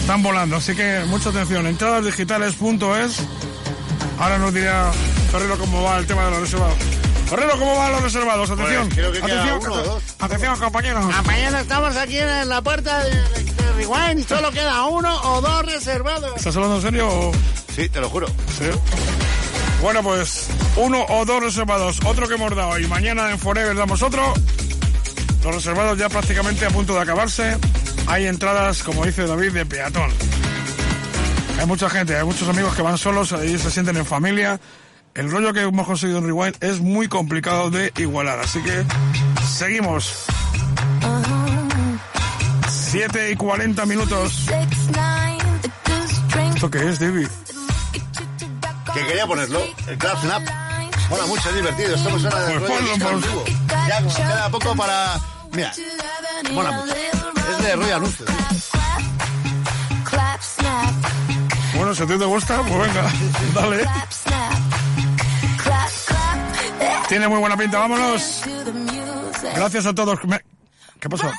están 0.00 0.22
volando. 0.22 0.56
Así 0.56 0.74
que 0.74 1.04
mucha 1.06 1.30
atención. 1.30 1.66
Entradasdigitales.es. 1.66 3.20
Ahora 4.18 4.38
nos 4.38 4.52
dirá 4.52 4.90
Ferrero 5.30 5.56
cómo 5.58 5.82
va 5.82 5.98
el 5.98 6.06
tema 6.06 6.24
de 6.24 6.30
los 6.32 6.40
reservados. 6.40 6.76
Ferrero, 7.28 7.58
¿cómo 7.58 7.76
van 7.76 7.92
los 7.92 8.02
reservados? 8.02 8.50
Atención. 8.50 8.88
Pues 8.88 8.94
creo 8.94 9.12
que 9.12 9.20
queda 9.20 9.42
atención, 9.42 9.60
uno 9.62 9.72
o 9.74 9.84
dos. 9.84 10.02
atención, 10.18 10.58
compañeros. 10.58 11.04
Mañana 11.26 11.60
estamos 11.60 11.96
aquí 11.96 12.18
en 12.18 12.48
la 12.48 12.62
puerta 12.62 13.04
de 13.04 13.47
Rewind 13.78 14.18
y 14.18 14.24
solo 14.24 14.50
queda 14.50 14.86
uno 14.86 15.14
o 15.22 15.40
dos 15.40 15.64
reservados. 15.64 16.32
¿Estás 16.36 16.56
hablando 16.56 16.76
en 16.76 16.82
serio? 16.82 17.32
Sí, 17.74 17.88
te 17.88 18.00
lo 18.00 18.10
juro. 18.10 18.26
Sí. 18.26 18.64
Bueno, 19.80 20.02
pues 20.02 20.48
uno 20.76 21.04
o 21.08 21.24
dos 21.24 21.40
reservados, 21.40 22.00
otro 22.04 22.26
que 22.26 22.34
hemos 22.34 22.54
dado 22.56 22.76
y 22.80 22.88
mañana 22.88 23.30
en 23.30 23.38
Forever 23.38 23.76
damos 23.76 24.02
otro. 24.02 24.34
Los 25.44 25.54
reservados 25.54 25.96
ya 25.96 26.08
prácticamente 26.08 26.66
a 26.66 26.70
punto 26.70 26.94
de 26.94 27.00
acabarse. 27.00 27.56
Hay 28.08 28.26
entradas, 28.26 28.82
como 28.82 29.06
dice 29.06 29.26
David, 29.26 29.52
de 29.52 29.64
peatón. 29.64 30.10
Hay 31.60 31.66
mucha 31.66 31.88
gente, 31.88 32.16
hay 32.16 32.24
muchos 32.24 32.48
amigos 32.48 32.74
que 32.74 32.82
van 32.82 32.98
solos 32.98 33.32
y 33.44 33.58
se 33.58 33.70
sienten 33.70 33.96
en 33.96 34.06
familia. 34.06 34.58
El 35.14 35.30
rollo 35.30 35.52
que 35.52 35.62
hemos 35.62 35.86
conseguido 35.86 36.18
en 36.18 36.26
Rewind 36.26 36.56
es 36.60 36.80
muy 36.80 37.06
complicado 37.06 37.70
de 37.70 37.92
igualar, 37.96 38.40
así 38.40 38.60
que 38.60 38.84
seguimos. 39.46 40.26
7 42.90 43.32
y 43.32 43.36
40 43.36 43.84
minutos. 43.84 44.46
¿Esto 46.54 46.70
qué 46.70 46.88
es, 46.88 46.98
David? 46.98 47.28
Que 48.94 49.06
quería 49.06 49.26
ponerlo, 49.26 49.62
el 49.86 49.98
Club 49.98 50.18
Snap. 50.22 50.42
Mola 51.10 51.26
mucho, 51.26 51.48
es 51.50 51.54
divertido. 51.54 51.94
Estamos 51.94 52.24
ahora 52.24 52.40
de 52.46 52.60
Pues 52.60 52.70
ponlo, 52.70 52.94
disco 53.18 53.44
pues. 53.44 53.56
Ya 53.88 54.16
queda 54.16 54.48
poco 54.48 54.74
para... 54.74 55.20
Mira, 55.52 55.72
mola 56.52 56.72
mucho. 56.72 56.94
Es 56.94 57.62
de 57.62 57.76
rollo 57.76 57.96
anuncio. 57.96 58.26
Bueno, 61.74 61.94
si 61.94 62.02
a 62.02 62.06
ti 62.06 62.18
te 62.18 62.24
gusta, 62.24 62.62
pues 62.62 62.78
venga, 62.80 63.12
dale. 63.54 63.86
Tiene 67.08 67.28
muy 67.28 67.38
buena 67.38 67.56
pinta, 67.56 67.78
vámonos. 67.80 68.42
Gracias 69.54 69.84
a 69.84 69.94
todos. 69.94 70.18
¿Qué 71.00 71.08
pasó? 71.08 71.30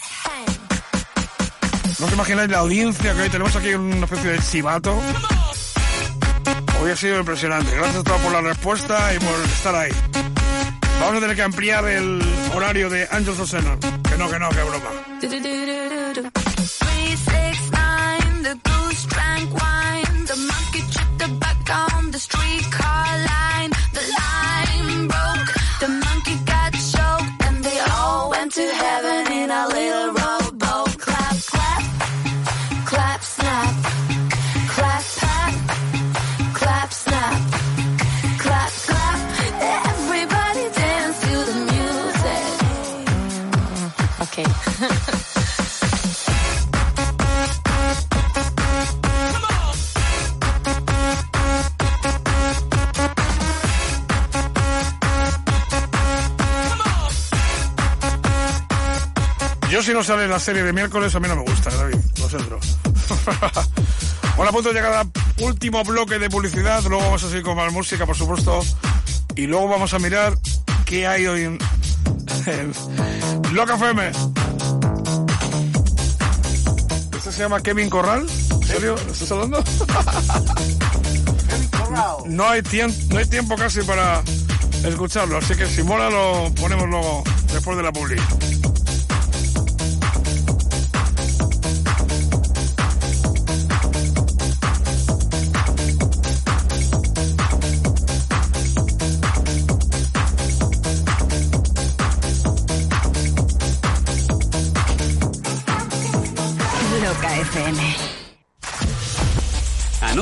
No 2.00 2.06
os 2.06 2.14
imagináis 2.14 2.50
la 2.50 2.60
audiencia 2.60 3.14
que 3.14 3.22
hoy 3.22 3.30
tenemos 3.30 3.56
aquí 3.56 3.74
una 3.74 4.06
especie 4.06 4.32
de 4.32 4.40
chivato. 4.40 4.98
Hoy 6.82 6.92
ha 6.92 6.96
sido 6.96 7.20
impresionante. 7.20 7.76
Gracias 7.76 7.98
a 7.98 8.04
todos 8.04 8.22
por 8.22 8.32
la 8.32 8.42
respuesta 8.42 9.14
y 9.14 9.20
por 9.20 9.36
estar 9.42 9.76
ahí. 9.76 9.92
Vamos 11.02 11.18
a 11.18 11.20
tener 11.20 11.36
que 11.36 11.42
ampliar 11.42 11.86
el 11.86 12.22
horario 12.56 12.90
de 12.90 13.08
Angels 13.12 13.40
of. 13.40 13.52
Que 13.52 14.18
no, 14.18 14.30
que 14.30 14.40
no, 14.40 14.50
que 14.50 14.64
broma. 14.64 14.90
No 60.00 60.04
sale 60.06 60.30
la 60.30 60.40
serie 60.40 60.64
de 60.64 60.72
miércoles, 60.72 61.14
a 61.14 61.20
mí 61.20 61.28
no 61.28 61.36
me 61.36 61.42
gusta, 61.42 61.70
David. 61.72 61.98
Lo 62.20 62.30
siento. 62.30 62.60
Bueno, 64.38 64.52
a 64.52 64.54
punto 64.54 64.70
de 64.70 64.76
llegar 64.76 64.94
al 64.94 65.12
último 65.44 65.84
bloque 65.84 66.18
de 66.18 66.30
publicidad. 66.30 66.82
Luego 66.84 67.04
vamos 67.04 67.22
a 67.26 67.28
seguir 67.28 67.44
con 67.44 67.58
más 67.58 67.74
música, 67.74 68.06
por 68.06 68.16
supuesto. 68.16 68.62
Y 69.36 69.48
luego 69.48 69.68
vamos 69.68 69.94
a 69.94 70.00
mirar 70.00 70.38
qué 70.86 71.06
hay 71.06 71.28
hoy 71.28 71.42
en, 71.44 71.58
en 72.46 73.54
Loca 73.54 73.76
FM. 73.76 74.12
¿Este 77.18 77.32
se 77.34 77.40
llama 77.40 77.60
Kevin 77.60 77.90
Corral? 77.90 78.26
¿En 78.62 78.64
serio? 78.64 78.96
¿Estás 78.96 79.30
hablando? 79.34 79.62
No 82.28 82.48
hay, 82.48 82.62
tiempo, 82.62 82.96
no 83.10 83.18
hay 83.18 83.26
tiempo 83.26 83.58
casi 83.58 83.82
para 83.82 84.22
escucharlo, 84.86 85.40
así 85.40 85.56
que 85.56 85.66
si 85.66 85.84
mola 85.84 86.10
lo 86.10 86.50
ponemos 86.54 86.88
luego 86.88 87.24
después 87.52 87.76
de 87.76 87.84
la 87.84 87.92
publi. 87.92 88.16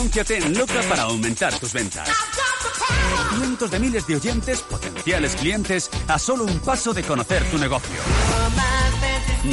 Anúnciate 0.08 0.38
en 0.38 0.58
Loca 0.58 0.82
para 0.88 1.02
aumentar 1.02 1.60
tus 1.60 1.74
ventas. 1.74 2.08
Cientos 3.36 3.70
de 3.70 3.78
miles 3.78 4.08
de 4.08 4.16
oyentes, 4.16 4.62
potenciales 4.62 5.36
clientes, 5.36 5.90
a 6.08 6.18
solo 6.18 6.46
un 6.46 6.60
paso 6.60 6.94
de 6.94 7.04
conocer 7.04 7.44
tu 7.52 7.58
negocio. 7.58 7.98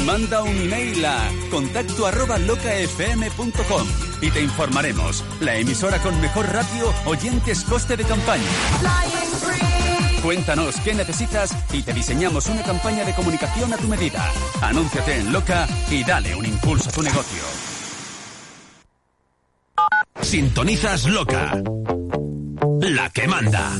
Manda 0.05 0.43
un 0.43 0.55
email 0.55 1.03
a 1.03 1.29
contacto 1.51 2.07
arroba 2.07 2.37
locafm.com 2.37 3.85
y 4.21 4.31
te 4.31 4.41
informaremos. 4.43 5.25
La 5.41 5.57
emisora 5.57 6.01
con 6.01 6.21
mejor 6.21 6.47
ratio, 6.47 6.93
oyentes, 7.03 7.65
coste 7.65 7.97
de 7.97 8.05
campaña. 8.05 8.47
Cuéntanos 10.23 10.77
qué 10.85 10.93
necesitas 10.93 11.51
y 11.73 11.81
te 11.81 11.91
diseñamos 11.91 12.47
una 12.47 12.63
campaña 12.63 13.03
de 13.03 13.13
comunicación 13.13 13.73
a 13.73 13.77
tu 13.77 13.89
medida. 13.89 14.31
Anúnciate 14.61 15.17
en 15.17 15.33
Loca 15.33 15.67
y 15.91 16.05
dale 16.05 16.33
un 16.33 16.45
impulso 16.45 16.87
a 16.87 16.93
tu 16.93 17.01
negocio. 17.01 17.74
Sintonizas 20.25 21.05
Loca. 21.05 21.61
La 22.81 23.11
que 23.11 23.27
manda. 23.27 23.71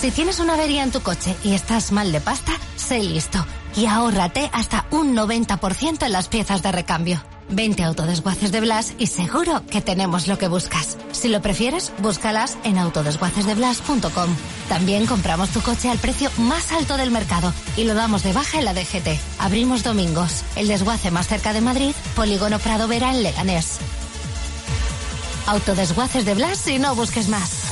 Si 0.00 0.12
tienes 0.12 0.38
una 0.38 0.54
avería 0.54 0.84
en 0.84 0.92
tu 0.92 1.00
coche 1.00 1.34
y 1.42 1.54
estás 1.54 1.90
mal 1.90 2.12
de 2.12 2.20
pasta, 2.20 2.52
sé 2.76 3.02
listo 3.02 3.44
y 3.76 3.86
ahórrate 3.86 4.48
hasta 4.52 4.86
un 4.92 5.16
90% 5.16 6.06
en 6.06 6.12
las 6.12 6.28
piezas 6.28 6.62
de 6.62 6.70
recambio. 6.70 7.22
Vente 7.50 7.82
a 7.82 7.88
Autodesguaces 7.88 8.52
de 8.52 8.60
Blas 8.60 8.94
y 8.98 9.08
seguro 9.08 9.64
que 9.68 9.80
tenemos 9.80 10.28
lo 10.28 10.38
que 10.38 10.46
buscas. 10.46 10.96
Si 11.10 11.28
lo 11.28 11.42
prefieres, 11.42 11.92
búscalas 11.98 12.56
en 12.62 12.78
autodesguacesdeblas.com. 12.78 14.30
También 14.68 15.06
compramos 15.06 15.50
tu 15.50 15.60
coche 15.62 15.90
al 15.90 15.98
precio 15.98 16.30
más 16.38 16.70
alto 16.72 16.96
del 16.96 17.10
mercado 17.10 17.52
y 17.76 17.84
lo 17.84 17.94
damos 17.94 18.22
de 18.22 18.32
baja 18.32 18.58
en 18.58 18.66
la 18.66 18.74
DGT. 18.74 19.18
Abrimos 19.40 19.82
domingos. 19.82 20.44
El 20.54 20.68
desguace 20.68 21.10
más 21.10 21.26
cerca 21.26 21.52
de 21.52 21.60
Madrid, 21.60 21.94
Polígono 22.14 22.60
Prado 22.60 22.86
Vera 22.86 23.10
en 23.10 23.24
Leganés. 23.24 23.80
Autodesguaces 25.48 26.26
de 26.26 26.34
Blas 26.34 26.68
y 26.68 26.78
no 26.78 26.94
busques 26.94 27.28
más. 27.28 27.67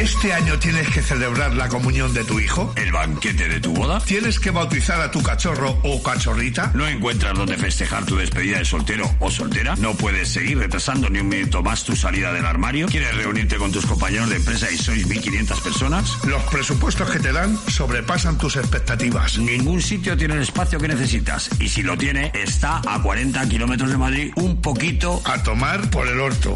¿Este 0.00 0.30
año 0.30 0.58
tienes 0.58 0.90
que 0.90 1.00
celebrar 1.00 1.54
la 1.54 1.68
comunión 1.68 2.12
de 2.12 2.22
tu 2.22 2.38
hijo? 2.38 2.70
¿El 2.76 2.92
banquete 2.92 3.48
de 3.48 3.60
tu 3.60 3.72
boda? 3.72 3.98
¿Tienes 4.00 4.38
que 4.38 4.50
bautizar 4.50 5.00
a 5.00 5.10
tu 5.10 5.22
cachorro 5.22 5.78
o 5.84 6.02
cachorrita? 6.02 6.70
¿No 6.74 6.86
encuentras 6.86 7.32
dónde 7.34 7.56
festejar 7.56 8.04
tu 8.04 8.14
despedida 8.16 8.58
de 8.58 8.66
soltero 8.66 9.10
o 9.20 9.30
soltera? 9.30 9.74
¿No 9.76 9.94
puedes 9.94 10.28
seguir 10.28 10.58
retrasando 10.58 11.08
ni 11.08 11.20
un 11.20 11.28
minuto 11.28 11.62
más 11.62 11.82
tu 11.82 11.96
salida 11.96 12.30
del 12.34 12.44
armario? 12.44 12.88
¿Quieres 12.88 13.16
reunirte 13.16 13.56
con 13.56 13.72
tus 13.72 13.86
compañeros 13.86 14.28
de 14.28 14.36
empresa 14.36 14.70
y 14.70 14.76
sois 14.76 15.08
1.500 15.08 15.62
personas? 15.62 16.24
Los 16.24 16.42
presupuestos 16.44 17.10
que 17.10 17.18
te 17.18 17.32
dan 17.32 17.58
sobrepasan 17.68 18.36
tus 18.36 18.56
expectativas. 18.56 19.38
Ningún 19.38 19.80
sitio 19.80 20.14
tiene 20.14 20.34
el 20.34 20.42
espacio 20.42 20.78
que 20.78 20.88
necesitas. 20.88 21.48
Y 21.58 21.70
si 21.70 21.82
lo 21.82 21.96
tiene, 21.96 22.32
está 22.34 22.82
a 22.86 23.00
40 23.00 23.48
kilómetros 23.48 23.88
de 23.88 23.96
Madrid, 23.96 24.32
un 24.36 24.60
poquito... 24.60 25.22
A 25.24 25.42
tomar 25.42 25.88
por 25.88 26.06
el 26.06 26.20
orto. 26.20 26.52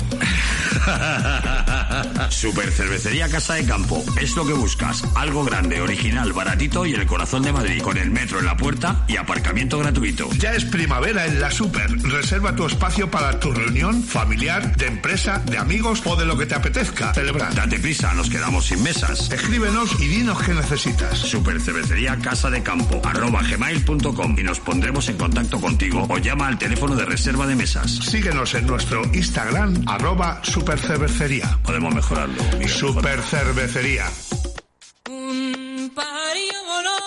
Super 2.28 2.70
Cervecería 2.70 3.29
Casa 3.30 3.54
de 3.54 3.64
Campo. 3.64 4.04
Es 4.20 4.34
lo 4.34 4.44
que 4.44 4.52
buscas. 4.52 5.04
Algo 5.14 5.44
grande, 5.44 5.80
original, 5.80 6.32
baratito 6.32 6.84
y 6.84 6.94
el 6.94 7.06
corazón 7.06 7.42
de 7.42 7.52
Madrid. 7.52 7.80
Con 7.80 7.96
el 7.96 8.10
metro 8.10 8.40
en 8.40 8.46
la 8.46 8.56
puerta 8.56 9.04
y 9.06 9.16
aparcamiento 9.16 9.78
gratuito. 9.78 10.28
Ya 10.32 10.52
es 10.54 10.64
primavera 10.64 11.26
en 11.26 11.40
la 11.40 11.50
Super. 11.50 11.90
Reserva 12.02 12.56
tu 12.56 12.66
espacio 12.66 13.10
para 13.10 13.38
tu 13.38 13.52
reunión 13.52 14.02
familiar, 14.02 14.76
de 14.76 14.86
empresa, 14.86 15.38
de 15.38 15.58
amigos 15.58 16.02
o 16.04 16.16
de 16.16 16.26
lo 16.26 16.36
que 16.36 16.46
te 16.46 16.56
apetezca 16.56 17.14
celebrar. 17.14 17.54
Date 17.54 17.78
prisa, 17.78 18.12
nos 18.14 18.28
quedamos 18.28 18.66
sin 18.66 18.82
mesas. 18.82 19.30
Escríbenos 19.30 20.00
y 20.00 20.08
dinos 20.08 20.42
qué 20.42 20.52
necesitas. 20.52 21.18
Super 21.18 21.60
Cervecería 21.60 22.16
Casa 22.16 22.50
de 22.50 22.62
Campo. 22.62 23.00
Arroba 23.04 23.42
gmail.com 23.42 24.36
y 24.38 24.42
nos 24.42 24.58
pondremos 24.58 25.08
en 25.08 25.16
contacto 25.16 25.60
contigo 25.60 26.06
o 26.08 26.18
llama 26.18 26.48
al 26.48 26.58
teléfono 26.58 26.96
de 26.96 27.04
reserva 27.04 27.46
de 27.46 27.54
mesas. 27.54 27.90
Síguenos 27.90 28.54
en 28.54 28.66
nuestro 28.66 29.02
Instagram, 29.14 29.84
arroba 29.86 30.40
supercervecería. 30.42 31.58
Podemos 31.62 31.94
mejorarlo. 31.94 32.42
Miguel. 32.54 32.68
Super 32.68 33.19
Cervecería. 33.22 34.10
Un 35.08 35.92
pajarillo 35.94 36.64
voló, 36.66 36.98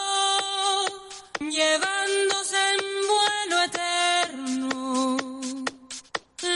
llevándose 1.51 2.57
en 2.73 2.79
vuelo 3.09 3.63
eterno. 3.63 5.17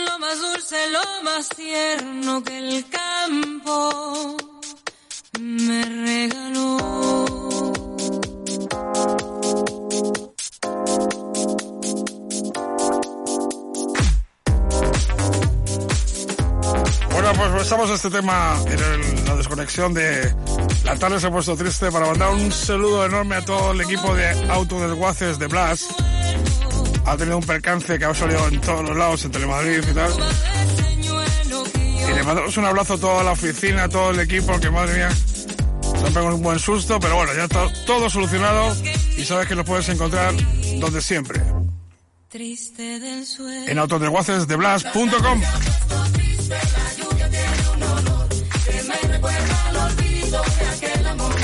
Lo 0.06 0.20
más 0.20 0.40
dulce, 0.40 0.90
lo 0.92 1.24
más 1.24 1.50
tierno 1.50 2.44
que 2.44 2.58
el 2.58 2.86
campo 2.90 4.38
me 5.40 5.84
regaló. 5.84 6.78
Bueno, 17.12 17.34
pues 17.36 17.48
empezamos 17.52 17.90
este 17.90 18.10
tema 18.10 18.58
en 18.68 18.80
el- 18.80 19.17
la 19.58 19.64
desconexión 19.64 19.94
de 19.96 20.36
la 20.84 20.96
tarde 20.98 21.20
se 21.20 21.26
ha 21.26 21.32
puesto 21.32 21.56
triste 21.56 21.92
para 21.92 22.06
mandar 22.06 22.30
un 22.30 22.52
saludo 22.52 23.06
enorme 23.06 23.38
a 23.38 23.42
todo 23.44 23.72
el 23.72 23.82
equipo 23.82 24.14
de 24.14 24.30
autodesguaces 24.50 25.40
de 25.40 25.48
Blas. 25.48 25.88
Ha 27.06 27.18
tenido 27.18 27.38
un 27.38 27.44
percance 27.44 27.98
que 27.98 28.06
ha 28.06 28.14
salido 28.14 28.48
en 28.48 28.62
todos 28.62 28.88
los 28.88 28.96
lados, 28.96 29.26
en 29.26 29.32
Telemadrid 29.32 29.80
y 29.80 29.94
tal. 29.96 30.12
Y 32.08 32.14
le 32.14 32.24
mandamos 32.24 32.56
un 32.58 32.66
abrazo 32.66 32.94
a 32.94 32.98
toda 33.00 33.24
la 33.24 33.32
oficina, 33.32 33.86
a 33.86 33.90
todo 33.90 34.12
el 34.12 34.20
equipo, 34.20 34.60
que 34.60 34.70
madre 34.70 34.94
mía, 34.94 35.10
nos 35.10 36.10
pegamos 36.12 36.36
un 36.36 36.44
buen 36.44 36.60
susto, 36.60 37.00
pero 37.00 37.16
bueno, 37.16 37.34
ya 37.34 37.46
está 37.46 37.66
todo 37.88 38.12
solucionado 38.12 38.76
y 39.18 39.26
sabes 39.26 39.48
que 39.48 39.56
nos 39.56 39.66
puedes 39.66 39.90
encontrar 39.90 40.36
donde 40.80 41.02
siempre, 41.02 41.42
en 43.68 43.80
autodesguacesdeblas.com. 43.80 45.42
Recuerda 49.18 49.68
al 49.70 49.78
olvido 49.78 50.42
de 50.60 50.66
aquel 50.68 51.08
amor. 51.08 51.36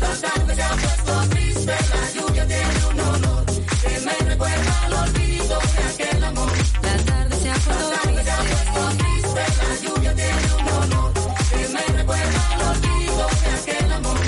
La 0.00 0.16
se 0.16 0.26
ha 0.26 1.28
triste, 1.30 1.74
la 1.94 2.10
lluvia 2.12 2.46
tiene 2.48 2.84
un 2.90 3.00
olor. 3.00 3.44
Que 3.82 4.00
me 4.00 4.12
recuerda 4.30 4.84
al 4.84 4.92
olvido 4.92 5.58
de 5.60 5.82
aquel 5.94 6.24
amor. 6.24 6.50
La 6.82 6.96
tarde 7.04 7.36
se 7.40 7.50
ha 7.50 7.54
puesto 7.54 8.80
triste, 8.98 9.42
la 9.62 9.70
lluvia 9.80 10.12
tiene 10.16 10.54
un 10.58 10.68
olor. 10.82 11.12
Que 11.50 11.68
me 11.68 11.82
recuerda 11.98 12.40
al 12.50 12.62
olvido 12.72 13.26
de 13.42 13.48
aquel 13.58 13.92
amor. 13.92 14.20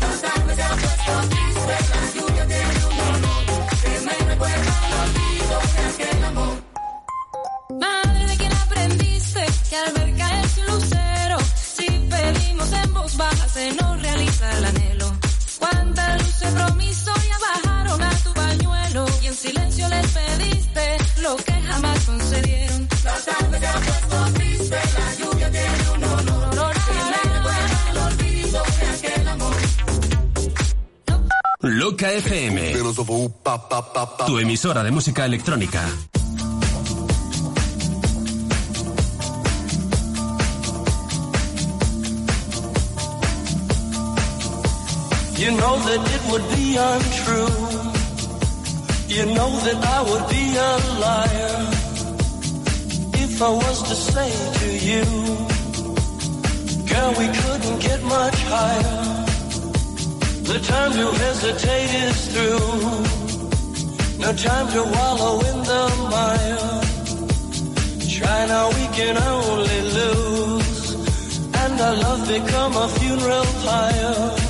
La 0.00 0.12
tarde 0.26 0.54
se 0.56 0.62
ha 0.62 0.74
puesto 0.82 1.12
triste, 1.30 1.74
la 1.94 2.02
lluvia 2.14 2.44
tiene 2.48 2.86
un 2.90 2.98
olor. 3.14 3.42
Que 3.84 3.94
me 4.00 4.14
recuerda 4.32 4.72
al 4.82 4.94
olvido 5.04 5.56
de 5.74 5.80
aquel 5.90 6.24
amor. 6.24 6.54
Madre 7.78 8.26
de 8.26 8.36
quien 8.36 8.52
aprendiste 8.52 9.46
que 9.70 9.76
al 9.76 9.92
ver 9.92 10.19
se 13.60 13.72
nos 13.74 14.00
realiza 14.00 14.58
el 14.58 14.64
anhelo. 14.64 15.08
Cuántas 15.58 16.22
luces 16.22 16.50
promisorias 16.52 17.40
bajaron 17.48 18.02
a 18.02 18.10
tu 18.24 18.32
pañuelo 18.32 19.06
y 19.22 19.26
en 19.26 19.34
silencio 19.34 19.88
les 19.88 20.06
pediste 20.18 20.84
lo 21.20 21.36
que 21.36 21.52
jamás 21.68 21.98
concedieron. 22.06 22.88
La 23.04 23.16
tarde 23.28 23.58
se 23.58 23.66
ha 23.66 23.80
puesto 23.88 24.16
triste, 24.38 24.78
la 24.98 25.08
lluvia 25.18 25.50
tiene 25.50 25.78
un 25.94 26.04
olor 26.04 26.74
que 26.86 26.94
me 27.10 27.20
recuerda 27.34 27.88
al 27.90 27.98
olvido 28.08 28.62
de 28.78 28.86
aquel 28.94 29.28
amor. 29.28 29.56
Loca 31.60 32.12
FM. 32.12 32.72
Tu 34.26 34.38
emisora 34.38 34.82
de 34.82 34.90
música 34.90 35.26
electrónica. 35.26 35.82
You 45.40 45.50
know 45.52 45.76
that 45.88 46.02
it 46.16 46.22
would 46.30 46.46
be 46.54 46.76
untrue. 46.76 47.56
You 49.08 49.24
know 49.36 49.50
that 49.66 49.78
I 49.96 50.00
would 50.08 50.26
be 50.28 50.44
a 50.68 50.72
liar 51.04 51.56
if 53.24 53.40
I 53.40 53.48
was 53.48 53.78
to 53.88 53.94
say 53.94 54.30
to 54.60 54.68
you, 54.88 55.04
girl, 56.90 57.12
we 57.20 57.26
couldn't 57.40 57.78
get 57.80 58.02
much 58.02 58.38
higher. 58.52 59.00
The 60.50 60.58
time 60.72 60.92
to 60.92 61.06
hesitate 61.24 61.92
is 62.06 62.18
through. 62.32 62.70
No 64.20 64.30
time 64.34 64.68
to 64.76 64.82
wallow 64.94 65.40
in 65.40 65.58
the 65.70 65.84
mire. 66.12 66.80
Now, 68.46 68.68
we 68.68 68.86
can 68.98 69.16
only 69.16 69.80
lose. 69.96 70.94
And 71.62 71.80
our 71.80 71.96
love 71.96 72.28
become 72.28 72.76
a 72.76 72.88
funeral 72.88 73.46
pyre. 73.64 74.49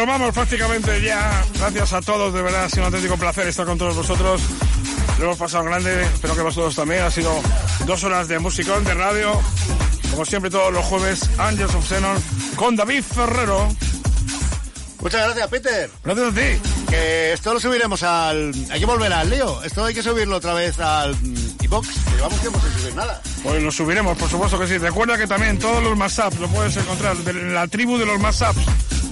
Nos 0.00 0.06
vamos 0.06 0.32
prácticamente 0.32 1.02
ya. 1.02 1.44
Gracias 1.58 1.92
a 1.92 2.00
todos, 2.00 2.32
de 2.32 2.40
verdad, 2.40 2.64
ha 2.64 2.68
sido 2.70 2.82
un 2.82 2.86
auténtico 2.86 3.18
placer 3.18 3.46
estar 3.46 3.66
con 3.66 3.76
todos 3.76 3.94
vosotros. 3.94 4.40
Lo 5.18 5.26
hemos 5.26 5.36
pasado 5.36 5.64
grande, 5.64 6.04
espero 6.04 6.34
que 6.34 6.40
vosotros 6.40 6.74
también. 6.74 7.02
Ha 7.02 7.10
sido 7.10 7.30
dos 7.84 8.02
horas 8.04 8.26
de 8.26 8.38
musicón, 8.38 8.82
de 8.84 8.94
radio. 8.94 9.38
Como 10.10 10.24
siempre, 10.24 10.50
todos 10.50 10.72
los 10.72 10.84
jueves, 10.86 11.28
Angels 11.38 11.74
of 11.74 11.86
Xenon 11.86 12.16
con 12.56 12.76
David 12.76 13.02
Ferrero. 13.02 13.68
Muchas 15.00 15.26
gracias, 15.26 15.48
Peter. 15.48 15.90
Gracias 16.02 16.28
a 16.28 16.34
ti. 16.34 16.70
Que 16.88 17.32
esto 17.34 17.52
lo 17.52 17.60
subiremos 17.60 18.02
al. 18.02 18.52
Hay 18.70 18.80
que 18.80 18.86
volver 18.86 19.12
al 19.12 19.28
lío. 19.28 19.62
Esto 19.62 19.84
hay 19.84 19.94
que 19.94 20.02
subirlo 20.02 20.36
otra 20.36 20.54
vez 20.54 20.78
al 20.80 21.14
iBox. 21.60 21.88
Que 21.88 22.16
llevamos 22.16 22.40
tiempo 22.40 22.58
sin 22.60 22.80
subir 22.80 22.94
nada. 22.94 23.20
Pues 23.42 23.62
lo 23.62 23.70
subiremos, 23.70 24.16
por 24.16 24.30
supuesto 24.30 24.58
que 24.58 24.66
sí. 24.66 24.78
Recuerda 24.78 25.18
que 25.18 25.26
también 25.26 25.58
todos 25.58 25.82
los 25.82 25.96
Masaps 25.96 26.38
lo 26.38 26.48
puedes 26.48 26.76
encontrar 26.76 27.16
en 27.26 27.54
la 27.54 27.68
tribu 27.68 27.98
de 27.98 28.06
los 28.06 28.18
Masaps. 28.18 28.60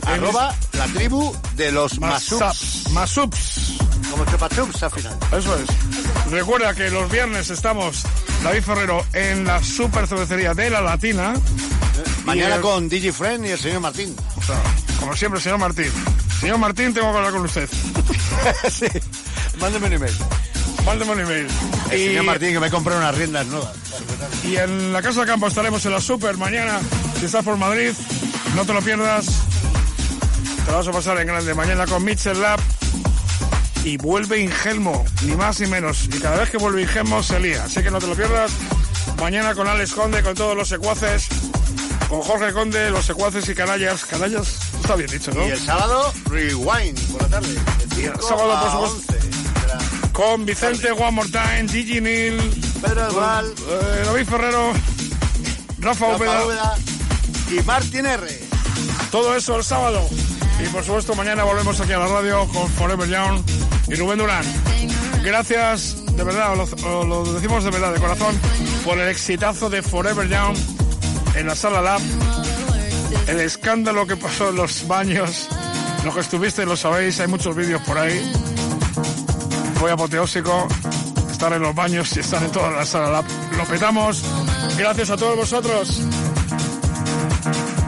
Arroba 0.09 0.55
la 0.73 0.87
tribu 0.87 1.35
de 1.57 1.73
los 1.73 1.99
Masups. 2.01 2.89
Masups. 2.91 3.79
Como 4.11 4.25
chupachups 4.25 4.83
al 4.83 4.91
final. 4.91 5.17
Eso 5.37 5.55
es. 5.57 6.31
Recuerda 6.33 6.75
que 6.75 6.91
los 6.91 7.11
viernes 7.11 7.51
estamos, 7.51 8.03
David 8.43 8.63
Ferrero, 8.63 9.05
en 9.13 9.45
la 9.45 9.63
super 9.63 10.07
cervecería 10.07 10.55
de 10.55 10.71
la 10.71 10.81
Latina. 10.81 11.35
Mañana 12.25 12.51
Y 12.51 12.53
el- 12.57 12.61
con 12.61 12.89
DigiFriend 12.89 13.47
y 13.47 13.51
el 13.51 13.59
señor 13.59 13.81
Martín. 13.81 14.15
O 14.37 14.43
sea, 14.43 14.57
como 15.01 15.15
siempre, 15.17 15.41
señor 15.41 15.59
Martín. 15.59 15.91
Señor 16.41 16.59
Martín, 16.59 16.95
tengo 16.95 17.11
que 17.13 17.17
hablar 17.19 17.33
con 17.33 17.43
usted. 17.43 17.69
sí. 18.71 18.87
Mándeme 19.61 19.89
un 19.89 19.93
email. 19.95 20.15
Mándeme 20.87 21.13
un 21.13 21.21
email. 21.21 21.47
El 21.91 22.01
Y- 22.01 22.07
señor 22.07 22.25
Martín 22.25 22.53
que 22.53 22.61
me 22.61 22.71
compré 22.71 22.97
unas 22.97 23.15
riendas 23.15 23.47
nuevas. 23.47 23.73
Y 24.45 24.57
en 24.57 24.93
la 24.93 25.03
Casa 25.03 25.21
de 25.21 25.27
Campo 25.27 25.49
estaremos 25.49 25.85
en 25.85 25.93
la 25.93 26.01
Super 26.01 26.37
mañana. 26.37 26.81
Si 27.19 27.27
estás 27.27 27.45
por 27.45 27.57
Madrid, 27.57 27.93
no 28.55 28.65
te 28.65 28.73
lo 28.73 28.81
pierdas. 28.81 29.27
Te 30.69 30.75
vas 30.75 30.87
a 30.87 30.93
pasar 30.93 31.19
en 31.19 31.27
grande. 31.27 31.55
Mañana 31.55 31.87
con 31.87 32.05
Mitchell 32.05 32.39
Lab. 32.43 32.61
Y 33.85 33.97
vuelve 33.97 34.39
Ingelmo, 34.39 35.03
ni 35.23 35.35
más 35.35 35.59
ni 35.61 35.67
menos. 35.67 36.05
Y 36.05 36.21
cada 36.21 36.37
vez 36.37 36.51
que 36.51 36.59
vuelve 36.59 36.83
Ingelmo 36.83 37.23
se 37.23 37.41
lía. 37.41 37.65
Así 37.65 37.83
que 37.83 37.91
no 37.91 37.99
te 37.99 38.07
lo 38.07 38.15
pierdas. 38.15 38.53
Mañana 39.19 39.55
con 39.55 39.67
Alex 39.67 39.95
Conde, 39.95 40.23
con 40.23 40.35
todos 40.35 40.55
los 40.55 40.69
secuaces. 40.69 41.29
Con 42.11 42.21
Jorge 42.21 42.53
Conde, 42.53 42.91
los 42.91 43.07
secuaces 43.07 43.49
y 43.49 43.55
canallas. 43.55 44.05
¿Canallas? 44.05 44.59
Está 44.79 44.95
bien 44.97 45.11
dicho, 45.11 45.33
¿no? 45.33 45.49
Y 45.49 45.53
el 45.53 45.59
sábado, 45.59 46.13
Rewind 46.27 47.01
por 47.13 47.23
la 47.23 47.29
tarde. 47.29 47.55
Y 47.97 48.03
el 48.03 48.21
sábado, 48.21 48.61
por 48.61 48.91
supuesto. 48.91 49.15
Con 50.13 50.45
Vicente 50.45 50.93
One 50.93 51.13
More 51.13 51.31
Time, 51.31 51.67
Gigi 51.67 52.03
Neal, 52.03 52.39
Pedro 52.83 53.09
Esbal, 53.09 53.47
eh, 53.47 54.03
David 54.05 54.27
Ferrero, 54.27 54.73
Rafa, 55.79 56.13
Rafa. 56.13 56.45
Úbeda 56.45 56.77
y 57.53 57.63
Martín 57.63 58.05
R. 58.05 58.39
Todo 59.11 59.35
eso 59.35 59.57
el 59.57 59.65
sábado. 59.65 60.07
Y 60.59 60.69
por 60.69 60.85
supuesto, 60.85 61.15
mañana 61.15 61.45
volvemos 61.45 61.81
aquí 61.81 61.93
a 61.93 61.99
la 61.99 62.09
radio 62.09 62.47
con 62.49 62.69
Forever 62.71 63.09
Young 63.09 63.43
y 63.89 63.95
Rubén 63.95 64.19
Durán. 64.19 64.45
Gracias, 65.23 66.05
de 66.17 66.25
verdad, 66.25 66.57
lo, 66.57 67.05
lo 67.05 67.33
decimos 67.33 67.65
de 67.65 67.71
verdad, 67.71 67.93
de 67.93 68.01
corazón, 68.01 68.39
por 68.85 68.99
el 68.99 69.09
exitazo 69.09 69.71
de 69.71 69.83
Forever 69.83 70.29
Young 70.29 70.57
en 71.35 71.47
la 71.47 71.55
sala 71.55 71.81
Lab. 71.81 72.01
El 73.29 73.41
escándalo 73.41 74.07
que 74.07 74.17
pasó 74.17 74.51
en 74.51 74.57
los 74.57 74.87
baños. 74.89 75.49
Los 76.05 76.15
que 76.15 76.21
estuviste 76.21 76.65
lo 76.65 76.77
sabéis, 76.77 77.21
hay 77.21 77.29
muchos 77.29 77.55
vídeos 77.55 77.83
por 77.83 77.99
ahí. 77.99 78.33
Fue 79.79 79.93
apoteósico 79.93 80.67
estar 81.31 81.53
en 81.53 81.63
los 81.63 81.75
baños 81.75 82.17
y 82.17 82.21
estar 82.21 82.43
en 82.43 82.51
toda 82.51 82.71
la 82.71 82.85
sala 82.85 83.11
Lab. 83.11 83.25
Lo 83.57 83.65
petamos. 83.65 84.23
Gracias 84.77 85.11
a 85.11 85.17
todos 85.17 85.37
vosotros. 85.37 86.01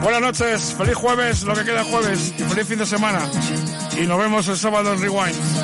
Buenas 0.01 0.21
noches, 0.21 0.73
feliz 0.75 0.95
jueves, 0.95 1.43
lo 1.43 1.53
que 1.53 1.63
queda 1.63 1.83
jueves 1.83 2.33
y 2.35 2.43
feliz 2.43 2.67
fin 2.67 2.79
de 2.79 2.87
semana. 2.87 3.29
Y 4.01 4.07
nos 4.07 4.17
vemos 4.17 4.47
el 4.47 4.57
sábado 4.57 4.93
en 4.93 5.01
Rewind. 5.01 5.60